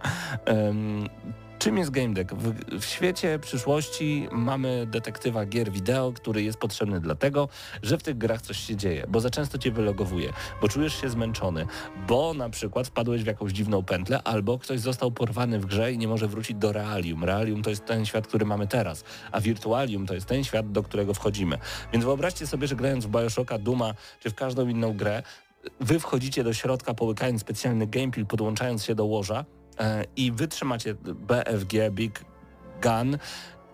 Czym 1.62 1.78
jest 1.78 1.90
Game 1.90 2.14
Deck? 2.14 2.34
W, 2.34 2.80
w 2.80 2.84
świecie 2.84 3.38
przyszłości 3.38 4.28
mamy 4.32 4.86
detektywa 4.86 5.46
gier 5.46 5.70
wideo, 5.70 6.12
który 6.12 6.42
jest 6.42 6.58
potrzebny 6.58 7.00
dlatego, 7.00 7.48
że 7.82 7.98
w 7.98 8.02
tych 8.02 8.18
grach 8.18 8.42
coś 8.42 8.56
się 8.56 8.76
dzieje, 8.76 9.06
bo 9.08 9.20
za 9.20 9.30
często 9.30 9.58
cię 9.58 9.70
wylogowuje, 9.70 10.32
bo 10.60 10.68
czujesz 10.68 11.00
się 11.00 11.08
zmęczony, 11.08 11.66
bo 12.08 12.34
na 12.34 12.50
przykład 12.50 12.86
wpadłeś 12.86 13.22
w 13.22 13.26
jakąś 13.26 13.52
dziwną 13.52 13.82
pętlę, 13.82 14.22
albo 14.22 14.58
ktoś 14.58 14.80
został 14.80 15.12
porwany 15.12 15.58
w 15.60 15.66
grze 15.66 15.92
i 15.92 15.98
nie 15.98 16.08
może 16.08 16.28
wrócić 16.28 16.56
do 16.56 16.72
realium. 16.72 17.24
Realium 17.24 17.62
to 17.62 17.70
jest 17.70 17.84
ten 17.84 18.06
świat, 18.06 18.26
który 18.26 18.46
mamy 18.46 18.66
teraz, 18.66 19.04
a 19.32 19.40
virtualium 19.40 20.06
to 20.06 20.14
jest 20.14 20.26
ten 20.26 20.44
świat, 20.44 20.72
do 20.72 20.82
którego 20.82 21.14
wchodzimy. 21.14 21.58
Więc 21.92 22.04
wyobraźcie 22.04 22.46
sobie, 22.46 22.66
że 22.66 22.76
grając 22.76 23.06
w 23.06 23.08
Bioshocka, 23.08 23.58
Duma 23.58 23.94
czy 24.20 24.30
w 24.30 24.34
każdą 24.34 24.68
inną 24.68 24.96
grę, 24.96 25.22
wy 25.80 26.00
wchodzicie 26.00 26.44
do 26.44 26.54
środka 26.54 26.94
połykając 26.94 27.40
specjalny 27.40 27.86
gamepil, 27.86 28.26
podłączając 28.26 28.84
się 28.84 28.94
do 28.94 29.04
łoża 29.04 29.44
i 30.16 30.32
wy 30.32 30.48
trzymacie 30.48 30.94
BFG, 30.94 31.90
Big 31.90 32.24
Gun 32.82 33.18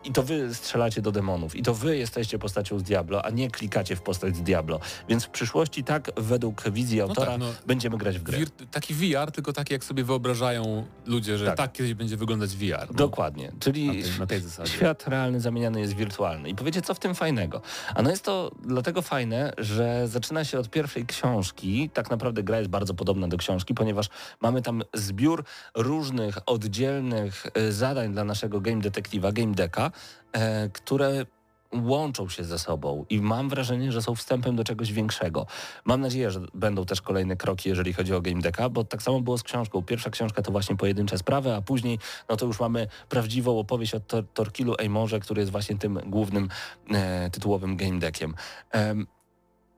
i 0.05 0.13
to 0.13 0.23
wy 0.23 0.55
strzelacie 0.55 1.03
do 1.03 1.13
demonów 1.13 1.57
i 1.57 1.63
to 1.63 1.75
wy 1.75 1.97
jesteście 1.97 2.39
postacią 2.39 2.79
z 2.79 2.83
Diablo, 2.83 3.25
a 3.25 3.31
nie 3.31 3.51
klikacie 3.51 3.97
w 3.97 4.03
postać 4.03 4.37
z 4.37 4.43
Diablo. 4.43 4.81
Więc 5.09 5.25
w 5.25 5.29
przyszłości 5.31 5.85
tak 5.85 6.11
według 6.17 6.71
wizji 6.71 7.01
autora 7.01 7.31
tak, 7.33 7.41
no. 7.41 7.47
będziemy 7.67 7.99
grać 7.99 8.19
w 8.19 8.23
grę. 8.23 8.39
Taki 8.71 8.95
VR, 8.95 9.33
tylko 9.33 9.53
taki 9.53 9.73
jak 9.73 9.85
sobie 9.85 10.05
wyobrażają 10.05 10.87
ludzie, 11.07 11.39
że 11.39 11.47
Tak. 11.47 11.57
tak, 11.57 11.73
kiedyś 11.73 11.95
będzie 11.95 12.17
wyglądać 12.17 12.51
VR. 12.57 12.87
No. 12.89 12.95
Dokładnie, 12.95 13.53
czyli 13.61 13.87
Na 13.87 13.93
tej- 13.93 14.19
na 14.19 14.27
tej 14.27 14.69
świat 14.69 15.09
realny 15.09 15.41
zamieniany 15.41 15.81
jest 15.81 15.95
w 15.95 15.97
wirtualny. 15.97 16.49
I 16.49 16.55
powiecie, 16.55 16.83
co 16.83 16.95
w 16.95 16.99
tym 16.99 17.15
fajnego? 17.15 17.61
A 17.95 18.03
no 18.03 18.11
jest 18.11 18.25
to 18.25 18.51
dlatego 18.65 19.03
fajne, 19.03 19.53
że 19.59 20.09
zaczyna 20.09 20.45
się 20.45 20.59
od 20.59 20.71
pierwszej 20.71 21.07
książki. 21.07 21.91
Tak 21.95 22.11
naprawdę 22.11 22.43
gra 22.43 22.59
jest 22.59 22.71
bardzo 22.71 22.95
podobna 22.95 23.29
do 23.29 23.37
książki, 23.37 23.75
ponieważ 23.75 24.09
mamy 24.41 24.63
tam 24.63 24.83
zbiór 24.95 25.45
różnych, 25.75 26.39
oddzielnych 26.47 27.47
e, 27.55 27.73
zadań 27.73 28.13
dla 28.13 28.25
naszego 28.25 28.61
game 28.61 28.81
detektywa, 28.81 29.33
game 29.33 29.55
decka, 29.55 29.88
e, 30.33 30.69
które 30.69 31.27
łączą 31.73 32.29
się 32.29 32.45
ze 32.45 32.59
sobą 32.59 33.05
i 33.11 33.21
mam 33.21 33.49
wrażenie, 33.49 33.93
że 33.93 34.03
są 34.03 34.15
wstępem 34.15 34.57
do 34.57 34.65
czegoś 34.65 34.93
większego. 34.93 35.47
Mam 35.85 36.01
nadzieję, 36.01 36.31
że 36.31 36.41
będą 36.55 36.85
też 36.85 37.03
kolejne 37.03 37.37
kroki, 37.37 37.69
jeżeli 37.69 37.93
chodzi 37.93 38.15
o 38.15 38.21
Game 38.21 38.41
Decka, 38.41 38.69
bo 38.69 38.85
tak 38.85 39.03
samo 39.03 39.21
było 39.21 39.39
z 39.39 39.43
książką. 39.43 39.83
Pierwsza 39.83 40.11
książka 40.11 40.43
to 40.43 40.53
właśnie 40.53 40.77
pojedyncze 40.77 41.19
sprawy, 41.19 41.55
a 41.55 41.63
później 41.63 41.99
no 42.29 42.37
to 42.37 42.47
już 42.47 42.61
mamy 42.61 42.87
prawdziwą 43.09 43.59
opowieść 43.59 43.95
o 43.95 44.01
Tor 44.01 44.25
Torkilu 44.35 44.75
Amorze, 44.87 45.21
który 45.21 45.41
jest 45.41 45.53
właśnie 45.53 45.79
tym 45.79 46.01
głównym 46.07 46.49
e, 46.91 47.31
tytułowym 47.31 47.77
Game 47.77 47.99
Deckiem. 47.99 48.35
Em, 48.71 49.07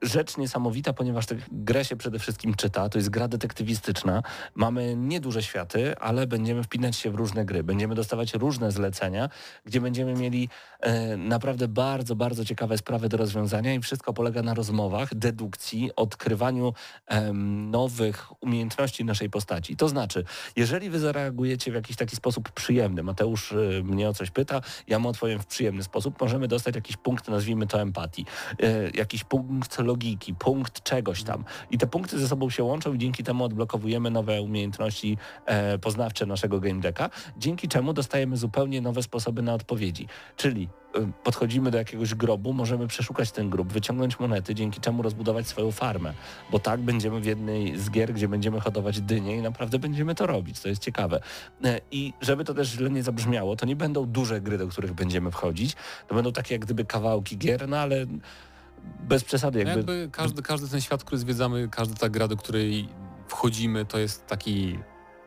rzecz 0.03 0.37
niesamowita, 0.37 0.93
ponieważ 0.93 1.27
tę 1.27 1.37
grę 1.53 1.85
się 1.85 1.97
przede 1.97 2.19
wszystkim 2.19 2.55
czyta. 2.55 2.89
To 2.89 2.99
jest 2.99 3.11
gra 3.11 3.29
detektywistyczna. 3.29 4.23
Mamy 4.55 4.97
nieduże 4.97 5.43
światy, 5.43 5.99
ale 5.99 6.27
będziemy 6.27 6.63
wpinać 6.63 6.97
się 6.97 7.11
w 7.11 7.15
różne 7.15 7.45
gry. 7.45 7.65
Będziemy 7.65 7.95
dostawać 7.95 8.35
różne 8.35 8.73
zlecenia, 8.73 9.29
gdzie 9.65 9.81
będziemy 9.81 10.15
mieli 10.15 10.49
e, 10.81 11.17
naprawdę 11.17 11.69
bardzo, 11.69 12.17
bardzo 12.17 12.45
ciekawe 12.45 12.79
sprawy 12.79 13.09
do 13.09 13.17
rozwiązania 13.17 13.75
i 13.75 13.81
wszystko 13.81 14.13
polega 14.13 14.43
na 14.43 14.55
rozmowach, 14.55 15.15
dedukcji, 15.15 15.91
odkrywaniu 15.97 16.75
em, 17.07 17.71
nowych 17.71 18.43
umiejętności 18.43 19.05
naszej 19.05 19.31
postaci. 19.31 19.77
To 19.77 19.89
znaczy, 19.89 20.25
jeżeli 20.57 20.91
wy 20.91 20.99
zareagujecie 20.99 21.71
w 21.71 21.75
jakiś 21.75 21.97
taki 21.97 22.17
sposób 22.17 22.53
przyjemny, 22.53 23.03
Mateusz 23.03 23.53
e, 23.53 23.57
mnie 23.83 24.09
o 24.09 24.15
coś 24.15 24.31
pyta, 24.31 24.61
ja 24.87 24.99
mu 24.99 25.09
odpowiem 25.09 25.39
w 25.39 25.47
przyjemny 25.47 25.83
sposób, 25.83 26.21
możemy 26.21 26.49
dostać 26.49 26.75
jakiś 26.75 26.97
punkt, 26.97 27.29
nazwijmy 27.29 27.67
to 27.67 27.81
empatii, 27.81 28.27
e, 28.63 28.91
jakiś 28.91 29.25
punkt 29.25 29.79
logiki, 29.91 30.35
punkt 30.35 30.83
czegoś 30.83 31.23
tam. 31.23 31.45
I 31.71 31.79
te 31.79 31.87
punkty 31.87 32.19
ze 32.19 32.29
sobą 32.29 32.51
się 32.51 32.65
łączą 32.65 32.95
i 32.95 32.99
dzięki 32.99 33.25
temu 33.25 33.45
odblokowujemy 33.45 34.11
nowe 34.11 34.43
umiejętności 34.43 35.17
e, 35.47 35.79
poznawcze 35.79 36.27
naszego 36.27 36.61
game 36.61 36.81
decka, 36.81 37.11
dzięki 37.37 37.69
czemu 37.69 37.93
dostajemy 37.93 38.37
zupełnie 38.37 38.81
nowe 38.81 39.03
sposoby 39.03 39.43
na 39.43 39.55
odpowiedzi. 39.55 40.07
Czyli 40.37 40.69
e, 40.95 41.13
podchodzimy 41.25 41.71
do 41.71 41.79
jakiegoś 41.79 42.15
grobu, 42.15 42.53
możemy 42.53 42.87
przeszukać 42.87 43.33
ten 43.33 43.51
grób, 43.51 43.73
wyciągnąć 43.73 44.21
monety, 44.21 44.55
dzięki 44.55 44.81
czemu 44.81 45.03
rozbudować 45.03 45.47
swoją 45.47 45.71
farmę. 45.71 46.15
Bo 46.51 46.59
tak 46.59 46.81
będziemy 46.81 47.21
w 47.21 47.25
jednej 47.25 47.79
z 47.79 47.91
gier, 47.91 48.13
gdzie 48.13 48.29
będziemy 48.29 48.61
hodować 48.61 49.01
dynie 49.01 49.37
i 49.37 49.43
naprawdę 49.43 49.79
będziemy 49.79 50.15
to 50.15 50.27
robić. 50.27 50.61
To 50.61 50.69
jest 50.69 50.83
ciekawe. 50.83 51.21
E, 51.65 51.81
I 51.91 52.13
żeby 52.21 52.45
to 52.45 52.55
też 52.55 52.69
źle 52.69 52.91
nie 52.91 53.03
zabrzmiało, 53.03 53.57
to 53.57 53.67
nie 53.67 53.77
będą 53.77 54.07
duże 54.07 54.41
gry, 54.41 54.59
do 54.59 54.69
których 54.69 54.93
będziemy 54.93 55.31
wchodzić. 55.31 55.77
To 56.09 56.15
będą 56.15 56.33
takie 56.33 56.55
jak 56.55 56.65
gdyby 56.65 56.85
kawałki 56.85 57.39
gier, 57.39 57.69
no 57.69 57.79
ale 57.79 58.07
bez 59.01 59.25
przesady 59.25 59.65
No 59.65 59.71
jakby... 59.71 59.99
jakby 59.99 60.13
każdy, 60.13 60.43
każdy 60.43 60.69
ten 60.69 60.81
świat, 60.81 61.05
który 61.05 61.19
zwiedzamy, 61.19 61.69
każda 61.69 61.95
ta 61.95 62.09
gra, 62.09 62.29
do 62.29 62.37
której 62.37 62.89
wchodzimy, 63.29 63.85
to 63.85 63.99
jest 63.99 64.27
taki 64.27 64.79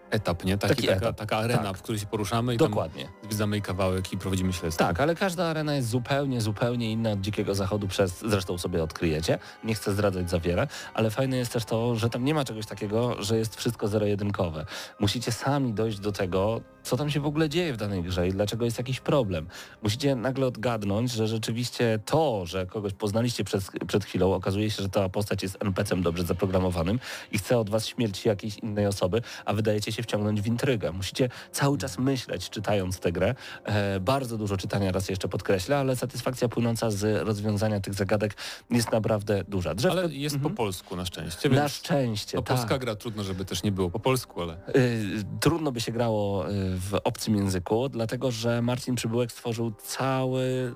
etap, 0.09 0.45
nie? 0.45 0.57
Taki, 0.57 0.75
Taki 0.75 0.87
taka, 0.87 0.99
etap, 0.99 1.15
taka 1.15 1.37
arena, 1.37 1.63
tak. 1.63 1.77
w 1.77 1.81
której 1.81 1.99
się 1.99 2.05
poruszamy 2.05 2.53
i 2.53 2.57
Dokładnie. 2.57 3.03
tam 3.03 3.13
zwiedzamy 3.23 3.61
kawałek 3.61 4.13
i 4.13 4.17
prowadzimy 4.17 4.53
śledztwo. 4.53 4.85
Tak, 4.85 4.99
ale 4.99 5.15
każda 5.15 5.45
arena 5.45 5.75
jest 5.75 5.89
zupełnie, 5.89 6.41
zupełnie 6.41 6.91
inna 6.91 7.11
od 7.11 7.21
Dzikiego 7.21 7.55
Zachodu, 7.55 7.87
przez, 7.87 8.19
zresztą 8.25 8.57
sobie 8.57 8.83
odkryjecie. 8.83 9.39
Nie 9.63 9.75
chcę 9.75 9.93
zdradzać 9.93 10.29
za 10.29 10.39
wiele, 10.39 10.67
ale 10.93 11.09
fajne 11.11 11.37
jest 11.37 11.53
też 11.53 11.65
to, 11.65 11.95
że 11.95 12.09
tam 12.09 12.23
nie 12.25 12.33
ma 12.33 12.45
czegoś 12.45 12.65
takiego, 12.65 13.23
że 13.23 13.37
jest 13.37 13.55
wszystko 13.55 13.87
zero-jedynkowe. 13.87 14.65
Musicie 14.99 15.31
sami 15.31 15.73
dojść 15.73 15.99
do 15.99 16.11
tego, 16.11 16.61
co 16.83 16.97
tam 16.97 17.09
się 17.09 17.19
w 17.19 17.25
ogóle 17.25 17.49
dzieje 17.49 17.73
w 17.73 17.77
danej 17.77 18.03
grze 18.03 18.27
i 18.27 18.31
dlaczego 18.31 18.65
jest 18.65 18.77
jakiś 18.77 18.99
problem. 18.99 19.47
Musicie 19.83 20.15
nagle 20.15 20.47
odgadnąć, 20.47 21.11
że 21.11 21.27
rzeczywiście 21.27 21.99
to, 22.05 22.45
że 22.45 22.65
kogoś 22.65 22.93
poznaliście 22.93 23.43
przed, 23.43 23.63
przed 23.87 24.05
chwilą, 24.05 24.33
okazuje 24.33 24.71
się, 24.71 24.83
że 24.83 24.89
ta 24.89 25.09
postać 25.09 25.43
jest 25.43 25.57
NPC-em 25.61 26.01
dobrze 26.01 26.23
zaprogramowanym 26.23 26.99
i 27.31 27.37
chce 27.37 27.57
od 27.57 27.69
was 27.69 27.87
śmierci 27.87 28.27
jakiejś 28.27 28.57
innej 28.57 28.85
osoby, 28.87 29.21
a 29.45 29.53
wydajecie 29.53 29.91
się 29.91 30.03
wciągnąć 30.03 30.41
w 30.41 30.47
intrygę. 30.47 30.91
Musicie 30.91 31.29
cały 31.51 31.77
czas 31.77 31.99
myśleć, 31.99 32.49
czytając 32.49 32.99
tę 32.99 33.11
grę. 33.11 33.35
E, 33.63 33.99
bardzo 33.99 34.37
dużo 34.37 34.57
czytania, 34.57 34.91
raz 34.91 35.09
jeszcze 35.09 35.27
podkreślę, 35.27 35.77
ale 35.77 35.95
satysfakcja 35.95 36.47
płynąca 36.49 36.91
z 36.91 37.27
rozwiązania 37.27 37.79
tych 37.79 37.93
zagadek 37.93 38.35
jest 38.69 38.91
naprawdę 38.91 39.43
duża. 39.47 39.75
Drzewko, 39.75 39.99
Ale 39.99 40.13
jest 40.13 40.35
Mhm. 40.35 40.53
po 40.53 40.57
polsku 40.63 40.95
na 40.95 41.05
szczęście, 41.05 41.49
Na 41.49 41.67
szczęście, 41.69 42.37
to 42.37 42.43
polska 42.43 42.67
tak. 42.69 42.81
gra 42.81 42.95
trudno, 42.95 43.23
żeby 43.23 43.45
też 43.45 43.63
nie 43.63 43.71
było 43.71 43.89
po 43.89 43.99
polsku, 43.99 44.41
ale 44.41 44.53
Y, 44.75 45.23
Trudno 45.39 45.71
by 45.71 45.81
się 45.81 45.91
grało 45.91 46.49
y, 46.51 46.72
w 46.75 46.99
obcym 47.03 47.35
języku, 47.35 47.89
dlatego 47.89 48.31
że 48.31 48.61
Marcin 48.61 48.95
Przybyłek 48.95 49.31
stworzył 49.31 49.73
cały 49.83 50.75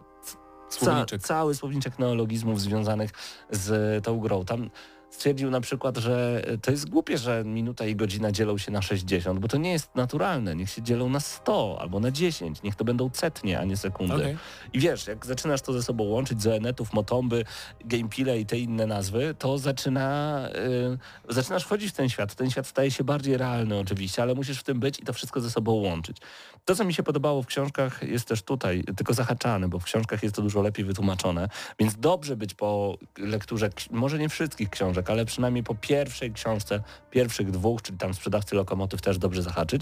słowniczek. 0.70 1.22
Ca, 1.22 1.28
cały 1.28 1.56
słowniczek 1.56 2.00
neologizmów 2.00 2.62
związanych 2.62 3.12
z 3.50 4.06
tą 4.06 4.20
grą. 4.20 4.46
Tam 4.46 4.70
stwierdził 5.10 5.50
na 5.50 5.62
przykład, 5.62 5.98
że 5.98 6.44
to 6.62 6.72
jest 6.72 6.90
głupie, 6.90 7.18
że 7.18 7.44
minuta 7.46 7.86
i 7.86 7.96
godzina 7.96 8.32
dzielą 8.32 8.58
się 8.58 8.72
na 8.72 8.82
60, 8.82 9.40
bo 9.40 9.48
to 9.48 9.58
nie 9.58 9.72
jest 9.72 9.96
naturalne. 9.96 10.56
Niech 10.56 10.70
się 10.70 10.82
dzielą 10.82 11.10
na 11.10 11.20
100 11.20 11.78
albo 11.82 12.00
na 12.00 12.12
10. 12.12 12.64
Niech 12.64 12.76
to 12.76 12.86
będą 12.86 13.10
cetnie, 13.10 13.60
a 13.60 13.64
nie 13.64 13.78
sekundy. 13.78 14.16
Okej. 14.16 14.38
I 14.74 14.80
wiesz, 14.80 15.08
jak 15.08 15.26
zaczynasz 15.26 15.62
to 15.62 15.74
ze 15.74 15.84
sobą 15.84 16.04
łączyć, 16.04 16.42
zoenetów, 16.42 16.94
motomby, 16.94 17.46
gamepile 17.86 18.40
i 18.40 18.46
te 18.46 18.58
inne 18.58 18.88
nazwy, 18.88 19.36
to 19.40 19.58
zaczyna, 19.58 20.40
y, 21.30 21.34
zaczynasz 21.34 21.64
wchodzić 21.64 21.90
w 21.90 21.96
ten 21.96 22.10
świat. 22.10 22.36
Ten 22.36 22.52
świat 22.52 22.68
staje 22.68 22.92
się 22.92 23.04
bardziej 23.04 23.38
realny 23.38 23.80
oczywiście, 23.80 24.22
ale 24.22 24.36
musisz 24.36 24.60
w 24.60 24.64
tym 24.64 24.80
być 24.80 25.00
i 25.00 25.04
to 25.04 25.14
wszystko 25.14 25.42
ze 25.42 25.50
sobą 25.50 25.72
łączyć. 25.72 26.18
To, 26.68 26.76
co 26.76 26.86
mi 26.86 26.94
się 26.94 27.04
podobało 27.04 27.44
w 27.44 27.46
książkach 27.46 28.04
jest 28.04 28.28
też 28.28 28.42
tutaj, 28.42 28.84
tylko 28.98 29.14
zahaczane, 29.14 29.70
bo 29.70 29.80
w 29.80 29.84
książkach 29.84 30.24
jest 30.24 30.36
to 30.36 30.42
dużo 30.42 30.62
lepiej 30.62 30.86
wytłumaczone, 30.86 31.50
więc 31.80 31.96
dobrze 31.96 32.36
być 32.36 32.54
po 32.54 32.98
lekturze, 33.18 33.70
może 33.92 34.20
nie 34.20 34.30
wszystkich 34.30 34.70
książek, 34.70 35.10
ale 35.10 35.26
przynajmniej 35.26 35.64
po 35.64 35.76
pierwszej 35.76 36.34
książce, 36.34 36.84
pierwszych 37.12 37.52
dwóch, 37.52 37.82
czyli 37.82 37.98
tam 37.98 38.14
sprzedawcy 38.14 38.56
lokomotyw 38.56 39.02
też 39.02 39.18
dobrze 39.18 39.42
zahaczyć, 39.42 39.82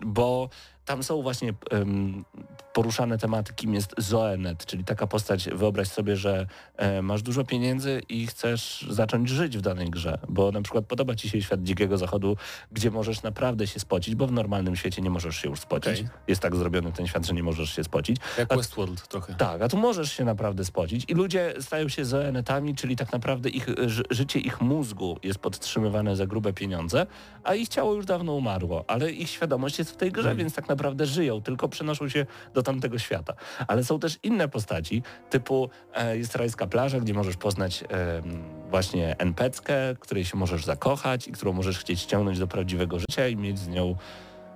bo 0.00 0.48
tam 0.90 1.02
są 1.02 1.22
właśnie 1.22 1.54
em, 1.70 2.24
poruszane 2.72 3.18
tematy, 3.18 3.52
kim 3.54 3.74
jest 3.74 3.94
Zoenet, 3.98 4.66
czyli 4.66 4.84
taka 4.84 5.06
postać, 5.06 5.48
wyobraź 5.52 5.88
sobie, 5.88 6.16
że 6.16 6.46
e, 6.76 7.02
masz 7.02 7.22
dużo 7.22 7.44
pieniędzy 7.44 8.02
i 8.08 8.26
chcesz 8.26 8.86
zacząć 8.90 9.28
żyć 9.28 9.58
w 9.58 9.60
danej 9.60 9.90
grze, 9.90 10.18
bo 10.28 10.52
na 10.52 10.62
przykład 10.62 10.86
podoba 10.86 11.14
ci 11.14 11.30
się 11.30 11.42
świat 11.42 11.62
dzikiego 11.62 11.98
zachodu, 11.98 12.36
gdzie 12.72 12.90
możesz 12.90 13.22
naprawdę 13.22 13.66
się 13.66 13.80
spocić, 13.80 14.14
bo 14.14 14.26
w 14.26 14.32
normalnym 14.32 14.76
świecie 14.76 15.02
nie 15.02 15.10
możesz 15.10 15.36
się 15.36 15.48
już 15.48 15.60
spocić. 15.60 15.92
Okej. 16.00 16.08
Jest 16.28 16.42
tak 16.42 16.56
zrobiony 16.56 16.92
ten 16.92 17.06
świat, 17.06 17.26
że 17.26 17.34
nie 17.34 17.42
możesz 17.42 17.76
się 17.76 17.84
spocić. 17.84 18.16
Jak 18.38 18.52
A- 18.52 18.56
Westworld 18.56 19.08
trochę. 19.08 19.34
tak, 19.34 19.62
a 19.62 19.68
tu 19.68 19.76
możesz 19.76 20.12
się 20.12 20.24
naprawdę 20.24 20.64
spocić 20.64 21.04
i 21.08 21.14
ludzie 21.14 21.54
stają 21.60 21.88
się 21.88 22.04
zoenetami, 22.04 22.74
czyli 22.74 22.96
tak 22.96 23.12
naprawdę 23.12 23.48
ich 23.48 23.66
ży- 23.86 24.02
życie 24.10 24.38
ich 24.40 24.60
mózgu 24.60 25.18
jest 25.22 25.38
podtrzymywane 25.38 26.16
za 26.16 26.26
grube 26.26 26.52
pieniądze, 26.52 27.06
a 27.44 27.54
ich 27.54 27.68
ciało 27.68 27.94
już 27.94 28.06
dawno 28.06 28.32
umarło, 28.34 28.84
ale 28.88 29.10
ich 29.12 29.30
świadomość 29.30 29.78
jest 29.78 29.90
w 29.90 29.96
tej 29.96 30.12
grze, 30.12 30.34
więc 30.34 30.54
tak 30.54 30.68
naprawdę 30.68 30.79
żyją, 31.06 31.42
tylko 31.42 31.68
przenoszą 31.68 32.08
się 32.08 32.26
do 32.54 32.62
tamtego 32.62 32.98
świata. 32.98 33.34
Ale 33.68 33.84
są 33.84 33.98
też 33.98 34.18
inne 34.22 34.48
postaci, 34.48 35.02
typu 35.30 35.70
e, 35.94 36.18
jest 36.18 36.36
rajska 36.36 36.66
plaża, 36.66 37.00
gdzie 37.00 37.14
możesz 37.14 37.36
poznać 37.36 37.84
e, 37.90 38.22
właśnie 38.70 39.16
NPC-kę, 39.18 39.96
której 40.00 40.24
się 40.24 40.36
możesz 40.36 40.64
zakochać 40.64 41.28
i 41.28 41.32
którą 41.32 41.52
możesz 41.52 41.78
chcieć 41.78 42.00
ściągnąć 42.00 42.38
do 42.38 42.46
prawdziwego 42.46 42.98
życia 42.98 43.28
i 43.28 43.36
mieć 43.36 43.58
z 43.58 43.68
nią 43.68 43.96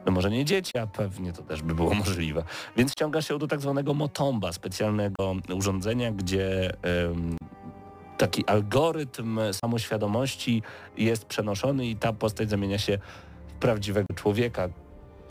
no 0.06 0.12
może 0.12 0.30
nie 0.30 0.44
dzieci, 0.44 0.78
a 0.78 0.86
pewnie 0.86 1.32
to 1.32 1.42
też 1.42 1.62
by 1.62 1.74
było 1.74 1.94
możliwe. 2.04 2.44
Więc 2.76 2.92
ściąga 2.92 3.22
się 3.22 3.38
do 3.38 3.46
tak 3.46 3.60
zwanego 3.60 3.94
motomba, 3.94 4.52
specjalnego 4.52 5.34
urządzenia, 5.54 6.12
gdzie 6.12 6.72
em, 6.82 7.36
taki 8.18 8.46
algorytm 8.46 9.40
samoświadomości 9.52 10.62
jest 10.96 11.24
przenoszony 11.24 11.86
i 11.86 11.96
ta 11.96 12.12
postać 12.12 12.50
zamienia 12.50 12.78
się 12.78 12.98
w 13.48 13.52
prawdziwego 13.52 14.06
człowieka. 14.14 14.68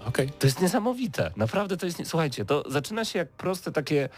Okej. 0.07 0.29
To 0.39 0.47
jest 0.47 0.61
niesamowite. 0.61 1.31
Naprawdę 1.35 1.77
to 1.77 1.85
jest... 1.85 2.01
Słuchajcie, 2.05 2.45
to 2.45 2.63
zaczyna 2.71 3.05
się 3.05 3.19
jak 3.19 3.29
proste 3.29 3.71
takie 3.71 4.09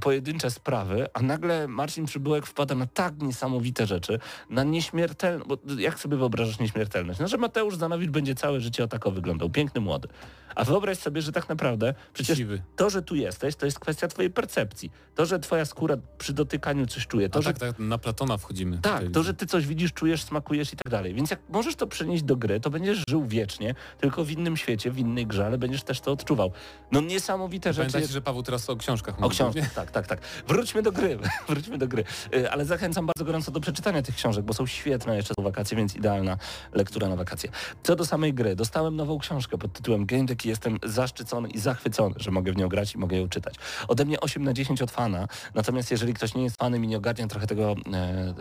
pojedyncze 0.00 0.50
sprawy, 0.50 1.06
a 1.14 1.22
nagle 1.22 1.68
Marcin 1.68 2.06
Przybyłek 2.06 2.46
wpada 2.46 2.74
na 2.74 2.86
tak 2.86 3.22
niesamowite 3.22 3.86
rzeczy, 3.86 4.18
na 4.50 4.64
nieśmiertelność... 4.64 5.48
Bo 5.48 5.58
jak 5.78 5.98
sobie 6.00 6.16
wyobrażasz 6.16 6.58
nieśmiertelność? 6.58 7.20
No, 7.20 7.28
że 7.28 7.36
Mateusz 7.36 7.76
Zanowicz 7.76 8.10
będzie 8.10 8.34
całe 8.34 8.60
życie 8.60 8.84
o 8.84 8.88
tako 8.88 9.10
wyglądał. 9.10 9.50
Piękny, 9.50 9.80
młody. 9.80 10.08
A 10.54 10.64
wyobraź 10.64 10.98
sobie, 10.98 11.22
że 11.22 11.32
tak 11.32 11.48
naprawdę 11.48 11.94
przecież 12.12 12.38
Siwy. 12.38 12.62
to, 12.76 12.90
że 12.90 13.02
tu 13.02 13.14
jesteś, 13.14 13.56
to 13.56 13.66
jest 13.66 13.78
kwestia 13.80 14.08
twojej 14.08 14.30
percepcji. 14.30 14.90
To, 15.14 15.26
że 15.26 15.38
twoja 15.38 15.64
skóra 15.64 15.96
przy 16.18 16.32
dotykaniu 16.32 16.86
coś 16.86 17.06
czuje. 17.06 17.28
To, 17.28 17.32
To 17.38 17.42
że 17.42 17.52
tak, 17.54 17.58
tak, 17.58 17.78
na 17.78 17.98
Platona 17.98 18.36
wchodzimy. 18.36 18.78
tak, 18.78 19.04
to, 19.12 19.22
że 19.22 19.34
ty 19.34 19.46
coś 19.46 19.66
widzisz, 19.66 19.92
czujesz, 19.92 20.22
smakujesz 20.22 20.72
i 20.72 20.76
tak 20.76 20.90
dalej. 20.90 21.14
Więc 21.14 21.30
jak 21.30 21.40
możesz 21.48 21.74
to 21.76 21.86
przenieść 21.86 22.22
do 22.22 22.36
gry, 22.36 22.60
to 22.60 22.70
będziesz 22.70 23.02
żył 23.08 23.26
wiecznie, 23.26 23.74
tylko 24.00 24.24
w 24.24 24.30
innym 24.30 24.56
świecie, 24.56 24.90
w 24.90 24.98
innej 24.98 25.26
grze, 25.26 25.46
ale 25.46 25.58
będziesz 25.58 25.82
też 25.82 26.00
to 26.00 26.12
odczuwał. 26.12 26.52
No 26.92 27.00
niesamowite 27.00 27.72
rzeczy. 27.72 27.80
Pamiętajcie, 27.80 28.12
że 28.12 28.20
Paweł 28.22 28.42
teraz 28.42 28.70
o 28.70 28.76
książkach 28.76 29.18
O 29.18 29.20
mówi, 29.20 29.34
książkach, 29.34 29.55
tak, 29.74 29.90
tak, 29.90 30.06
tak. 30.06 30.20
Wróćmy 30.48 30.82
do 30.82 30.92
gry, 30.92 31.18
wróćmy 31.48 31.78
do 31.78 31.88
gry. 31.88 32.04
Y, 32.34 32.50
Ale 32.50 32.64
zachęcam 32.64 33.06
bardzo 33.06 33.24
gorąco 33.24 33.50
do 33.52 33.60
przeczytania 33.60 34.02
tych 34.02 34.14
książek, 34.14 34.44
bo 34.44 34.54
są 34.54 34.66
świetne, 34.66 35.16
jeszcze 35.16 35.34
są 35.34 35.42
wakacje, 35.42 35.76
więc 35.76 35.96
idealna 35.96 36.38
lektura 36.72 37.08
na 37.08 37.16
wakacje. 37.16 37.50
Co 37.82 37.96
do 37.96 38.06
samej 38.06 38.34
gry, 38.34 38.56
dostałem 38.56 38.96
nową 38.96 39.18
książkę 39.18 39.58
pod 39.58 39.72
tytułem 39.72 40.06
Game 40.06 40.24
Deck 40.24 40.44
i 40.44 40.48
jestem 40.48 40.78
zaszczycony 40.82 41.48
i 41.48 41.58
zachwycony, 41.58 42.14
że 42.18 42.30
mogę 42.30 42.52
w 42.52 42.56
nią 42.56 42.68
grać 42.68 42.94
i 42.94 42.98
mogę 42.98 43.16
ją 43.16 43.28
czytać. 43.28 43.54
Ode 43.88 44.04
mnie 44.04 44.20
8 44.20 44.44
na 44.44 44.52
10 44.52 44.82
od 44.82 44.90
fana, 44.90 45.28
natomiast 45.54 45.90
jeżeli 45.90 46.14
ktoś 46.14 46.34
nie 46.34 46.42
jest 46.42 46.56
fanem 46.56 46.84
i 46.84 46.88
nie 46.88 46.96
ogarnia 46.96 47.26
trochę 47.26 47.46
tego, 47.46 47.74
e, 47.92 48.34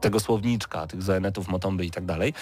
tego 0.00 0.20
słowniczka, 0.20 0.86
tych 0.86 1.02
zoenetów, 1.02 1.48
motomby 1.48 1.84
i 1.86 1.90
tak 1.90 2.04
dalej, 2.04 2.34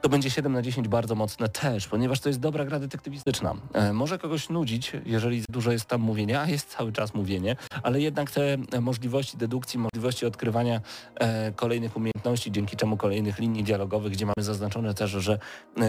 to 0.00 0.08
będzie 0.08 0.30
7 0.30 0.52
na 0.52 0.62
10 0.62 0.88
bardzo 0.88 1.14
mocne 1.14 1.48
też, 1.48 1.88
ponieważ 1.88 2.20
to 2.20 2.28
jest 2.28 2.40
dobra 2.40 2.64
gra 2.64 2.80
detektywistyczna. 2.80 3.54
E, 3.72 3.92
może 3.92 4.18
kogoś 4.18 4.48
nudzić, 4.48 4.92
jeżeli 5.06 5.42
dużo 5.48 5.72
jest 5.72 5.84
tam 5.84 6.00
mówienia, 6.00 6.40
a 6.40 6.46
jest 6.46 6.68
cały 6.68 6.92
czas 6.92 7.14
mówienie, 7.14 7.56
ale 7.82 8.00
jednak 8.00 8.30
te 8.30 8.56
e, 8.72 8.80
możliwości 8.80 9.36
dedukcji, 9.36 9.78
możliwości 9.78 10.26
odkrywania 10.26 10.80
e, 11.14 11.52
kolejnych 11.52 11.96
umiejętności, 11.96 12.52
dzięki 12.52 12.76
czemu 12.76 12.96
kolejnych 12.96 13.38
linii 13.38 13.64
dialogowych, 13.64 14.12
gdzie 14.12 14.26
mamy 14.26 14.44
zaznaczone 14.44 14.94
też, 14.94 15.10
że 15.10 15.38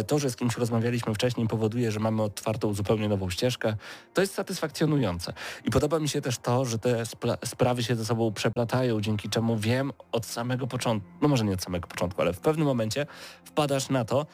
to, 0.07 0.19
że 0.19 0.29
z 0.29 0.35
kimś 0.35 0.57
rozmawialiśmy 0.57 1.13
wcześniej 1.13 1.47
powoduje, 1.47 1.91
że 1.91 1.99
mamy 1.99 2.23
otwartą 2.23 2.73
zupełnie 2.73 3.09
nową 3.09 3.29
ścieżkę, 3.29 3.75
to 4.13 4.21
jest 4.21 4.33
satysfakcjonujące. 4.33 5.33
I 5.65 5.69
podoba 5.69 5.99
mi 5.99 6.09
się 6.09 6.21
też 6.21 6.37
to, 6.37 6.65
że 6.65 6.79
te 6.79 7.03
sprawy 7.45 7.83
się 7.83 7.95
ze 7.95 8.05
sobą 8.05 8.33
przeplatają, 8.33 9.01
dzięki 9.01 9.29
czemu 9.29 9.57
wiem 9.57 9.91
od 10.11 10.25
samego 10.25 10.67
początku, 10.67 11.09
no 11.21 11.27
może 11.27 11.45
nie 11.45 11.53
od 11.53 11.63
samego 11.63 11.87
początku, 11.87 12.21
ale 12.21 12.33
w 12.33 12.39
pewnym 12.39 12.67
momencie 12.67 13.05
wpadasz 13.43 13.89
na 13.89 13.98
to, 14.05 14.25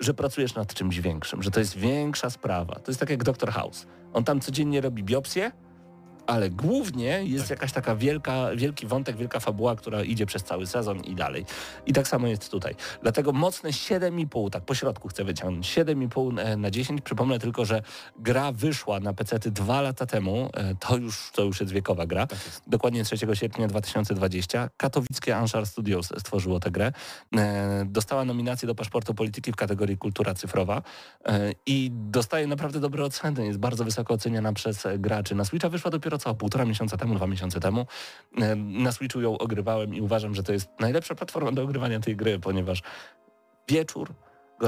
że 0.00 0.14
pracujesz 0.14 0.54
nad 0.54 0.74
czymś 0.74 1.00
większym, 1.00 1.42
że 1.42 1.50
to 1.50 1.60
jest 1.60 1.76
większa 1.76 2.30
sprawa. 2.30 2.74
To 2.74 2.90
jest 2.90 3.00
tak 3.00 3.10
jak 3.10 3.24
Dr. 3.24 3.50
House. 3.50 3.86
On 4.12 4.24
tam 4.24 4.40
codziennie 4.40 4.80
robi 4.80 5.04
biopsję, 5.04 5.52
ale 6.30 6.50
głównie 6.50 7.24
jest 7.24 7.50
jakaś 7.50 7.72
taka 7.72 7.96
wielka, 7.96 8.56
wielki 8.56 8.86
wątek, 8.86 9.16
wielka 9.16 9.40
fabuła, 9.40 9.76
która 9.76 10.02
idzie 10.02 10.26
przez 10.26 10.44
cały 10.44 10.66
sezon 10.66 11.00
i 11.00 11.14
dalej. 11.14 11.44
I 11.86 11.92
tak 11.92 12.08
samo 12.08 12.26
jest 12.26 12.50
tutaj. 12.50 12.74
Dlatego 13.02 13.32
mocne 13.32 13.70
7,5, 13.70 14.50
tak 14.50 14.64
po 14.64 14.74
środku 14.74 15.08
chcę 15.08 15.24
wyciągnąć, 15.24 15.66
7,5 15.66 16.56
na 16.58 16.70
10. 16.70 17.00
Przypomnę 17.00 17.38
tylko, 17.38 17.64
że 17.64 17.82
gra 18.18 18.52
wyszła 18.52 19.00
na 19.00 19.12
PC 19.12 19.38
dwa 19.38 19.80
lata 19.80 20.06
temu, 20.06 20.50
e, 20.54 20.74
to 20.74 20.96
już, 20.96 21.30
to 21.34 21.42
już 21.42 21.60
jest 21.60 21.72
wiekowa 21.72 22.06
gra, 22.06 22.26
dokładnie 22.66 23.04
3 23.04 23.16
sierpnia 23.34 23.68
2020. 23.68 24.70
Katowickie 24.76 25.36
Anshar 25.36 25.66
Studios 25.66 26.08
stworzyło 26.18 26.60
tę 26.60 26.70
grę. 26.70 26.92
E, 27.36 27.84
Dostała 27.84 28.24
nominację 28.24 28.66
do 28.66 28.74
paszportu 28.74 29.14
polityki 29.14 29.52
w 29.52 29.56
kategorii 29.56 29.98
kultura 29.98 30.34
cyfrowa 30.34 30.82
e, 31.26 31.52
i 31.66 31.90
dostaje 31.92 32.46
naprawdę 32.46 32.80
dobre 32.80 33.04
oceny. 33.04 33.46
Jest 33.46 33.58
bardzo 33.58 33.84
wysoko 33.84 34.14
oceniana 34.14 34.52
przez 34.52 34.86
e, 34.86 34.98
graczy. 34.98 35.34
Na 35.34 35.44
Switcha 35.44 35.68
wyszła 35.68 35.90
dopiero 35.90 36.18
co 36.20 36.34
półtora 36.34 36.64
miesiąca 36.64 36.96
temu, 36.96 37.14
dwa 37.14 37.26
miesiące 37.26 37.60
temu. 37.60 37.86
E, 38.38 38.56
Na 38.56 38.92
Switchu 38.92 39.20
ją 39.20 39.38
ogrywałem 39.38 39.94
i 39.94 40.00
uważam, 40.00 40.34
że 40.34 40.42
to 40.42 40.52
jest 40.52 40.68
najlepsza 40.80 41.14
platforma 41.14 41.52
do 41.52 41.62
ogrywania 41.62 42.00
tej 42.00 42.16
gry, 42.16 42.38
ponieważ 42.38 42.82
wieczór, 43.68 44.08
To 44.08 44.14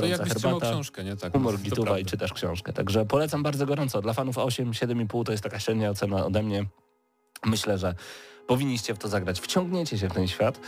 gorąca 0.01 0.25
trzymał 0.25 0.41
herbata, 0.53 0.73
książkę, 0.73 1.05
nie? 1.05 1.17
Tak, 1.17 1.33
humor 1.33 1.55
to 1.55 1.61
gituwa 1.63 1.99
i 1.99 2.05
czytasz 2.05 2.33
książkę. 2.33 2.73
Także 2.73 3.07
polecam 3.07 3.43
bardzo 3.43 3.67
gorąco. 3.67 4.03
Dla 4.03 4.13
fanów 4.13 4.39
8, 4.39 4.71
7,5 4.71 5.25
to 5.25 5.33
jest 5.33 5.45
taka 5.45 5.61
średnia 5.61 5.91
ocena 5.91 6.27
ode 6.27 6.43
mnie. 6.43 6.65
Myślę, 7.45 7.79
że 7.79 7.95
powinniście 8.47 8.95
w 8.95 8.99
to 8.99 9.09
zagrać. 9.09 9.41
Wciągniecie 9.41 9.99
się 9.99 10.09
w 10.09 10.13
ten 10.13 10.29
świat. 10.29 10.61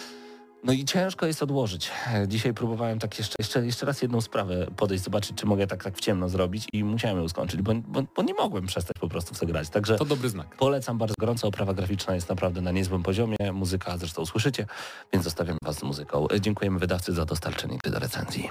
No 0.64 0.72
i 0.72 0.84
ciężko 0.84 1.26
jest 1.26 1.42
odłożyć. 1.42 1.90
Dzisiaj 2.28 2.54
próbowałem 2.54 2.98
tak 2.98 3.18
jeszcze, 3.18 3.34
jeszcze, 3.38 3.66
jeszcze 3.66 3.86
raz 3.86 4.02
jedną 4.02 4.20
sprawę 4.20 4.66
podejść, 4.76 5.04
zobaczyć, 5.04 5.36
czy 5.36 5.46
mogę 5.46 5.66
tak, 5.66 5.84
tak 5.84 5.96
w 5.96 6.00
ciemno 6.00 6.28
zrobić 6.28 6.66
i 6.72 6.84
musiałem 6.84 7.18
ją 7.18 7.28
skończyć, 7.28 7.62
bo, 7.62 7.72
bo, 7.74 8.02
bo 8.16 8.22
nie 8.22 8.34
mogłem 8.34 8.66
przestać 8.66 8.96
po 9.00 9.08
prostu 9.08 9.34
w 9.34 9.38
to 9.40 9.46
grać. 9.46 9.68
Także 9.68 9.96
To 9.98 10.04
dobry 10.04 10.28
znak. 10.28 10.56
polecam 10.56 10.98
bardzo 10.98 11.14
gorąco. 11.20 11.48
Oprawa 11.48 11.74
graficzna 11.74 12.14
jest 12.14 12.28
naprawdę 12.28 12.60
na 12.60 12.70
niezłym 12.70 13.02
poziomie. 13.02 13.36
Muzyka 13.52 13.98
zresztą 13.98 14.26
słyszycie, 14.26 14.66
więc 15.12 15.24
zostawiam 15.24 15.56
Was 15.64 15.78
z 15.78 15.82
muzyką. 15.82 16.26
Dziękujemy 16.40 16.78
wydawcy 16.78 17.12
za 17.12 17.24
dostarczenie 17.24 17.78
gry 17.82 17.92
do 17.92 17.98
recenzji. 17.98 18.50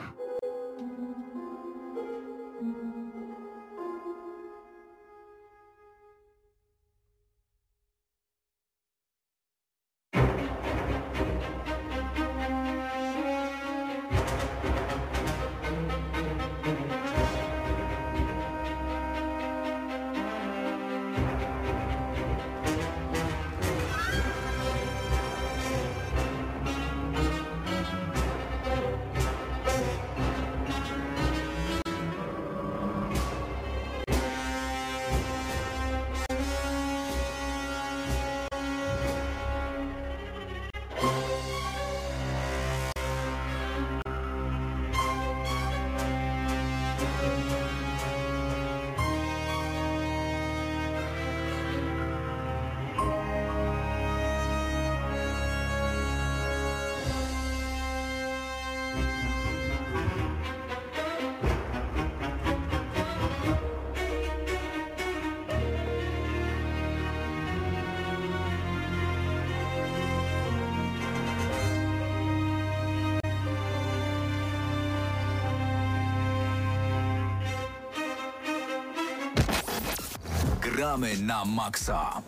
Gramy 80.84 81.18
na 81.18 81.46
maksa. 81.46 82.22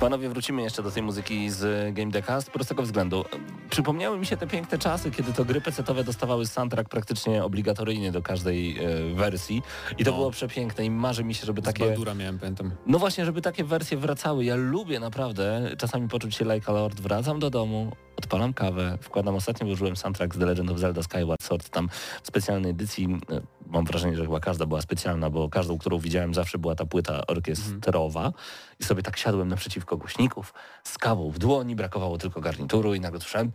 Panowie, 0.00 0.28
wrócimy 0.28 0.62
jeszcze 0.62 0.82
do 0.82 0.90
tej 0.90 1.02
muzyki 1.02 1.50
z 1.50 1.94
Game 1.94 2.10
Decka 2.10 2.40
z 2.40 2.50
prostego 2.50 2.82
względu. 2.82 3.24
Przypomniały 3.70 4.18
mi 4.18 4.26
się 4.26 4.36
te 4.36 4.46
piękne 4.46 4.78
czasy, 4.78 5.10
kiedy 5.10 5.32
to 5.32 5.44
gry 5.44 5.60
pecetowe 5.60 6.04
dostawały 6.04 6.46
soundtrack 6.46 6.88
praktycznie 6.88 7.44
obligatoryjnie 7.44 8.12
do 8.12 8.22
każdej 8.22 8.78
e, 8.78 9.14
wersji 9.14 9.62
i 9.98 10.04
to 10.04 10.10
No. 10.10 10.16
było 10.16 10.30
przepiękne 10.30 10.84
i 10.84 10.90
marzy 10.90 11.24
mi 11.24 11.34
się, 11.34 11.46
żeby 11.46 11.60
Z 11.60 11.64
takie... 11.64 11.86
Baldura 11.86 12.14
miałem, 12.14 12.38
pamiętam. 12.38 12.70
No 12.86 12.98
właśnie, 12.98 13.24
żeby 13.24 13.42
takie 13.42 13.64
wersje 13.64 13.96
wracały. 13.96 14.44
Ja 14.44 14.54
lubię 14.56 15.00
naprawdę 15.00 15.70
czasami 15.78 16.08
poczuć 16.08 16.34
się 16.36 16.44
like 16.44 16.68
a 16.68 16.72
lord. 16.72 17.00
Wracam 17.00 17.38
do 17.40 17.50
domu, 17.50 17.92
odpalam 18.16 18.52
kawę, 18.54 18.98
wkładam 19.00 19.34
ostatnio 19.34 19.66
użyłem 19.66 19.96
soundtrack 19.96 20.34
z 20.34 20.38
The 20.38 20.46
Legend 20.46 20.70
of 20.70 20.78
Zelda 20.78 21.02
Skyward 21.02 21.42
Sword 21.42 21.68
tam 21.68 21.88
w 22.22 22.26
specjalnej 22.26 22.70
edycji. 22.70 23.18
e, 23.30 23.40
Mam 23.66 23.84
wrażenie, 23.84 24.16
że 24.16 24.22
chyba 24.22 24.40
każda 24.40 24.66
była 24.66 24.82
specjalna, 24.82 25.30
bo 25.30 25.48
każdą, 25.48 25.78
którą 25.78 25.98
widziałem 25.98 26.34
zawsze 26.34 26.58
była 26.58 26.74
ta 26.74 26.86
płyta 26.86 27.26
orkiestrowa 27.26 28.32
i 28.80 28.84
sobie 28.84 29.02
tak 29.02 29.16
siadłem 29.16 29.48
naprzeciwko 29.48 29.96
głośników 29.96 30.54
z 30.84 30.98
kawą 30.98 31.30
w 31.30 31.38
dłoni, 31.38 31.76
brakowało 31.76 32.18
tylko 32.18 32.40
garnituru 32.40 32.94
i 32.94 33.00
nagle 33.00 33.20
słyszałem 33.20 33.52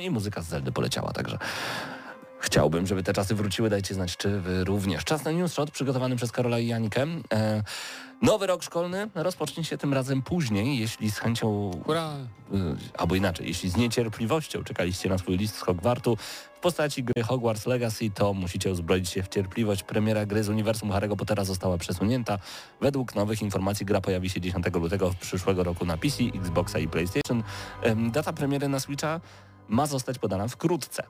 i 0.00 0.10
muzyka 0.10 0.42
z 0.42 0.46
Zeldy 0.48 0.72
poleciała, 0.72 1.12
także 1.12 1.38
Chciałbym, 2.40 2.86
żeby 2.86 3.02
te 3.02 3.12
czasy 3.12 3.34
wróciły. 3.34 3.70
Dajcie 3.70 3.94
znać, 3.94 4.16
czy 4.16 4.40
wy 4.40 4.64
również. 4.64 5.04
Czas 5.04 5.24
na 5.24 5.30
news 5.30 5.52
shot 5.52 5.70
przygotowany 5.70 6.16
przez 6.16 6.32
Karola 6.32 6.58
i 6.58 6.66
Janikę. 6.66 7.06
E, 7.32 7.62
nowy 8.22 8.46
rok 8.46 8.62
szkolny 8.62 9.10
rozpocznie 9.14 9.64
się 9.64 9.78
tym 9.78 9.94
razem 9.94 10.22
później, 10.22 10.78
jeśli 10.78 11.10
z 11.10 11.18
chęcią, 11.18 11.70
Hurra! 11.86 12.12
y, 12.54 12.56
albo 12.98 13.14
inaczej, 13.14 13.48
jeśli 13.48 13.70
z 13.70 13.76
niecierpliwością 13.76 14.64
czekaliście 14.64 15.08
na 15.08 15.18
swój 15.18 15.36
list 15.36 15.56
z 15.56 15.60
Hogwartu 15.60 16.16
w 16.56 16.60
postaci 16.60 17.04
gry 17.04 17.22
Hogwarts 17.22 17.66
Legacy, 17.66 18.10
to 18.14 18.34
musicie 18.34 18.70
uzbroić 18.70 19.08
się 19.08 19.22
w 19.22 19.28
cierpliwość. 19.28 19.82
Premiera 19.82 20.26
gry 20.26 20.44
z 20.44 20.48
uniwersum 20.48 20.90
Harry'ego 20.90 21.16
Pottera 21.16 21.44
została 21.44 21.78
przesunięta. 21.78 22.38
Według 22.80 23.14
nowych 23.14 23.42
informacji 23.42 23.86
gra 23.86 24.00
pojawi 24.00 24.30
się 24.30 24.40
10 24.40 24.66
lutego 24.74 25.10
przyszłego 25.20 25.64
roku 25.64 25.84
na 25.86 25.96
PC, 25.96 26.16
Xboxa 26.34 26.78
i 26.78 26.88
PlayStation. 26.88 27.42
Em, 27.82 28.10
Data 28.10 28.32
premiery 28.32 28.68
na 28.68 28.80
Switcha 28.80 29.20
ma 29.68 29.86
zostać 29.86 30.18
podana 30.18 30.48
wkrótce. 30.48 31.02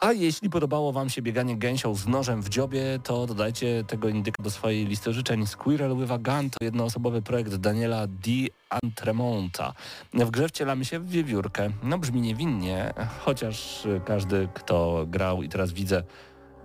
A 0.00 0.12
jeśli 0.12 0.50
podobało 0.50 0.92
Wam 0.92 1.10
się 1.10 1.22
bieganie 1.22 1.56
gęsią 1.56 1.94
z 1.94 2.06
nożem 2.06 2.42
w 2.42 2.48
dziobie, 2.48 2.98
to 3.02 3.26
dodajcie 3.26 3.84
tego 3.84 4.08
indyka 4.08 4.42
do 4.42 4.50
swojej 4.50 4.86
listy 4.86 5.12
życzeń. 5.12 5.46
Squirrel 5.46 5.96
with 5.96 6.12
a 6.12 6.18
Gun 6.18 6.50
to 6.50 6.64
jednoosobowy 6.64 7.22
projekt 7.22 7.54
Daniela 7.54 8.06
Di 8.06 8.50
Antremonta. 8.70 9.72
W 10.14 10.30
grze 10.30 10.48
wcielamy 10.48 10.84
się 10.84 11.00
w 11.00 11.08
wiewiórkę. 11.08 11.70
No 11.82 11.98
brzmi 11.98 12.20
niewinnie, 12.20 12.94
chociaż 13.20 13.88
każdy, 14.04 14.48
kto 14.54 15.04
grał 15.06 15.42
i 15.42 15.48
teraz 15.48 15.72
widzę, 15.72 16.02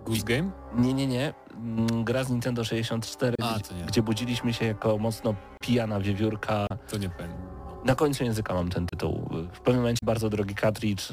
Goose 0.06 0.24
Game? 0.24 0.52
nie, 0.76 0.94
nie, 0.94 1.08
nie, 1.08 1.34
mm, 1.56 2.04
gra 2.04 2.24
z 2.24 2.30
Nintendo 2.30 2.64
64, 2.64 3.36
A, 3.42 3.58
gdzie 3.88 4.02
budziliśmy 4.02 4.54
się 4.54 4.66
jako 4.66 4.98
mocno 4.98 5.36
pijana 5.62 6.00
wiewiórka. 6.00 6.68
To 6.90 6.98
nie 6.98 7.10
pamiętam. 7.10 7.43
Na 7.86 7.96
końcu 7.96 8.24
języka 8.24 8.54
mam 8.54 8.70
ten 8.70 8.86
tytuł. 8.88 9.30
W 9.54 9.60
pewnym 9.60 9.82
momencie 9.82 10.00
bardzo 10.06 10.30
drogi 10.30 10.56
cartridge, 10.56 11.04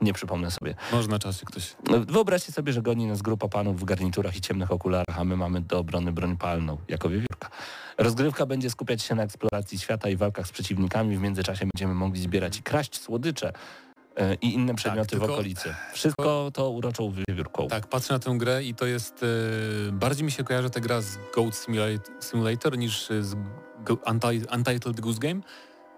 nie 0.00 0.12
przypomnę 0.12 0.50
sobie. 0.50 0.74
Może 0.92 1.08
na 1.08 1.18
czasie 1.18 1.46
ktoś. 1.46 1.76
No, 1.90 2.00
Wyobraźcie 2.00 2.52
sobie, 2.52 2.72
że 2.72 2.82
goni 2.82 3.06
nas 3.06 3.22
grupa 3.22 3.48
panów 3.48 3.80
w 3.80 3.84
garniturach 3.84 4.36
i 4.36 4.40
ciemnych 4.40 4.72
okularach, 4.72 5.18
a 5.18 5.24
my 5.24 5.36
mamy 5.36 5.60
do 5.60 5.78
obrony 5.78 6.12
broń 6.12 6.36
palną, 6.36 6.76
jako 6.88 7.08
wiewiórka. 7.08 7.50
Rozgrywka 7.98 8.46
będzie 8.46 8.70
skupiać 8.70 9.02
się 9.02 9.14
na 9.14 9.22
eksploracji 9.22 9.78
świata 9.78 10.08
i 10.08 10.16
walkach 10.16 10.46
z 10.46 10.52
przeciwnikami. 10.52 11.16
W 11.16 11.20
międzyczasie 11.20 11.66
będziemy 11.74 11.94
mogli 11.94 12.20
zbierać 12.22 12.58
i 12.58 12.62
kraść 12.62 13.00
słodycze 13.00 13.52
e, 14.16 14.34
i 14.34 14.54
inne 14.54 14.74
przedmioty 14.74 15.08
w 15.08 15.10
Tak, 15.10 15.20
tylko- 15.20 15.34
okolicy. 15.34 15.74
Wszystko 15.92 16.50
to 16.54 16.70
uroczą 16.70 17.12
wiewiórką. 17.28 17.68
Tak, 17.68 17.86
patrzę 17.86 18.12
na 18.14 18.18
tę 18.18 18.34
grę 18.38 18.64
i 18.64 18.74
to 18.74 18.86
jest... 18.86 19.24
E, 19.88 19.92
bardziej 19.92 20.24
mi 20.24 20.30
się 20.32 20.44
kojarzy 20.44 20.70
ta 20.70 20.80
gra 20.80 21.00
z 21.00 21.18
Goat 21.34 21.66
Simulator, 22.20 22.78
niż 22.78 23.10
e, 23.10 23.22
z 23.24 23.34
Go, 23.84 23.94
Unti- 23.94 24.54
Untitled 24.56 25.00
Goose 25.00 25.18
Game, 25.18 25.40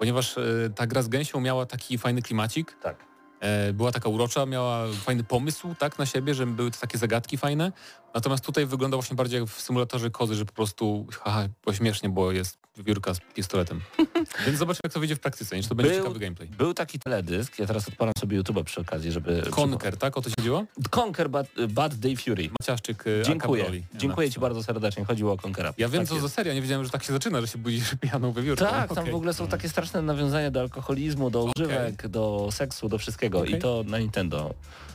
ponieważ 0.03 0.39
e, 0.39 0.43
ta 0.75 0.87
gra 0.87 1.03
z 1.03 1.09
gęsią 1.09 1.41
miała 1.41 1.67
taki 1.67 1.99
fajny 1.99 2.23
klimacik. 2.23 2.77
Tak. 2.83 2.97
E, 3.41 3.73
była 3.73 3.93
taka 3.93 4.09
urocza, 4.09 4.47
miała 4.47 4.87
fajny 4.93 5.25
pomysł 5.25 5.75
tak 5.79 5.99
na 5.99 6.07
siebie, 6.07 6.35
że 6.35 6.47
były 6.47 6.71
to 6.71 6.79
takie 6.81 6.99
zagadki 6.99 7.37
fajne. 7.37 7.73
Natomiast 8.15 8.45
tutaj 8.45 8.67
wygląda 8.67 8.97
właśnie 8.97 9.17
bardziej 9.17 9.41
jak 9.41 9.49
w 9.49 9.61
symulatorze 9.61 10.11
kozy, 10.11 10.35
że 10.35 10.45
po 10.45 10.53
prostu 10.53 11.07
haha, 11.21 11.49
bo 11.65 11.73
śmiesznie, 11.73 12.09
bo 12.09 12.33
jest 12.33 12.59
wiewiórka 12.77 13.15
z 13.15 13.21
pistoletem. 13.35 13.81
Więc 14.47 14.59
zobaczymy 14.59 14.81
jak 14.85 14.93
to 14.93 15.01
wyjdzie 15.01 15.17
w 15.17 15.21
praktyce, 15.21 15.57
niż 15.57 15.67
to 15.67 15.75
będzie 15.75 15.93
Był- 15.93 16.01
ciekawy 16.03 16.21
gameplay. 16.21 16.49
Był 16.49 16.75
taki 16.75 16.99
teledysk, 16.99 17.59
ja 17.59 17.67
teraz 17.67 17.89
odpalam 17.89 18.13
sobie 18.19 18.41
YouTube'a 18.43 18.65
przy 18.65 18.81
okazji, 18.81 19.13
żeby... 19.13 19.43
Conker, 19.51 19.97
tak? 19.97 20.17
O 20.17 20.23
to 20.23 20.29
się 20.31 20.35
chodziło? 20.39 20.65
Conquer 20.97 21.31
Bad, 21.31 21.47
Bad 21.69 21.95
Day 21.95 22.17
Fury. 22.17 22.51
Maciaszczyk 22.61 23.05
e, 23.07 23.23
Dziękuję. 23.23 23.63
Akabroli. 23.63 23.85
Dziękuję 23.95 24.31
Ci 24.31 24.41
bardzo 24.41 24.63
serdecznie. 24.63 25.05
Chodziło 25.05 25.33
o 25.33 25.37
Conkera. 25.37 25.75
Ja 25.79 25.89
wiem 25.89 26.01
Tak 26.01 26.09
co 26.09 26.15
jest. 26.15 26.27
za 26.27 26.35
seria, 26.35 26.55
nie 26.55 26.63
wiedziałem, 26.63 26.85
że 26.85 26.91
tak 26.91 27.05
się 27.05 27.13
zaczyna, 27.13 27.41
że 27.41 27.47
się 27.49 27.59
budzisz 27.59 27.95
pijaną 28.01 28.33
wiewiórką. 28.33 28.65
Tak, 28.65 28.89
tam 28.89 28.99
Okej. 28.99 29.13
w 29.13 29.17
ogóle 29.17 29.35
są 29.35 29.47
takie 29.49 29.69
straszne 29.69 30.03
nawiązania 30.03 30.51
do 30.51 30.61
alkoholizmu, 30.61 31.31
do 31.31 31.45
używek, 31.57 32.09
do 32.09 32.49
seksu, 32.53 32.89
do 32.89 32.99
wszystkiego 32.99 33.39
Okej. 33.39 33.55
i 33.55 33.59
to 33.59 33.85
na 33.87 33.99
Nintendo. 33.99 34.55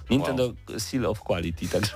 Nintendo 0.09 0.53
Seal 0.78 1.05
of 1.05 1.20
Quality, 1.20 1.68
także... 1.70 1.91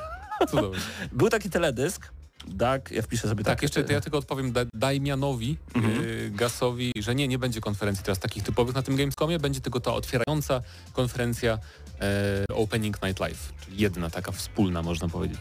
Cudownie. 0.49 0.79
Był 1.11 1.29
taki 1.29 1.49
teledysk, 1.49 2.11
tak, 2.59 2.91
ja 2.91 3.01
wpiszę 3.01 3.27
sobie 3.27 3.43
tak. 3.43 3.55
Tak, 3.55 3.61
jeszcze 3.61 3.83
to 3.83 3.93
ja 3.93 4.01
tylko 4.01 4.17
odpowiem 4.17 4.51
da, 4.51 4.61
Dajmianowi 4.73 5.57
Mhm. 5.75 6.03
yy, 6.03 6.31
Gasowi, 6.31 6.91
że 6.99 7.15
nie, 7.15 7.27
nie 7.27 7.39
będzie 7.39 7.61
konferencji 7.61 8.03
teraz 8.03 8.19
takich 8.19 8.43
typowych 8.43 8.75
na 8.75 8.81
tym 8.81 8.95
Gamescomie, 8.95 9.39
będzie 9.39 9.61
tylko 9.61 9.79
ta 9.79 9.93
otwierająca 9.93 10.61
konferencja 10.93 11.59
e, 12.01 12.55
Opening 12.55 13.01
Night 13.03 13.19
Live, 13.19 13.53
czyli 13.65 13.77
jedna 13.77 14.09
taka 14.09 14.31
wspólna, 14.31 14.81
można 14.81 15.09
powiedzieć. 15.09 15.39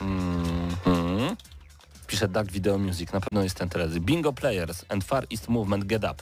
Mhm. 0.00 1.36
Pisze 2.06 2.28
Duck 2.28 2.52
Video 2.52 2.78
Music, 2.78 3.12
na 3.12 3.20
pewno 3.20 3.42
jest 3.42 3.56
ten 3.56 3.68
teledysk. 3.68 4.00
Bingo 4.00 4.32
Players 4.32 4.84
and 4.88 5.04
Far 5.04 5.26
East 5.32 5.48
Movement 5.48 5.84
Get 5.84 6.04
Up. 6.04 6.14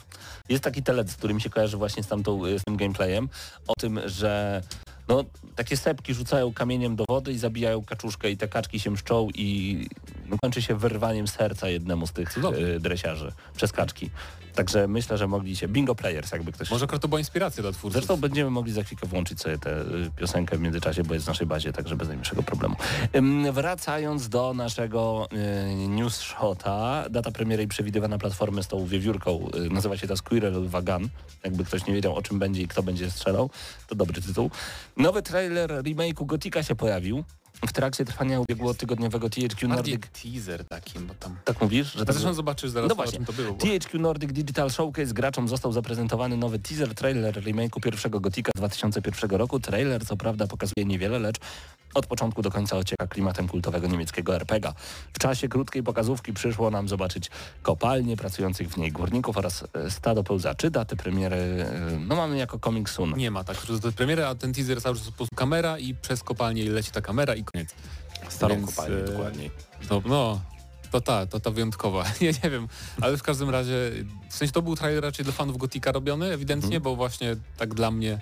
Jest 0.49 0.63
taki 0.63 0.83
teledysk, 0.83 1.17
który 1.17 1.33
mi 1.33 1.41
się 1.41 1.49
kojarzy 1.49 1.77
właśnie 1.77 2.03
z, 2.03 2.07
tamtą, 2.07 2.45
y, 2.45 2.59
z 2.59 2.63
tym 2.63 2.77
gameplayem, 2.77 3.29
o 3.67 3.73
tym, 3.79 3.99
że 4.05 4.61
no, 5.07 5.23
takie 5.55 5.77
sepki 5.77 6.13
rzucają 6.13 6.53
kamieniem 6.53 6.95
do 6.95 7.05
wody 7.09 7.31
i 7.31 7.37
zabijają 7.37 7.83
kaczuszkę 7.85 8.31
i 8.31 8.37
te 8.37 8.47
kaczki 8.47 8.79
się 8.79 8.91
mszczą 8.91 9.27
i 9.35 9.87
kończy 10.41 10.61
się 10.61 10.75
wyrwaniem 10.75 11.27
serca 11.27 11.69
jednemu 11.69 12.07
z 12.07 12.11
tych 12.11 12.33
Cudownie. 12.33 12.65
y, 12.65 12.79
dresiarzy 12.79 13.31
przez 13.55 13.71
kaczki. 13.71 14.09
Także 14.55 14.87
myślę, 14.87 15.17
że 15.17 15.27
mogli 15.27 15.55
się... 15.55 15.67
Bingo 15.67 15.95
Players, 15.95 16.31
jakby 16.31 16.51
ktoś... 16.51 16.71
Może 16.71 16.85
akurat 16.85 17.01
to 17.01 17.07
była 17.07 17.19
inspiracja 17.19 17.63
dla 17.63 17.71
twórców. 17.71 17.93
Zresztą 17.93 18.17
będziemy 18.17 18.49
mogli 18.49 18.73
za 18.73 18.83
chwilkę 18.83 19.07
włączyć 19.07 19.41
sobie 19.41 19.57
tę 19.57 19.81
y, 19.81 20.11
piosenkę 20.15 20.57
w 20.57 20.61
międzyczasie, 20.61 21.03
bo 21.03 21.13
jest 21.13 21.25
w 21.25 21.27
naszej 21.27 21.47
bazie, 21.47 21.73
także 21.73 21.95
bez 21.95 22.07
najmniejszego 22.07 22.43
problemu. 22.43 22.75
Wracając 23.51 24.29
do 24.29 24.53
naszego 24.53 25.27
y, 25.33 25.87
news 25.87 26.19
shota, 26.19 27.05
data 27.09 27.31
premiery 27.31 27.63
i 27.63 27.67
przewidywana 27.67 28.17
platformy 28.17 28.63
z 28.63 28.67
tą 28.67 28.85
wiewiórką, 28.85 29.47
y, 29.55 29.69
nazywa 29.69 29.97
się 29.97 30.07
ta 30.07 30.15
Squirrel 30.15 30.67
Wagan, 30.67 31.09
jakby 31.43 31.65
ktoś 31.65 31.85
nie 31.85 31.93
wiedział 31.93 32.15
o 32.15 32.21
czym 32.21 32.39
będzie 32.39 32.61
i 32.61 32.67
kto 32.67 32.83
będzie 32.83 33.11
strzelał, 33.11 33.49
to 33.87 33.95
dobry 33.95 34.21
tytuł. 34.21 34.51
Nowy 34.97 35.21
trailer 35.21 35.69
remake'u 35.69 36.25
Gotika 36.25 36.63
się 36.63 36.75
pojawił. 36.75 37.23
W 37.67 37.73
trakcie 37.73 38.05
trwania 38.05 38.39
ubiegłotygodniowego 38.39 39.29
THQ 39.29 39.67
Bardziej 39.67 39.93
Nordic... 39.93 40.21
teaser 40.23 40.65
takim, 40.67 41.07
bo 41.07 41.13
tam... 41.13 41.35
Tak 41.45 41.61
mówisz? 41.61 41.93
Że 41.93 42.05
tak 42.05 42.15
zresztą 42.15 42.33
zobaczysz 42.33 42.69
zaraz, 42.71 42.89
No 42.89 42.95
właśnie. 42.95 43.25
to 43.25 43.33
było. 43.33 43.53
Bo... 43.53 43.57
THQ 43.79 43.99
Nordic 43.99 44.31
Digital 44.31 44.69
Showcase 44.69 45.13
graczom 45.13 45.47
został 45.47 45.71
zaprezentowany 45.71 46.37
nowy 46.37 46.59
teaser 46.59 46.95
trailer 46.95 47.35
remake'u 47.43 47.81
pierwszego 47.81 48.19
Gotika 48.19 48.51
2001 48.55 49.29
roku. 49.31 49.59
Trailer 49.59 50.05
co 50.05 50.17
prawda 50.17 50.47
pokazuje 50.47 50.85
niewiele, 50.85 51.19
lecz 51.19 51.37
od 51.93 52.05
początku 52.05 52.41
do 52.41 52.51
końca 52.51 52.77
ocieka 52.77 53.07
klimatem 53.07 53.47
kultowego 53.47 53.87
niemieckiego 53.87 54.35
RPGa. 54.35 54.73
W 55.13 55.19
czasie 55.19 55.47
krótkiej 55.47 55.83
pokazówki 55.83 56.33
przyszło 56.33 56.71
nam 56.71 56.87
zobaczyć 56.89 57.29
kopalnie 57.61 58.17
pracujących 58.17 58.69
w 58.69 58.77
niej 58.77 58.91
górników 58.91 59.37
oraz 59.37 59.63
e, 59.73 59.91
stado 59.91 60.23
pełzaczy. 60.23 60.71
Daty 60.71 60.95
premiery 60.95 61.35
e, 61.35 61.99
no 62.07 62.15
mamy 62.15 62.37
jako 62.37 62.59
coming 62.59 62.89
soon. 62.89 63.13
Nie 63.17 63.31
ma 63.31 63.43
tak, 63.43 63.57
że 63.61 63.79
to 63.79 63.87
jest 63.87 63.97
premiera, 63.97 64.27
a 64.29 64.35
ten 64.35 64.53
teaser 64.53 64.81
cały 64.81 64.95
czas 64.95 65.05
po 65.05 65.11
prostu 65.11 65.35
kamera 65.35 65.77
i 65.79 65.95
przez 65.95 66.23
kopalnię 66.23 66.69
leci 66.71 66.91
ta 66.91 67.01
kamera 67.01 67.35
i 67.35 67.43
koniec. 67.43 67.75
Starą 68.29 68.55
Więc, 68.55 68.75
kopalnię 68.75 68.97
e, 68.97 69.03
dokładniej. 69.03 69.51
To, 69.89 70.01
no, 70.05 70.41
to 70.91 71.01
ta, 71.01 71.25
to 71.25 71.39
ta 71.39 71.51
wyjątkowa. 71.51 72.03
Nie, 72.21 72.27
nie 72.43 72.49
wiem, 72.49 72.67
ale 73.01 73.17
w 73.17 73.23
każdym 73.23 73.49
razie, 73.49 73.73
w 74.29 74.35
sensie 74.35 74.51
to 74.51 74.61
był 74.61 74.75
trailer 74.75 75.03
raczej 75.03 75.25
dla 75.25 75.33
fanów 75.33 75.57
Gotika 75.57 75.91
robiony, 75.91 76.33
ewidentnie, 76.33 76.67
Mhm. 76.77 76.83
bo 76.83 76.95
właśnie 76.95 77.35
tak 77.57 77.73
dla 77.73 77.91
mnie, 77.91 78.19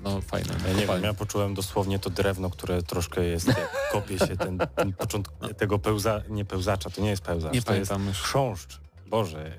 no 0.00 0.20
fajne. 0.20 0.54
Ja 0.68 0.72
nie 0.72 0.86
wiem, 0.86 1.02
ja 1.02 1.14
poczułem 1.14 1.54
dosłownie 1.54 1.98
to 1.98 2.10
drewno, 2.10 2.50
które 2.50 2.82
troszkę 2.82 3.24
jest, 3.24 3.48
kopie 3.92 4.18
się 4.18 4.36
ten, 4.36 4.58
ten 4.76 4.92
początek 4.92 5.32
tego 5.58 5.78
pełza, 5.78 6.22
nie 6.28 6.44
pełzacza, 6.44 6.90
to 6.90 7.02
nie 7.02 7.10
jest 7.10 7.22
pełzacz, 7.22 7.52
Nie 7.54 7.62
to 7.62 7.74
jest 7.74 7.90
pamiętam 7.90 8.08
już. 8.08 8.22
chrząszcz. 8.22 8.80
Boże, 9.06 9.52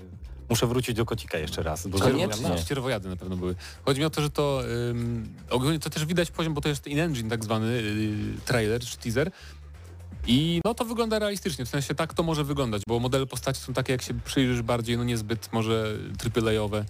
muszę 0.49 0.67
wrócić 0.67 0.95
do 0.95 1.05
kocika 1.05 1.37
jeszcze 1.37 1.63
raz, 1.63 1.87
bo 1.87 1.99
Koniecznie. 1.99 2.57
Ścierwojady 2.57 3.09
na 3.09 3.15
pewno 3.15 3.37
były. 3.37 3.55
Chodzi 3.85 3.99
mi 3.99 4.05
o 4.05 4.09
to, 4.09 4.21
że 4.21 4.29
to 4.29 4.61
ym, 4.89 5.33
ogólnie 5.49 5.79
to 5.79 5.89
też 5.89 6.05
widać 6.05 6.31
poziom, 6.31 6.53
bo 6.53 6.61
to 6.61 6.69
jest 6.69 6.87
in-engine 6.87 7.29
tak 7.29 7.43
zwany 7.43 7.81
yy, 7.81 8.41
trailer 8.45 8.81
czy 8.81 8.97
teaser. 8.97 9.31
I 10.27 10.61
no 10.65 10.73
to 10.73 10.85
wygląda 10.85 11.19
realistycznie, 11.19 11.65
w 11.65 11.69
sensie 11.69 11.95
tak 11.95 12.13
to 12.13 12.23
może 12.23 12.43
wyglądać, 12.43 12.81
bo 12.87 12.99
modele 12.99 13.25
postaci 13.25 13.61
są 13.61 13.73
takie, 13.73 13.93
jak 13.93 14.01
się 14.01 14.13
przyjrzysz 14.25 14.61
bardziej, 14.61 14.97
no 14.97 15.03
niezbyt 15.03 15.53
może 15.53 15.97
AAA-owe. 16.35 16.85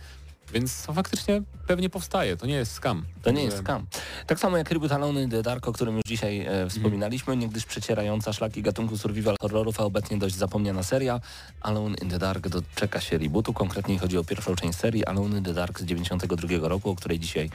Więc 0.54 0.86
to 0.86 0.94
faktycznie 0.94 1.42
pewnie 1.68 1.90
powstaje, 1.90 2.38
to 2.38 2.46
nie 2.46 2.54
jest 2.54 2.72
scam. 2.72 3.06
To 3.22 3.32
nie 3.32 3.44
jest 3.44 3.58
skam. 3.58 3.86
Tak 4.28 4.40
samo 4.40 4.58
jak 4.58 4.72
in 4.72 5.30
the 5.30 5.42
Dark, 5.42 5.68
o 5.68 5.74
którym 5.74 5.96
już 5.96 6.04
dzisiaj 6.06 6.40
e, 6.40 6.70
wspominaliśmy, 6.70 7.38
niegdyś 7.38 7.66
przecierająca 7.66 8.34
szlaki 8.34 8.62
gatunku 8.62 8.98
survival 8.98 9.36
horrorów, 9.42 9.80
a 9.80 9.84
obecnie 9.84 10.18
dość 10.18 10.36
zapomniana 10.36 10.84
seria. 10.84 11.20
Alone 11.62 11.96
in 12.02 12.10
the 12.10 12.20
Dark 12.20 12.48
doczeka 12.48 13.02
się 13.02 13.18
rebootu, 13.18 13.54
konkretnie 13.54 14.00
chodzi 14.00 14.18
o 14.18 14.24
pierwszą 14.24 14.56
część 14.56 14.78
serii 14.80 15.06
Alone 15.06 15.38
in 15.38 15.44
the 15.44 15.54
Dark 15.54 15.80
z 15.80 15.86
92 15.86 16.68
roku, 16.68 16.90
o 16.90 16.96
której 16.96 17.20
dzisiaj 17.20 17.50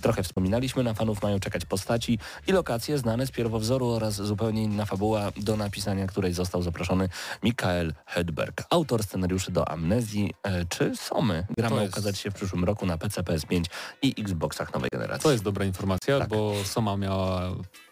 trochę 0.00 0.22
wspominaliśmy. 0.22 0.82
Na 0.82 0.94
fanów 0.94 1.22
mają 1.22 1.40
czekać 1.40 1.64
postaci 1.64 2.18
i 2.46 2.52
lokacje 2.52 2.98
znane 2.98 3.26
z 3.26 3.30
pierwowzoru 3.30 3.88
oraz 3.88 4.14
zupełnie 4.14 4.62
inna 4.62 4.84
fabuła, 4.86 5.32
do 5.36 5.56
napisania 5.56 6.06
której 6.06 6.32
został 6.32 6.62
zaproszony 6.62 7.08
Mikael 7.42 7.94
Hedberg, 8.06 8.62
autor 8.70 9.02
scenariuszy 9.04 9.52
do 9.52 9.68
Amnezji 9.68 10.34
e, 10.42 10.64
czy 10.64 10.96
Somy. 10.96 11.46
Gra 11.56 11.70
ma 11.70 11.82
jest- 11.82 11.92
ukazać 11.92 12.18
się 12.18 12.30
w 12.30 12.34
przyszłym 12.34 12.64
roku 12.64 12.86
na 12.86 12.98
PC, 12.98 13.22
PS5 13.22 13.64
i 14.02 14.14
Xboxach 14.20 14.74
nowej 14.74 14.90
generacji. 14.92 15.22
To 15.22 15.32
jest 15.32 15.44
dobra 15.44 15.64
informacja, 15.64 16.18
Tak. 16.18 16.28
bo 16.28 16.54
Soma 16.64 16.96
miała 16.96 17.42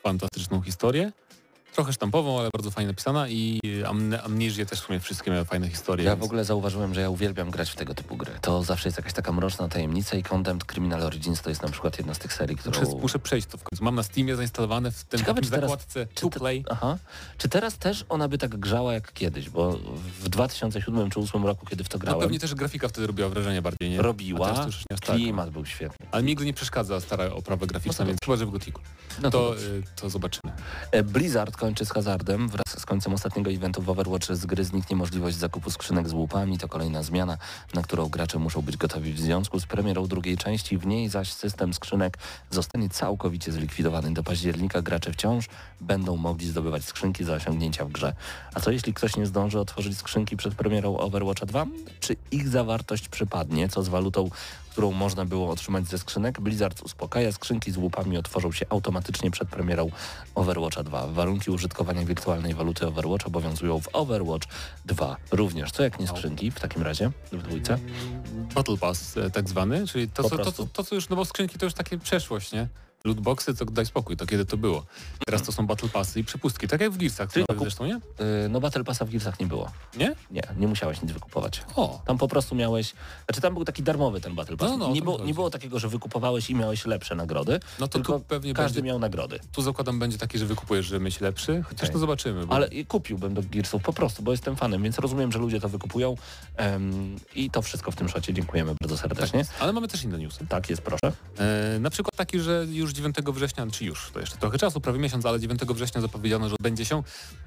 fantastyczną 0.03 0.63
historię. 0.63 1.13
Trochę 1.75 1.93
sztampową, 1.93 2.41
ale 2.41 2.49
bardzo 2.53 2.71
fajnie 2.71 2.87
napisana 2.89 3.29
i 3.29 3.61
Amne 3.87 4.23
Amnesia 4.23 4.65
też 4.67 4.81
w 4.81 4.85
sumie 4.87 5.01
wszystkie 5.01 5.31
miały 5.31 5.45
fajne 5.45 5.69
historie. 5.69 6.05
Ja 6.05 6.11
więc- 6.11 6.21
w 6.21 6.25
ogóle 6.25 6.45
zauważyłem, 6.45 6.95
że 6.95 7.01
ja 7.01 7.11
uwielbiam 7.11 7.51
grać 7.51 7.71
w 7.71 7.77
tego 7.77 7.95
typu 7.95 8.17
gry. 8.17 8.33
To 8.41 8.63
zawsze 8.63 8.89
jest 8.89 8.97
jakaś 8.99 9.13
taka 9.13 9.33
mroczna 9.33 9.69
tajemnica 9.69 10.17
i 10.17 10.23
Contempt 10.23 10.65
Criminal 10.67 11.03
Origins 11.03 11.43
to 11.43 11.49
jest 11.51 11.63
na 11.63 11.69
przykład 11.69 11.99
jedna 11.99 12.15
z 12.15 12.19
tych 12.19 12.33
serii, 12.33 12.57
którą... 12.57 12.81
Muszę, 12.81 12.97
muszę 12.97 13.19
przejść 13.19 13.47
to 13.47 13.59
w 13.59 13.63
końcu. 13.63 13.85
Mam 13.85 13.95
na 13.95 14.03
Steamie 14.03 14.37
zainstalowane 14.37 14.91
w 14.91 15.05
tym 15.05 15.21
Ciekawe, 15.21 15.43
czy 15.43 15.51
teraz- 15.51 15.71
zakładce 15.71 16.07
czy 16.15 16.21
To 16.23 16.31
Play. 16.31 16.65
Aha. 16.71 16.99
Czy 17.39 17.49
teraz 17.49 17.79
też 17.79 18.05
ona 18.09 18.29
by 18.29 18.39
tak 18.39 18.57
grzała 18.57 18.95
jak 18.95 19.13
kiedyś? 19.13 19.51
Bo 19.51 19.73
w 20.21 20.29
2007 20.29 20.95
czy 21.11 21.21
2008 21.21 21.47
roku, 21.47 21.67
kiedy 21.67 21.85
w 21.85 21.89
to 21.89 21.99
No 21.99 22.01
grałem, 22.01 22.21
pewnie 22.21 22.39
też 22.39 22.55
grafika 22.55 22.89
wtedy 22.89 23.07
robiła 23.07 23.29
wrażenie 23.29 23.63
bardziej, 23.63 23.91
nie? 23.91 23.99
A 23.99 24.03
robiła, 24.03 24.63
już 24.67 24.79
nie 24.91 24.97
tak. 24.99 25.17
klimat 25.17 25.51
był 25.51 25.67
świetny. 25.67 26.07
Ale 26.11 26.23
mi 26.23 26.27
nigdy 26.29 26.45
nie 26.45 26.55
przeszkadza 26.55 27.01
stara 27.01 27.25
oprawa 27.31 27.67
graficzna, 27.67 28.05
No 28.05 28.07
więc 28.09 28.19
chyba, 28.25 28.37
że 28.37 28.47
w 28.47 28.51
Gotiku. 28.51 28.81
No 29.23 29.31
to 29.31 29.39
To, 29.39 29.57
y, 29.59 29.83
to 29.97 30.11
zobaczymy. 30.11 30.53
E, 30.93 31.03
Blizzard 31.03 31.57
kończy 31.59 31.85
z 31.85 31.93
hazardem. 31.93 32.49
Wraz 32.49 32.79
z 32.79 32.87
końcem 32.87 33.15
ostatniego 33.15 33.51
eventu 33.51 33.83
w 33.83 33.91
Overwatch 33.91 34.27
z 34.27 34.47
gry 34.47 34.65
zniknie 34.65 34.97
możliwość 34.97 35.37
zakupu 35.37 35.71
skrzynek 35.71 36.09
z 36.09 36.13
łupami. 36.13 36.59
To 36.59 36.69
kolejna 36.69 37.03
zmiana, 37.03 37.39
na 37.75 37.83
którą 37.83 38.09
gracze 38.09 38.39
muszą 38.39 38.63
być 38.63 38.77
gotowi 38.77 39.13
w 39.13 39.21
związku 39.21 39.61
z 39.61 39.67
premierą 39.67 40.07
drugiej 40.07 40.37
części. 40.37 40.79
W 40.79 40.87
niej 40.87 41.09
zaś 41.09 41.33
system 41.33 41.75
skrzynek 41.75 42.19
zostanie 42.51 42.89
całkowicie 42.89 43.53
zlikwidowany. 43.53 44.15
Do 44.15 44.23
października 44.23 44.83
gracze 44.83 45.13
wciąż 45.13 45.49
będą 45.81 46.17
mogli 46.17 46.49
zdobywać 46.49 46.85
skrzynki 46.85 47.25
za 47.25 47.35
osiągnięcia 47.35 47.85
w 47.85 47.93
grze. 47.93 48.13
A 48.55 48.61
co 48.61 48.71
jeśli 48.71 48.95
ktoś 48.95 49.17
nie 49.17 49.27
zdąży 49.27 49.61
otworzyć 49.61 49.99
skrzynki 49.99 50.37
przed 50.37 50.55
premierą 50.55 50.99
Overwatcha 50.99 51.47
2? 51.47 51.67
Czy 52.01 52.17
ich 52.31 52.49
zawartość 52.49 53.09
przypadnie? 53.09 53.69
Co 53.69 53.83
z 53.83 53.89
walutą, 53.89 54.31
którą 54.79 54.93
można 54.93 55.25
było 55.25 55.51
otrzymać 55.51 55.87
ze 55.87 55.99
skrzynek? 55.99 56.41
Blizzard 56.41 56.83
uspokaja. 56.83 57.33
Skrzynki 57.33 57.73
z 57.73 57.77
łupami 57.77 58.17
otworzą 58.17 58.53
się 58.53 58.67
automatycznie 58.69 59.31
przed 59.31 59.49
premierą 59.49 59.91
Overwatcha 60.35 60.83
2. 60.83 61.07
Warunki 61.07 61.51
użytkowania 61.51 62.05
wirtualnej 62.05 62.55
waluty 62.55 62.87
Overwatch 62.87 63.27
obowiązują 63.27 63.81
w 63.81 63.89
Overwatch 63.93 64.49
2 64.87 65.17
również. 65.31 65.73
Co 65.73 65.83
jak 65.83 66.01
nie 66.01 66.07
skrzynki 66.07 66.51
w 66.51 66.61
takim 66.61 66.83
razie 66.83 67.11
w 67.33 67.43
dwójce? 67.43 67.79
Battle 68.55 68.77
Pass 68.77 69.17
e, 69.17 69.31
tak 69.31 69.49
zwany, 69.49 69.87
czyli 69.87 70.09
to, 70.09 70.23
co, 70.23 70.39
to, 70.39 70.53
to, 70.53 70.67
to 70.73 70.85
co 70.85 70.95
już, 70.95 71.09
no 71.09 71.17
bo 71.17 71.25
skrzynki 71.25 71.59
to 71.59 71.67
już 71.67 71.75
takie 71.75 71.99
przeszłość, 71.99 72.53
nie? 72.53 72.69
Lootboxy, 73.05 73.55
to 73.55 73.65
daj 73.65 73.87
spokój, 73.87 74.17
to 74.17 74.27
kiedy 74.27 74.45
to 74.47 74.57
było. 74.57 74.87
Teraz 75.27 75.43
to 75.43 75.53
są 75.53 75.67
Battle 75.67 75.89
Passy 75.89 76.21
i 76.21 76.25
przepustki, 76.25 76.69
tak 76.69 76.81
jak 76.81 76.91
w 76.91 76.97
Gearsach 76.97 77.33
Czyli 77.33 77.45
nowych 77.49 77.59
kup- 77.59 77.65
zresztą, 77.67 77.87
nie? 77.87 77.93
Yy, 77.93 78.49
no 78.51 78.61
Battle 78.61 78.85
Passa 78.85 79.05
w 79.05 79.11
Gearsach 79.11 79.41
nie 79.41 79.47
było. 79.47 79.71
Nie? 79.97 80.15
Nie, 80.31 80.43
nie 80.57 80.69
musiałeś 80.69 81.03
nic 81.03 81.13
wykupować. 81.13 81.63
O, 81.77 82.03
Tam 82.07 82.19
po 82.19 82.29
prostu 82.29 82.55
miałeś, 82.55 82.95
znaczy 83.27 83.41
tam 83.41 83.55
był 83.55 83.65
taki 83.65 83.83
darmowy 83.83 84.21
ten 84.21 84.35
Battle 84.35 84.57
Pass. 84.57 84.71
No, 84.71 84.77
no, 84.77 84.91
nie, 84.93 85.03
było, 85.03 85.25
nie 85.25 85.35
było 85.35 85.51
takiego, 85.51 85.79
że 85.79 85.89
wykupowałeś 85.89 86.51
i 86.51 86.55
miałeś 86.55 86.87
lepsze 86.87 87.15
nagrody, 87.15 87.61
no 87.81 87.89
to 87.89 87.93
tylko 87.93 88.19
tu 88.19 88.25
pewnie 88.25 88.55
każdy 88.55 88.75
będzie, 88.75 88.87
miał 88.89 88.99
nagrody. 88.99 89.41
tu 89.53 89.63
zakładam 89.63 89.99
będzie 89.99 90.19
taki, 90.19 90.39
że 90.39 90.47
wykupujesz, 90.47 90.87
że 90.87 90.99
myśl 90.99 91.25
lepszy, 91.25 91.63
chociaż 91.63 91.81
Okej. 91.83 91.93
to 91.93 91.99
zobaczymy. 91.99 92.47
Bo... 92.47 92.55
Ale 92.55 92.69
kupiłbym 92.89 93.35
do 93.35 93.43
Gearsów 93.43 93.83
po 93.83 93.93
prostu, 93.93 94.23
bo 94.23 94.31
jestem 94.31 94.57
fanem, 94.57 94.83
więc 94.83 94.99
rozumiem, 94.99 95.33
że 95.33 95.39
ludzie 95.39 95.61
to 95.61 95.69
wykupują 95.69 96.15
em, 96.57 97.17
i 97.35 97.51
to 97.51 97.63
wszystko 97.63 97.91
w 97.91 97.97
tym 97.97 98.09
szocie. 98.09 98.35
Dziękujemy 98.35 98.75
bardzo 98.81 98.99
serdecznie. 98.99 99.45
Ale 99.61 99.73
mamy 99.73 99.89
też 99.89 100.03
inne 100.05 100.19
newsy. 100.19 100.47
Tak 100.47 100.71
jest, 100.71 100.83
proszę. 100.83 101.13
E, 101.39 101.79
na 101.79 101.91
przykład 101.91 102.17
taki, 102.17 102.41
że 102.41 102.67
już 102.71 102.88
9 102.93 103.17
września, 103.33 103.67
czy 103.67 103.85
już, 103.85 104.11
to 104.11 104.21
jeszcze 104.21 104.37
trochę 104.37 104.59
czasu, 104.59 104.81
prawie 104.81 104.99
miesiąc, 104.99 105.27
ale 105.27 105.41
9 105.41 105.61
września 105.61 106.01
zapowiedziano, 106.01 106.49
że 106.49 106.55
odbędzie 106.55 106.85
się 106.85 107.03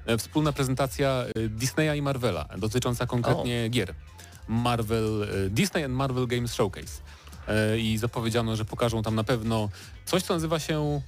e, 0.06 0.18
wspólna 0.18 0.52
prezentacja 0.52 1.24
e, 1.34 1.48
Disneya 1.48 1.98
i 1.98 2.02
Marvela, 2.02 2.48
dotycząca 2.58 3.06
konkretnie 3.06 3.68
gier. 3.68 3.94
Marvel, 4.48 5.22
e, 5.22 5.50
Disney 5.50 5.84
and 5.84 5.94
Marvel 5.94 6.26
Games 6.26 6.52
Showcase. 6.52 7.02
I 7.78 7.98
zapowiedziano, 7.98 8.56
że 8.56 8.64
pokażą 8.64 9.02
tam 9.02 9.14
na 9.14 9.24
pewno 9.24 9.68
coś, 10.04 10.22
co 10.22 10.34
nazywa 10.34 10.58
się 10.58 11.00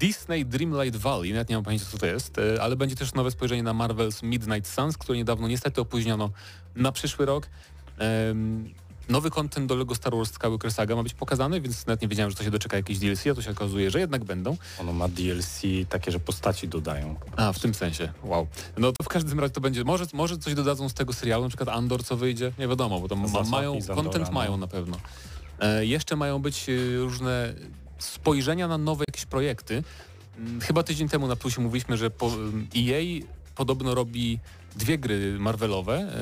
Disney 0.00 0.44
Dreamlight 0.46 0.96
Valley, 0.96 1.32
nawet 1.32 1.48
nie 1.48 1.56
mam 1.56 1.64
pojęcia 1.64 1.86
co 1.90 1.98
to 1.98 2.06
jest, 2.06 2.36
ale 2.60 2.76
będzie 2.76 2.96
też 2.96 3.14
nowe 3.14 3.30
spojrzenie 3.30 3.62
na 3.62 3.74
Marvel's 3.74 4.22
Midnight 4.22 4.70
Suns, 4.74 4.98
które 4.98 5.18
niedawno 5.18 5.48
niestety 5.48 5.80
opóźniono 5.80 6.30
na 6.76 6.92
przyszły 6.92 7.26
rok. 7.26 7.48
Nowy 9.08 9.30
content 9.30 9.66
do 9.66 9.74
LEGO 9.74 9.94
Star 9.94 10.16
Wars 10.16 10.32
Skywalker 10.32 10.72
Saga 10.72 10.96
ma 10.96 11.02
być 11.02 11.14
pokazany, 11.14 11.60
więc 11.60 11.86
nawet 11.86 12.02
nie 12.02 12.08
wiedziałem, 12.08 12.30
że 12.30 12.36
to 12.36 12.44
się 12.44 12.50
doczeka 12.50 12.76
jakiejś 12.76 12.98
DLC, 12.98 13.26
a 13.26 13.34
to 13.34 13.42
się 13.42 13.50
okazuje, 13.50 13.90
że 13.90 14.00
jednak 14.00 14.24
będą. 14.24 14.56
Ono 14.80 14.92
ma 14.92 15.08
DLC 15.08 15.62
takie, 15.88 16.12
że 16.12 16.20
postaci 16.20 16.68
dodają. 16.68 17.16
A, 17.36 17.52
w 17.52 17.58
tym 17.58 17.74
sensie, 17.74 18.12
wow. 18.22 18.46
No 18.76 18.92
to 18.92 19.04
w 19.04 19.08
każdym 19.08 19.40
razie 19.40 19.52
to 19.52 19.60
będzie, 19.60 19.84
może, 19.84 20.06
może 20.12 20.38
coś 20.38 20.54
dodadzą 20.54 20.88
z 20.88 20.94
tego 20.94 21.12
serialu, 21.12 21.42
na 21.42 21.48
przykład 21.48 21.68
Andor, 21.68 22.04
co 22.04 22.16
wyjdzie, 22.16 22.52
nie 22.58 22.68
wiadomo, 22.68 23.00
bo 23.00 23.08
tam 23.08 23.30
ma, 23.30 23.42
mają, 23.42 23.78
content 23.94 24.26
no. 24.26 24.32
mają 24.32 24.56
na 24.56 24.66
pewno. 24.66 24.96
E, 25.60 25.86
jeszcze 25.86 26.16
mają 26.16 26.38
być 26.38 26.66
e, 26.68 26.98
różne 26.98 27.54
spojrzenia 27.98 28.68
na 28.68 28.78
nowe 28.78 29.04
jakieś 29.08 29.24
projekty. 29.24 29.82
Mm, 30.38 30.60
Chyba 30.60 30.82
tydzień 30.82 31.08
temu 31.08 31.26
na 31.26 31.36
Plusie 31.36 31.60
mówiliśmy, 31.60 31.96
że 31.96 32.10
po, 32.10 32.30
EA 32.76 33.24
podobno 33.54 33.94
robi 33.94 34.38
dwie 34.76 34.98
gry 34.98 35.36
Marvelowe. 35.38 36.12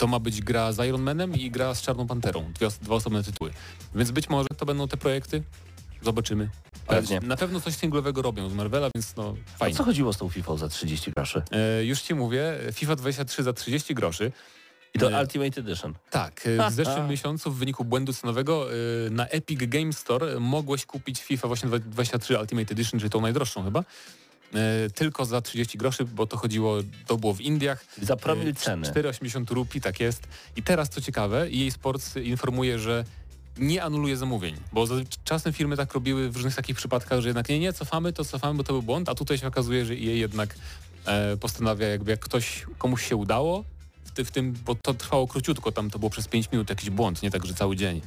To 0.00 0.06
ma 0.06 0.18
być 0.18 0.40
gra 0.40 0.72
z 0.72 0.78
Iron 0.88 1.02
Manem 1.02 1.34
i 1.34 1.50
gra 1.50 1.74
z 1.74 1.82
Czarną 1.82 2.06
Panterą. 2.06 2.52
Dwie, 2.52 2.68
dwa 2.82 2.94
osobne 2.94 3.22
tytuły. 3.22 3.50
Więc 3.94 4.10
być 4.10 4.28
może 4.28 4.48
to 4.56 4.66
będą 4.66 4.88
te 4.88 4.96
projekty. 4.96 5.42
Zobaczymy. 6.02 6.48
Pewnie. 6.86 7.20
Na 7.20 7.36
pewno 7.36 7.60
coś 7.60 7.74
singlowego 7.74 8.22
robią 8.22 8.48
z 8.48 8.54
Marvela, 8.54 8.88
więc 8.94 9.16
no 9.16 9.34
A 9.54 9.58
fajnie. 9.58 9.76
co 9.76 9.84
chodziło 9.84 10.12
z 10.12 10.16
tą 10.18 10.28
FIFA 10.28 10.56
za 10.56 10.68
30 10.68 11.12
groszy? 11.12 11.42
E, 11.50 11.84
już 11.84 12.00
ci 12.00 12.14
mówię, 12.14 12.58
FIFA 12.72 12.96
23 12.96 13.42
za 13.42 13.52
30 13.52 13.94
groszy. 13.94 14.32
I 14.94 14.98
to 14.98 15.12
E, 15.12 15.20
Ultimate 15.22 15.60
Edition. 15.60 15.94
Tak, 16.10 16.46
e, 16.46 16.70
w 16.70 16.72
zeszłym 16.72 17.08
miesiącu 17.14 17.50
w 17.52 17.56
wyniku 17.58 17.84
błędu 17.84 18.12
cenowego 18.12 18.66
e, 18.72 19.10
na 19.10 19.26
Epic 19.28 19.60
Game 19.68 19.92
Store 19.92 20.40
mogłeś 20.40 20.86
kupić 20.86 21.20
FIFA 21.22 21.48
właśnie 21.48 21.68
23 21.78 22.38
Ultimate 22.38 22.72
Edition, 22.72 23.00
czyli 23.00 23.10
tą 23.10 23.20
najdroższą 23.20 23.64
chyba. 23.64 23.84
E, 24.54 24.90
Tylko 24.90 25.24
za 25.24 25.40
30 25.40 25.78
groszy, 25.78 26.04
bo 26.04 26.26
to 26.26 26.36
chodziło, 26.36 26.76
to 27.06 27.16
było 27.16 27.34
w 27.34 27.40
Indiach. 27.40 27.84
Za 28.02 28.16
promil 28.16 28.48
E, 28.48 28.54
ceny. 28.54 28.86
4,80 28.86 29.50
rupii, 29.54 29.80
tak 29.80 30.00
jest. 30.00 30.22
I 30.56 30.62
teraz 30.62 30.88
co 30.88 31.00
ciekawe, 31.00 31.42
EA 31.42 31.70
Sports 31.70 32.16
informuje, 32.16 32.78
że 32.78 33.04
nie 33.58 33.82
anuluje 33.82 34.16
zamówień, 34.16 34.56
bo 34.72 34.86
za- 34.86 34.94
czasem 35.24 35.52
firmy 35.52 35.76
tak 35.76 35.92
robiły 35.94 36.30
w 36.30 36.36
różnych 36.36 36.54
takich 36.56 36.76
przypadkach, 36.76 37.20
że 37.20 37.28
jednak 37.28 37.48
nie, 37.48 37.58
nie, 37.58 37.72
cofamy, 37.72 38.12
to 38.12 38.24
cofamy, 38.24 38.56
bo 38.56 38.64
to 38.64 38.72
był 38.72 38.82
błąd, 38.82 39.08
a 39.08 39.14
tutaj 39.14 39.38
się 39.38 39.46
okazuje, 39.46 39.84
że 39.86 39.92
EA 39.92 39.96
jednak 39.96 40.54
e, 41.06 41.36
postanawia 41.36 41.88
jakby 41.88 42.10
jak 42.10 42.20
ktoś, 42.20 42.66
komuś 42.78 43.08
się 43.08 43.16
udało, 43.16 43.64
w 44.24 44.30
tym, 44.30 44.52
bo 44.64 44.74
to 44.74 44.94
trwało 44.94 45.26
króciutko, 45.28 45.72
tam 45.72 45.90
to 45.90 45.98
było 45.98 46.10
przez 46.10 46.28
5 46.28 46.52
minut 46.52 46.70
jakiś 46.70 46.90
błąd, 46.90 47.22
nie 47.22 47.30
tak, 47.30 47.46
że 47.46 47.54
cały 47.54 47.76
dzień. 47.76 48.00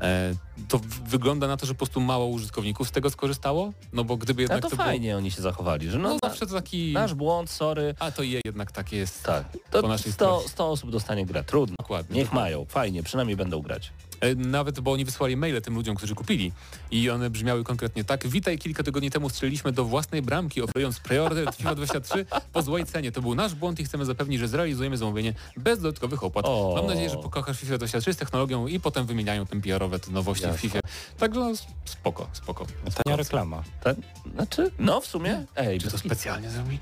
E, 0.00 0.34
to 0.68 0.80
wygląda 1.06 1.46
na 1.48 1.56
to, 1.56 1.66
że 1.66 1.74
po 1.74 1.78
prostu 1.78 2.00
mało 2.00 2.26
użytkowników 2.26 2.88
z 2.88 2.90
tego 2.90 3.10
skorzystało, 3.10 3.72
no 3.92 4.04
bo 4.04 4.16
gdyby 4.16 4.40
A 4.40 4.42
jednak 4.42 4.62
to 4.62 4.70
to 4.70 4.76
fajnie 4.76 5.16
oni 5.16 5.30
się 5.30 5.42
zachowali, 5.42 5.90
że 5.90 5.98
było... 5.98 6.02
no, 6.02 6.08
No 6.08 6.18
na, 6.22 6.28
zawsze 6.28 6.46
to 6.46 6.54
taki... 6.54 6.92
nasz 6.92 7.14
błąd, 7.14 7.50
sorry. 7.50 7.94
A 7.98 8.10
to 8.10 8.22
EA 8.24 8.40
jednak 8.44 8.72
tak 8.72 8.92
jest. 8.92 9.22
Tak, 9.22 9.44
Po 9.70 9.82
to 9.82 9.88
naszej 9.88 10.12
100, 10.12 10.24
stronie. 10.26 10.48
100 10.48 10.70
osób 10.70 10.90
dostanie 10.90 11.26
grę, 11.26 11.44
trudno. 11.44 11.76
Dokładnie. 11.80 12.16
Niech 12.16 12.26
dokładnie. 12.26 12.50
mają, 12.50 12.64
fajnie, 12.64 13.02
przynajmniej 13.02 13.36
będą 13.36 13.60
grać. 13.62 13.92
E, 14.20 14.34
Nawet, 14.34 14.80
bo 14.80 14.92
oni 14.92 15.04
wysłali 15.04 15.36
maile 15.36 15.62
tym 15.62 15.74
ludziom, 15.74 15.96
którzy 15.96 16.14
kupili 16.14 16.52
i 16.90 17.10
one 17.10 17.30
brzmiały 17.30 17.64
konkretnie 17.64 18.04
tak. 18.04 18.28
Witaj, 18.28 18.58
kilka 18.58 18.82
tygodni 18.82 19.10
temu 19.10 19.28
strzeliliśmy 19.28 19.72
do 19.72 19.84
własnej 19.84 20.22
bramki, 20.22 20.62
oferując 20.62 21.00
preorder 21.00 21.54
FIFA 21.54 21.74
23 21.74 22.26
po 22.52 22.62
złej 22.62 22.84
cenie. 22.84 23.12
To 23.12 23.22
był 23.22 23.34
nasz 23.34 23.54
błąd 23.54 23.80
i 23.80 23.84
chcemy 23.84 24.04
zapewnić, 24.04 24.40
że 24.40 24.48
zrealizujemy 24.48 24.96
zamówienie 24.96 25.34
bez 25.56 25.80
dodatkowych 25.80 26.24
opłat. 26.24 26.46
O. 26.48 26.72
Mam 26.76 26.86
nadzieję, 26.86 27.10
że 27.10 27.16
pokochasz 27.16 27.60
FIFA 27.60 27.78
23 27.78 28.14
z 28.14 28.16
technologią 28.16 28.66
i 28.66 28.80
potem 28.80 29.06
wymieniają 29.06 29.46
te 29.46 29.60
PR-owe 29.60 29.98
te 29.98 30.10
nowości 30.10 30.44
Jasne. 30.44 30.58
w 30.58 30.60
FIFA. 30.60 30.80
Także 31.18 31.40
no, 31.40 31.52
spoko, 31.84 32.28
spoko. 32.32 32.66
Tania 33.04 33.16
reklama. 33.16 33.62
Tak? 33.82 33.96
Znaczy, 34.34 34.70
no 34.78 35.00
w 35.00 35.06
sumie, 35.06 35.46
ej, 35.56 35.80
Czy 35.80 35.90
to 35.90 35.98
specjalnie 35.98 36.50
zrobili? 36.50 36.78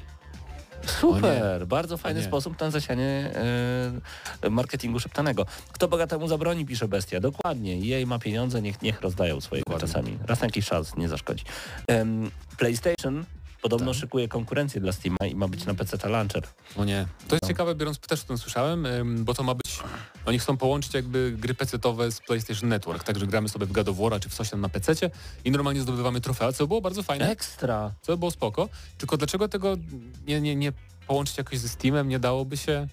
Super, 0.86 1.66
bardzo 1.66 1.96
fajny 1.96 2.22
sposób 2.22 2.60
na 2.60 2.70
zasianie 2.70 3.30
e, 4.42 4.50
marketingu 4.50 5.00
szeptanego. 5.00 5.46
Kto 5.72 5.88
bogatemu 5.88 6.28
zabroni, 6.28 6.66
pisze 6.66 6.88
bestia. 6.88 7.20
Dokładnie, 7.20 7.76
jej 7.76 8.06
ma 8.06 8.18
pieniądze, 8.18 8.62
niech, 8.62 8.82
niech 8.82 9.00
rozdają 9.00 9.40
swoje 9.40 9.62
Dokładnie. 9.62 9.88
czasami. 9.88 10.18
Raz 10.26 10.40
na 10.40 10.46
jakiś 10.46 10.66
czas 10.66 10.96
nie 10.96 11.08
zaszkodzi. 11.08 11.44
Em, 11.88 12.30
PlayStation 12.58 13.24
Podobno 13.62 13.94
szykuje 13.94 14.28
konkurencję 14.28 14.80
dla 14.80 14.92
Steama 14.92 15.26
i 15.30 15.34
ma 15.34 15.48
być 15.48 15.64
na 15.64 15.74
PC 15.74 16.08
Launcher. 16.08 16.42
O 16.76 16.84
nie. 16.84 17.06
To 17.28 17.34
jest 17.34 17.46
ciekawe, 17.46 17.74
biorąc 17.74 17.98
też 17.98 18.22
o 18.22 18.26
tym 18.26 18.38
słyszałem, 18.38 18.86
bo 19.24 19.34
to 19.34 19.42
ma 19.42 19.54
być... 19.54 19.78
Oni 20.26 20.38
chcą 20.38 20.56
połączyć 20.56 20.94
jakby 20.94 21.34
gry 21.38 21.54
PC-owe 21.54 22.10
z 22.12 22.20
PlayStation 22.20 22.68
Network, 22.68 23.04
także 23.04 23.26
gramy 23.26 23.48
sobie 23.48 23.66
w 23.66 23.72
God 23.72 23.88
of 23.88 23.96
War'a 23.96 24.20
czy 24.20 24.28
w 24.28 24.34
coś 24.34 24.50
tam 24.50 24.60
na 24.60 24.68
PC 24.68 25.10
i 25.44 25.50
normalnie 25.50 25.80
zdobywamy 25.80 26.20
trofea, 26.20 26.52
co 26.52 26.66
było 26.66 26.80
bardzo 26.80 27.02
fajne, 27.02 27.30
Ekstra. 27.30 27.92
co 28.02 28.16
było 28.16 28.30
spoko. 28.30 28.68
Tylko 28.98 29.16
dlaczego 29.16 29.48
tego 29.48 29.76
nie, 30.26 30.40
nie, 30.40 30.56
nie 30.56 30.72
połączyć 31.06 31.38
jakoś 31.38 31.58
ze 31.58 31.68
Steamem, 31.68 32.08
nie 32.08 32.18
dałoby 32.18 32.56
się... 32.56 32.88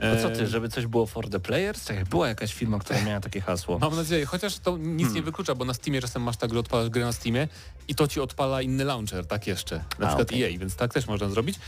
No 0.00 0.22
co 0.22 0.30
ty, 0.30 0.46
żeby 0.46 0.68
coś 0.68 0.86
było 0.86 1.06
for 1.06 1.28
the 1.30 1.40
players? 1.40 1.84
Czekaj, 1.84 2.04
była 2.04 2.28
jakaś 2.28 2.54
firma, 2.54 2.78
która 2.78 3.02
miała 3.02 3.20
takie 3.20 3.40
hasło. 3.40 3.78
Mam 3.78 3.96
nadzieję, 3.96 4.26
chociaż 4.26 4.58
to 4.58 4.78
nic 4.78 5.00
Hmm. 5.00 5.14
nie 5.14 5.22
wyklucza, 5.22 5.54
bo 5.54 5.64
na 5.64 5.74
Steamie 5.74 6.00
czasem 6.00 6.22
masz 6.22 6.36
tak, 6.36 6.52
że 6.52 6.58
odpalasz 6.58 6.88
grę 6.88 7.04
na 7.04 7.12
Steamie 7.12 7.48
i 7.88 7.94
to 7.94 8.08
ci 8.08 8.20
odpala 8.20 8.62
inny 8.62 8.84
launcher, 8.84 9.26
tak 9.26 9.46
jeszcze. 9.46 9.76
Na 9.76 10.06
A, 10.06 10.08
przykład 10.08 10.28
okej. 10.28 10.42
EA, 10.54 10.58
więc 10.58 10.76
tak 10.76 10.94
też 10.94 11.06
można 11.06 11.28
zrobić. 11.28 11.58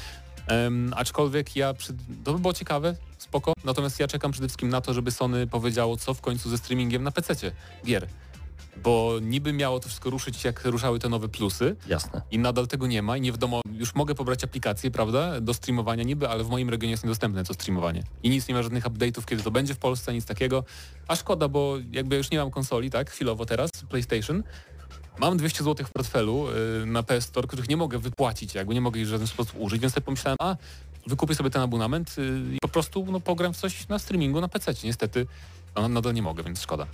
Em, 0.46 0.92
aczkolwiek 0.96 1.56
ja, 1.56 1.74
przy... 1.74 1.92
to 2.24 2.32
by 2.32 2.38
było 2.38 2.52
ciekawe, 2.52 2.96
spoko, 3.18 3.52
natomiast 3.64 4.00
ja 4.00 4.08
czekam 4.08 4.32
przede 4.32 4.48
wszystkim 4.48 4.68
na 4.68 4.80
to, 4.80 4.94
żeby 4.94 5.10
Sony 5.10 5.46
powiedziało, 5.46 5.96
co 5.96 6.14
w 6.14 6.20
końcu 6.20 6.50
ze 6.50 6.58
streamingiem 6.58 7.02
na 7.02 7.10
PC 7.10 7.34
gier. 7.86 8.06
Bo 8.76 9.18
niby 9.22 9.52
miało 9.52 9.80
to 9.80 9.88
wszystko 9.88 10.10
ruszyć, 10.10 10.44
jak 10.44 10.64
ruszały 10.64 10.98
te 10.98 11.08
nowe 11.08 11.28
plusy 11.28 11.76
Jasne. 11.86 12.22
i 12.30 12.38
nadal 12.38 12.66
tego 12.66 12.86
nie 12.86 13.02
ma 13.02 13.16
i 13.16 13.20
nie 13.20 13.32
wiadomo, 13.32 13.60
już 13.72 13.94
mogę 13.94 14.14
pobrać 14.14 14.44
aplikację, 14.44 14.90
prawda, 14.90 15.40
do 15.40 15.54
streamowania 15.54 16.04
niby, 16.04 16.28
ale 16.28 16.44
w 16.44 16.48
moim 16.48 16.70
regionie 16.70 16.90
jest 16.90 17.04
niedostępne 17.04 17.44
to 17.44 17.54
streamowanie. 17.54 18.02
I 18.22 18.30
nic 18.30 18.48
nie 18.48 18.54
ma 18.54 18.62
żadnych 18.62 18.84
update'ów, 18.84 19.24
kiedy 19.24 19.42
to 19.42 19.50
będzie 19.50 19.74
w 19.74 19.78
Polsce, 19.78 20.14
nic 20.14 20.24
takiego. 20.24 20.64
A 21.08 21.16
szkoda, 21.16 21.48
bo 21.48 21.76
jakby 21.90 22.16
już 22.16 22.30
nie 22.30 22.38
mam 22.38 22.50
konsoli, 22.50 22.90
tak, 22.90 23.10
chwilowo 23.10 23.46
teraz, 23.46 23.70
PlayStation. 23.88 24.42
Mam 25.18 25.36
200 25.36 25.64
zł 25.64 25.86
w 25.86 25.90
portfelu 25.90 26.46
y, 26.82 26.86
na 26.86 27.02
PS 27.02 27.24
Store, 27.24 27.48
których 27.48 27.68
nie 27.68 27.76
mogę 27.76 27.98
wypłacić, 27.98 28.54
jakby 28.54 28.74
nie 28.74 28.80
mogę 28.80 29.00
ich 29.00 29.06
w 29.06 29.10
żaden 29.10 29.26
sposób 29.26 29.54
użyć, 29.58 29.80
więc 29.80 29.94
sobie 29.94 30.04
pomyślałem, 30.04 30.36
a 30.40 30.56
wykupię 31.06 31.34
sobie 31.34 31.50
ten 31.50 31.62
abonament 31.62 32.14
y, 32.18 32.54
i 32.54 32.58
po 32.62 32.68
prostu 32.68 33.06
no, 33.10 33.20
pogram 33.20 33.52
w 33.52 33.56
coś 33.56 33.88
na 33.88 33.98
streamingu 33.98 34.40
na 34.40 34.48
PC. 34.48 34.74
Niestety 34.84 35.26
no, 35.76 35.88
nadal 35.88 36.14
nie 36.14 36.22
mogę, 36.22 36.42
więc 36.42 36.62
szkoda. 36.62 36.86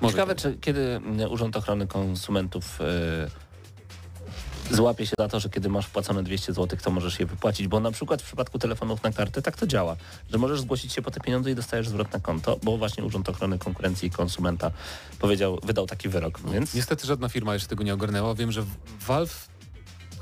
Może 0.00 0.12
Ciekawe, 0.12 0.34
kiedyś. 0.34 0.42
czy 0.42 0.60
kiedy 0.60 0.80
mm, 0.80 1.32
Urząd 1.32 1.56
Ochrony 1.56 1.86
Konsumentów 1.86 2.80
y, 2.80 4.74
złapie 4.74 5.06
się 5.06 5.14
za 5.18 5.28
to, 5.28 5.40
że 5.40 5.48
kiedy 5.50 5.68
masz 5.68 5.86
wpłacone 5.86 6.22
200 6.22 6.52
zł, 6.52 6.78
to 6.82 6.90
możesz 6.90 7.20
je 7.20 7.26
wypłacić, 7.26 7.68
bo 7.68 7.80
na 7.80 7.90
przykład 7.90 8.22
w 8.22 8.24
przypadku 8.24 8.58
telefonów 8.58 9.02
na 9.02 9.12
kartę 9.12 9.42
tak 9.42 9.56
to 9.56 9.66
działa, 9.66 9.96
że 10.32 10.38
możesz 10.38 10.60
zgłosić 10.60 10.92
się 10.92 11.02
po 11.02 11.10
te 11.10 11.20
pieniądze 11.20 11.50
i 11.50 11.54
dostajesz 11.54 11.88
zwrot 11.88 12.12
na 12.12 12.20
konto, 12.20 12.58
bo 12.62 12.78
właśnie 12.78 13.04
Urząd 13.04 13.28
Ochrony 13.28 13.58
Konkurencji 13.58 14.08
i 14.08 14.10
Konsumenta 14.10 14.70
powiedział, 15.18 15.58
wydał 15.62 15.86
taki 15.86 16.08
wyrok, 16.08 16.40
więc 16.52 16.74
Niestety 16.74 17.06
żadna 17.06 17.28
firma 17.28 17.54
jeszcze 17.54 17.68
tego 17.68 17.84
nie 17.84 17.94
ogarnęła. 17.94 18.34
Wiem, 18.34 18.52
że 18.52 18.62
Valve, 19.06 19.48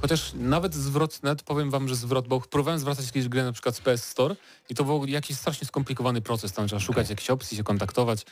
chociaż 0.01 0.33
nawet 0.35 0.75
zwrot, 0.75 1.23
nawet 1.23 1.43
powiem 1.43 1.71
wam, 1.71 1.89
że 1.89 1.95
zwrot, 1.97 2.29
bo 2.29 2.41
próbowałem 2.41 2.81
zwracać 2.81 3.07
jakieś 3.07 3.29
gry 3.29 3.43
na 3.43 3.53
przykład 3.53 3.77
z 3.77 3.81
PS 3.81 4.05
Store 4.05 4.37
i 4.71 4.75
to 4.75 4.85
był 4.85 5.07
jakiś 5.07 5.37
strasznie 5.37 5.67
skomplikowany 5.67 6.21
proces, 6.21 6.53
tam 6.53 6.67
trzeba 6.69 6.81
szukać 6.81 7.11
jakichś 7.11 7.31
opcji, 7.31 7.57
się 7.57 7.65
kontaktować, 7.65 8.27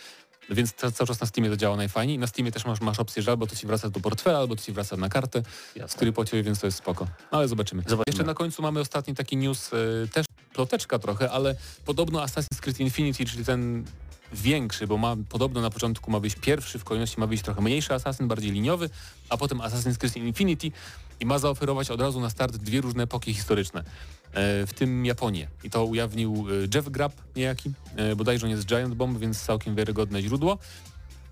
więc 0.50 0.72
ca- 0.72 0.90
cały 0.90 1.08
czas 1.08 1.20
na 1.20 1.26
Steamie 1.26 1.50
to 1.50 1.56
działa 1.56 1.76
najfajniej. 1.76 2.18
Na 2.18 2.26
Steamie 2.26 2.52
też 2.52 2.64
masz, 2.64 2.80
masz 2.80 2.98
opcję, 2.98 3.22
że 3.22 3.30
albo 3.30 3.46
to 3.46 3.56
ci 3.56 3.66
wraca 3.66 3.90
do 3.90 4.00
portfela, 4.00 4.38
albo 4.38 4.56
to 4.56 4.62
ci 4.62 4.72
wraca 4.72 4.96
na 4.96 5.08
kartę, 5.08 5.42
z 5.72 5.76
jasne. 5.76 5.96
której 5.96 6.12
płaciłeś, 6.12 6.44
więc 6.46 6.60
to 6.60 6.66
jest 6.66 6.78
spoko. 6.78 7.04
No, 7.32 7.38
ale 7.38 7.48
zobaczymy. 7.48 7.82
Zobaczymy. 7.82 8.04
Jeszcze 8.06 8.24
na 8.24 8.34
końcu 8.34 8.62
mamy 8.62 8.80
ostatni 8.80 9.14
taki 9.14 9.36
news, 9.36 9.72
y, 9.72 10.08
też 10.12 10.26
ploteczka 10.52 10.98
trochę, 10.98 11.30
ale 11.30 11.56
podobno 11.84 12.20
Assassin's 12.20 12.60
Creed 12.60 12.80
Infinity, 12.80 13.24
czyli 13.24 13.44
ten 13.44 13.84
większy, 14.32 14.86
bo 14.86 14.98
ma 14.98 15.16
podobno 15.28 15.60
na 15.60 15.70
początku 15.70 16.10
ma 16.10 16.20
wyjść 16.20 16.36
pierwszy, 16.40 16.78
w 16.78 16.84
kolejności 16.84 17.20
ma 17.20 17.26
wyjść 17.26 17.44
trochę 17.44 17.60
mniejszy 17.60 17.94
Assassin, 17.94 18.28
bardziej 18.28 18.52
liniowy, 18.52 18.90
a 19.28 19.36
potem 19.36 19.58
Assassin's 19.58 19.96
Creed 19.96 20.16
Infinity 20.16 20.70
i 21.20 21.26
ma 21.26 21.38
zaoferować 21.38 21.90
od 21.90 22.00
razu 22.00 22.20
na 22.20 22.30
start 22.30 22.56
dwie 22.56 22.80
różne 22.80 23.02
epoki 23.02 23.34
historyczne, 23.34 23.80
e, 23.80 24.66
w 24.66 24.72
tym 24.74 25.06
Japonię. 25.06 25.48
I 25.64 25.70
to 25.70 25.84
ujawnił 25.84 26.46
e, 26.50 26.68
Jeff 26.74 26.88
Grapp 26.88 27.12
niejaki, 27.36 27.72
e, 27.96 28.16
bodajże 28.16 28.46
on 28.46 28.50
jest 28.50 28.66
Giant 28.66 28.94
Bomb, 28.94 29.18
więc 29.18 29.42
całkiem 29.42 29.74
wiarygodne 29.74 30.22
źródło. 30.22 30.58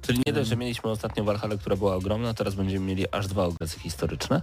Czyli 0.03 0.23
nie 0.27 0.33
dość, 0.33 0.49
że 0.49 0.57
mieliśmy 0.57 0.91
ostatnio 0.91 1.25
Valhalla, 1.25 1.57
która 1.57 1.77
była 1.77 1.95
ogromna, 1.95 2.35
teraz 2.35 2.55
będziemy 2.55 2.87
mieli 2.87 3.11
aż 3.11 3.27
dwa 3.27 3.45
okresy 3.45 3.81
historyczne. 3.81 4.43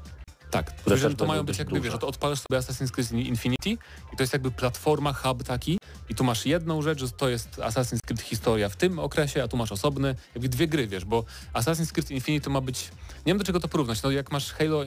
Tak, 0.51 0.71
to 1.17 1.25
mają 1.25 1.43
być 1.43 1.59
jakby, 1.59 1.75
duże. 1.75 1.89
wiesz, 1.89 1.99
to 1.99 2.07
odpalasz 2.07 2.39
sobie 2.39 2.59
Assassin's 2.59 2.91
Creed 2.91 3.11
Infinity 3.11 3.69
i 4.13 4.17
to 4.17 4.23
jest 4.23 4.33
jakby 4.33 4.51
platforma, 4.51 5.13
hub 5.13 5.43
taki 5.43 5.77
i 6.11 6.15
tu 6.15 6.23
masz 6.23 6.45
jedną 6.45 6.81
rzecz, 6.81 6.99
że 6.99 7.09
to 7.09 7.29
jest 7.29 7.49
Assassin's 7.57 7.99
Creed 8.05 8.21
historia 8.21 8.69
w 8.69 8.75
tym 8.75 8.99
okresie, 8.99 9.43
a 9.43 9.47
tu 9.47 9.57
masz 9.57 9.71
osobny, 9.71 10.15
jakby 10.35 10.49
dwie 10.49 10.67
gry, 10.67 10.87
wiesz, 10.87 11.05
bo 11.05 11.23
Assassin's 11.53 11.91
Creed 11.91 12.11
Infinity 12.11 12.43
to 12.45 12.49
ma 12.49 12.61
być, 12.61 12.89
nie 13.25 13.29
wiem 13.33 13.37
do 13.37 13.43
czego 13.43 13.59
to 13.59 13.67
porównać, 13.67 14.03
no 14.03 14.11
jak 14.11 14.31
masz 14.31 14.51
Halo, 14.53 14.83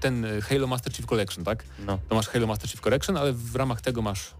ten 0.00 0.24
y, 0.24 0.42
Halo 0.42 0.66
Master 0.66 0.92
Chief 0.92 1.06
Collection, 1.06 1.44
tak? 1.44 1.64
No, 1.86 1.98
To 2.08 2.14
masz 2.14 2.28
Halo 2.28 2.46
Master 2.46 2.70
Chief 2.70 2.80
Collection, 2.80 3.16
ale 3.16 3.32
w 3.32 3.56
ramach 3.56 3.80
tego 3.80 4.02
masz 4.02 4.30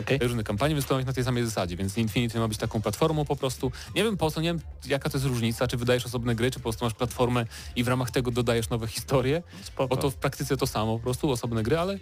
okej. 0.00 0.18
różne 0.18 0.44
kampanie, 0.44 0.74
być 0.74 0.88
na 1.06 1.12
tej 1.12 1.24
samej 1.24 1.44
zasadzie, 1.44 1.76
więc 1.76 1.98
Infinity 1.98 2.38
ma 2.38 2.48
być 2.48 2.58
taką 2.58 2.82
platformą 2.82 3.24
po 3.24 3.36
prostu. 3.36 3.72
Nie 3.94 4.04
wiem 4.04 4.16
po 4.16 4.30
co, 4.30 4.40
nie 4.40 4.48
wiem 4.48 4.60
jaka 4.86 5.10
to 5.10 5.16
jest 5.16 5.26
różnica, 5.26 5.66
czy 5.66 5.76
wydajesz 5.76 6.06
osobne 6.06 6.34
gry, 6.34 6.50
czy 6.50 6.58
po 6.58 6.62
prostu 6.62 6.84
masz 6.84 6.94
platformę 6.94 7.46
i 7.76 7.84
w 7.84 7.88
ramach 7.88 8.10
tego 8.10 8.30
dodajesz 8.30 8.70
nowe 8.70 8.86
historie, 8.86 9.42
Spoko. 9.62 9.96
bo 9.96 10.02
to 10.02 10.10
w 10.10 10.14
praktyce 10.14 10.56
to 10.56 10.66
samo, 10.66 10.96
po 10.96 11.02
prostu 11.02 11.30
osobne 11.30 11.62
gry, 11.62 11.78
ale, 11.78 11.98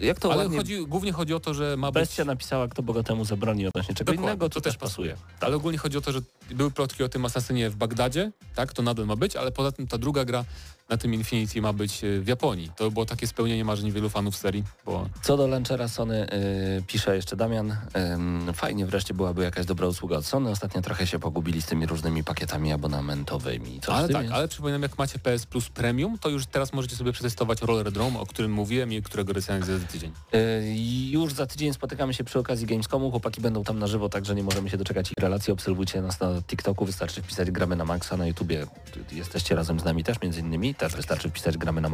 Jak 0.00 0.20
to 0.20 0.32
ale 0.32 0.48
chodzi, 0.48 0.86
głównie 0.86 1.12
chodzi 1.12 1.34
o 1.34 1.40
to, 1.40 1.54
że 1.54 1.76
ma 1.76 1.92
być... 1.92 2.02
Bestia 2.02 2.24
napisała, 2.24 2.68
kto 2.68 2.82
bogatemu 2.82 3.24
zabroni 3.24 3.66
odnośnie 3.66 3.94
czego 3.94 4.12
Dokładnie, 4.12 4.32
innego, 4.32 4.48
to 4.48 4.54
to 4.54 4.60
też 4.60 4.74
też 4.74 4.80
pasuje. 4.90 5.16
Ale 5.40 5.56
ogólnie 5.56 5.78
chodzi 5.78 5.98
o 5.98 6.00
to, 6.00 6.12
że 6.12 6.20
były 6.50 6.70
plotki 6.70 7.04
o 7.04 7.08
tym 7.08 7.24
Asasynie 7.24 7.70
w 7.70 7.76
Bagdadzie, 7.76 8.32
tak, 8.54 8.72
to 8.72 8.82
nadal 8.82 9.06
ma 9.06 9.16
być, 9.16 9.36
ale 9.36 9.52
poza 9.52 9.72
tym 9.72 9.86
ta 9.86 9.98
druga 9.98 10.24
gra 10.24 10.44
na 10.88 10.96
tym 10.96 11.14
Infinity 11.14 11.62
ma 11.62 11.72
być 11.72 12.04
e, 12.04 12.20
w 12.20 12.26
Japonii. 12.28 12.70
To 12.76 12.90
było 12.90 13.06
takie 13.06 13.26
spełnienie 13.26 13.64
marzeń 13.64 13.92
wielu 13.92 14.08
fanów 14.08 14.36
serii, 14.36 14.64
bo 14.86 15.08
Co 15.22 15.36
do 15.36 15.46
launchera 15.46 15.88
Sony 15.88 16.26
y, 16.32 16.82
pisze 16.86 17.16
jeszcze 17.16 17.36
Damian, 17.36 17.76
ym, 18.14 18.52
fajnie 18.54 18.86
wreszcie 18.86 19.14
byłaby 19.14 19.42
jakaś 19.42 19.66
dobra 19.66 19.86
usługa 19.86 20.16
od 20.16 20.26
Sony. 20.26 20.50
Ostatnio 20.50 20.82
trochę 20.82 21.06
się 21.06 21.18
pogubili 21.18 21.62
z 21.62 21.66
tymi 21.66 21.86
różnymi 21.86 22.24
pakietami 22.24 22.72
abonamentowymi. 22.72 23.80
Coś 23.80 23.94
ale 23.94 24.08
tak, 24.08 24.22
jest? 24.22 24.34
ale 24.34 24.48
przypominam, 24.48 24.82
jak 24.82 24.98
macie 24.98 25.18
PS 25.18 25.46
Plus 25.46 25.68
Premium, 25.68 26.18
to 26.18 26.28
już 26.28 26.46
teraz 26.46 26.72
możecie 26.72 26.96
sobie 26.96 27.12
przetestować 27.12 27.62
Roller 27.62 27.92
Drome, 27.92 28.20
o 28.20 28.26
którym 28.26 28.52
mówiłem 28.52 28.92
i 28.92 29.02
którego 29.02 29.32
recenzję 29.32 29.78
za 29.78 29.86
tydzień. 29.86 30.12
Y, 30.34 31.10
już 31.10 31.32
za 31.32 31.46
tydzień 31.46 31.74
spotykamy 31.74 32.14
się 32.14 32.24
przy 32.24 32.38
okazji 32.38 32.66
Gamescomu. 32.66 33.10
Chłopaki 33.10 33.40
będą 33.40 33.64
tam 33.64 33.78
na 33.78 33.86
żywo, 33.86 34.08
także 34.08 34.34
nie 34.34 34.42
możemy 34.42 34.70
się 34.70 34.76
doczekać 34.76 35.10
ich 35.10 35.18
relacji. 35.20 35.52
Obserwujcie 35.52 36.02
nas 36.02 36.20
na 36.20 36.42
TikToku, 36.42 36.84
wystarczy 36.84 37.22
wpisać 37.22 37.50
gramy 37.50 37.76
na 37.76 37.84
Maxa, 37.84 38.16
na 38.16 38.26
YouTubie 38.26 38.66
jesteście 39.12 39.54
razem 39.54 39.80
z 39.80 39.84
nami 39.84 40.04
też 40.04 40.20
między 40.20 40.40
innymi, 40.40 40.73
też 40.74 40.96
wystarczy 40.96 41.28
wpisać 41.28 41.58
gramy 41.58 41.80
na. 41.80 41.90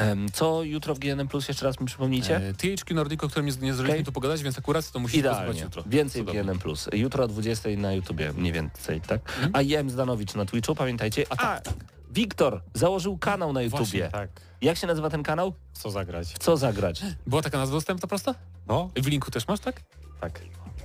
Ym, 0.00 0.26
co 0.32 0.62
jutro 0.62 0.94
w 0.94 0.98
GNM 0.98 1.28
Plus 1.28 1.48
jeszcze 1.48 1.66
raz 1.66 1.80
mi 1.80 1.86
przypomnijcie? 1.86 2.36
E, 2.36 2.54
THQ 2.54 2.94
Nordic, 2.94 3.24
o 3.24 3.28
którym 3.28 3.46
nie, 3.46 3.52
zdążyliśmy 3.52 3.90
Okej. 3.90 4.04
tu 4.04 4.12
pogadać, 4.12 4.42
więc 4.42 4.58
akurat 4.58 4.86
to 4.90 4.92
posłuchać 4.92 5.14
Idealnie. 5.18 5.60
jutro. 5.60 5.82
Więcej 5.86 6.22
w 6.22 6.26
Cudownie. 6.26 6.42
GNM+. 6.44 6.58
Plus. 6.58 6.88
Jutro 6.92 7.24
o 7.24 7.28
20 7.28 7.68
na 7.76 7.92
YouTubie, 7.92 8.32
mniej 8.32 8.52
więcej, 8.52 9.00
tak? 9.00 9.20
Mhm. 9.28 9.50
A 9.54 9.62
Jem 9.62 9.90
Zdanowicz 9.90 10.34
na 10.34 10.44
Twitchu, 10.44 10.74
pamiętajcie. 10.74 11.24
A, 11.28 11.36
tak. 11.36 11.64
Wiktor 12.10 12.62
założył 12.74 13.18
kanał 13.18 13.52
na 13.52 13.60
Właśnie, 13.68 13.78
YouTubie. 13.78 14.08
Tak, 14.08 14.30
Jak 14.62 14.76
się 14.78 14.86
nazywa 14.86 15.10
ten 15.10 15.22
kanał? 15.22 15.52
co 15.72 15.90
zagrać? 15.90 16.28
W 16.34 16.38
co 16.38 16.56
zagrać? 16.56 17.02
Była 17.26 17.42
taka 17.42 17.58
nazwa 17.58 17.76
dostępna 17.76 18.08
prosta? 18.08 18.34
No, 18.68 18.90
W 18.96 19.06
linku 19.06 19.30
też 19.30 19.48
masz, 19.48 19.60
tak? 19.60 19.80
tak. 20.20 20.40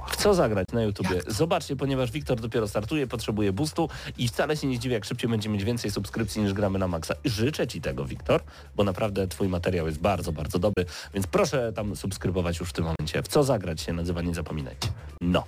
W 0.10 0.16
co 0.18 0.34
zagrać 0.34 0.68
na 0.74 0.84
YouTubie? 0.84 1.22
Zobaczcie, 1.28 1.76
ponieważ 1.76 2.12
Wiktor 2.12 2.41
dopiero 2.41 2.68
startuje, 2.68 3.08
potrzebuje 3.08 3.53
boostu 3.53 3.89
i 4.18 4.28
wcale 4.28 4.58
się 4.58 4.68
nie 4.68 4.78
zdziwię, 4.78 4.95
jak 4.95 5.05
szybciej 5.05 5.30
będzie 5.30 5.49
mieć 5.49 5.64
więcej 5.64 5.91
subskrypcji 5.91 6.41
niż 6.41 6.53
gramy 6.53 6.80
na 6.80 6.88
maksa. 6.88 7.14
Życzę 7.26 7.68
Ci 7.68 7.82
tego, 7.82 8.05
Wiktor, 8.05 8.41
bo 8.76 8.84
naprawdę 8.84 9.28
Twój 9.28 9.47
materiał 9.47 9.86
jest 9.88 9.99
bardzo, 9.99 10.32
bardzo 10.32 10.60
dobry, 10.60 10.86
więc 11.14 11.28
proszę 11.28 11.74
tam 11.74 11.95
subskrybować 11.95 12.60
już 12.60 12.70
w 12.70 12.74
tym 12.74 12.86
momencie. 12.86 13.24
W 13.24 13.28
co 13.28 13.43
zagrać 13.43 13.82
się 13.82 13.93
nazywa, 13.93 14.22
nie 14.22 14.34
zapominajcie. 14.34 14.88
No. 15.22 15.43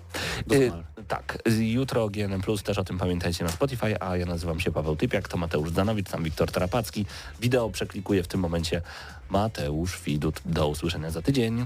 Y, 0.52 0.72
tak, 1.08 1.38
y, 1.48 1.66
jutro 1.66 2.10
GNM+, 2.10 2.42
też 2.64 2.78
o 2.78 2.84
tym 2.84 2.98
pamiętajcie 2.98 3.44
na 3.44 3.52
Spotify, 3.52 4.02
a 4.02 4.18
ja 4.18 4.26
nazywam 4.26 4.60
się 4.60 4.72
Paweł 4.72 4.96
Typiak, 4.96 5.28
to 5.28 5.38
Mateusz 5.38 5.72
Danowicz, 5.72 6.10
tam 6.10 6.24
Wiktor 6.24 6.52
Tarapacki. 6.52 7.06
Wideo 7.40 7.70
przeklikuje 7.70 8.24
w 8.24 8.28
tym 8.28 8.40
momencie 8.40 8.82
Mateusz 9.30 10.02
Widut. 10.02 10.42
Do 10.46 10.68
usłyszenia 10.68 11.12
za 11.12 11.22
tydzień. 11.22 11.66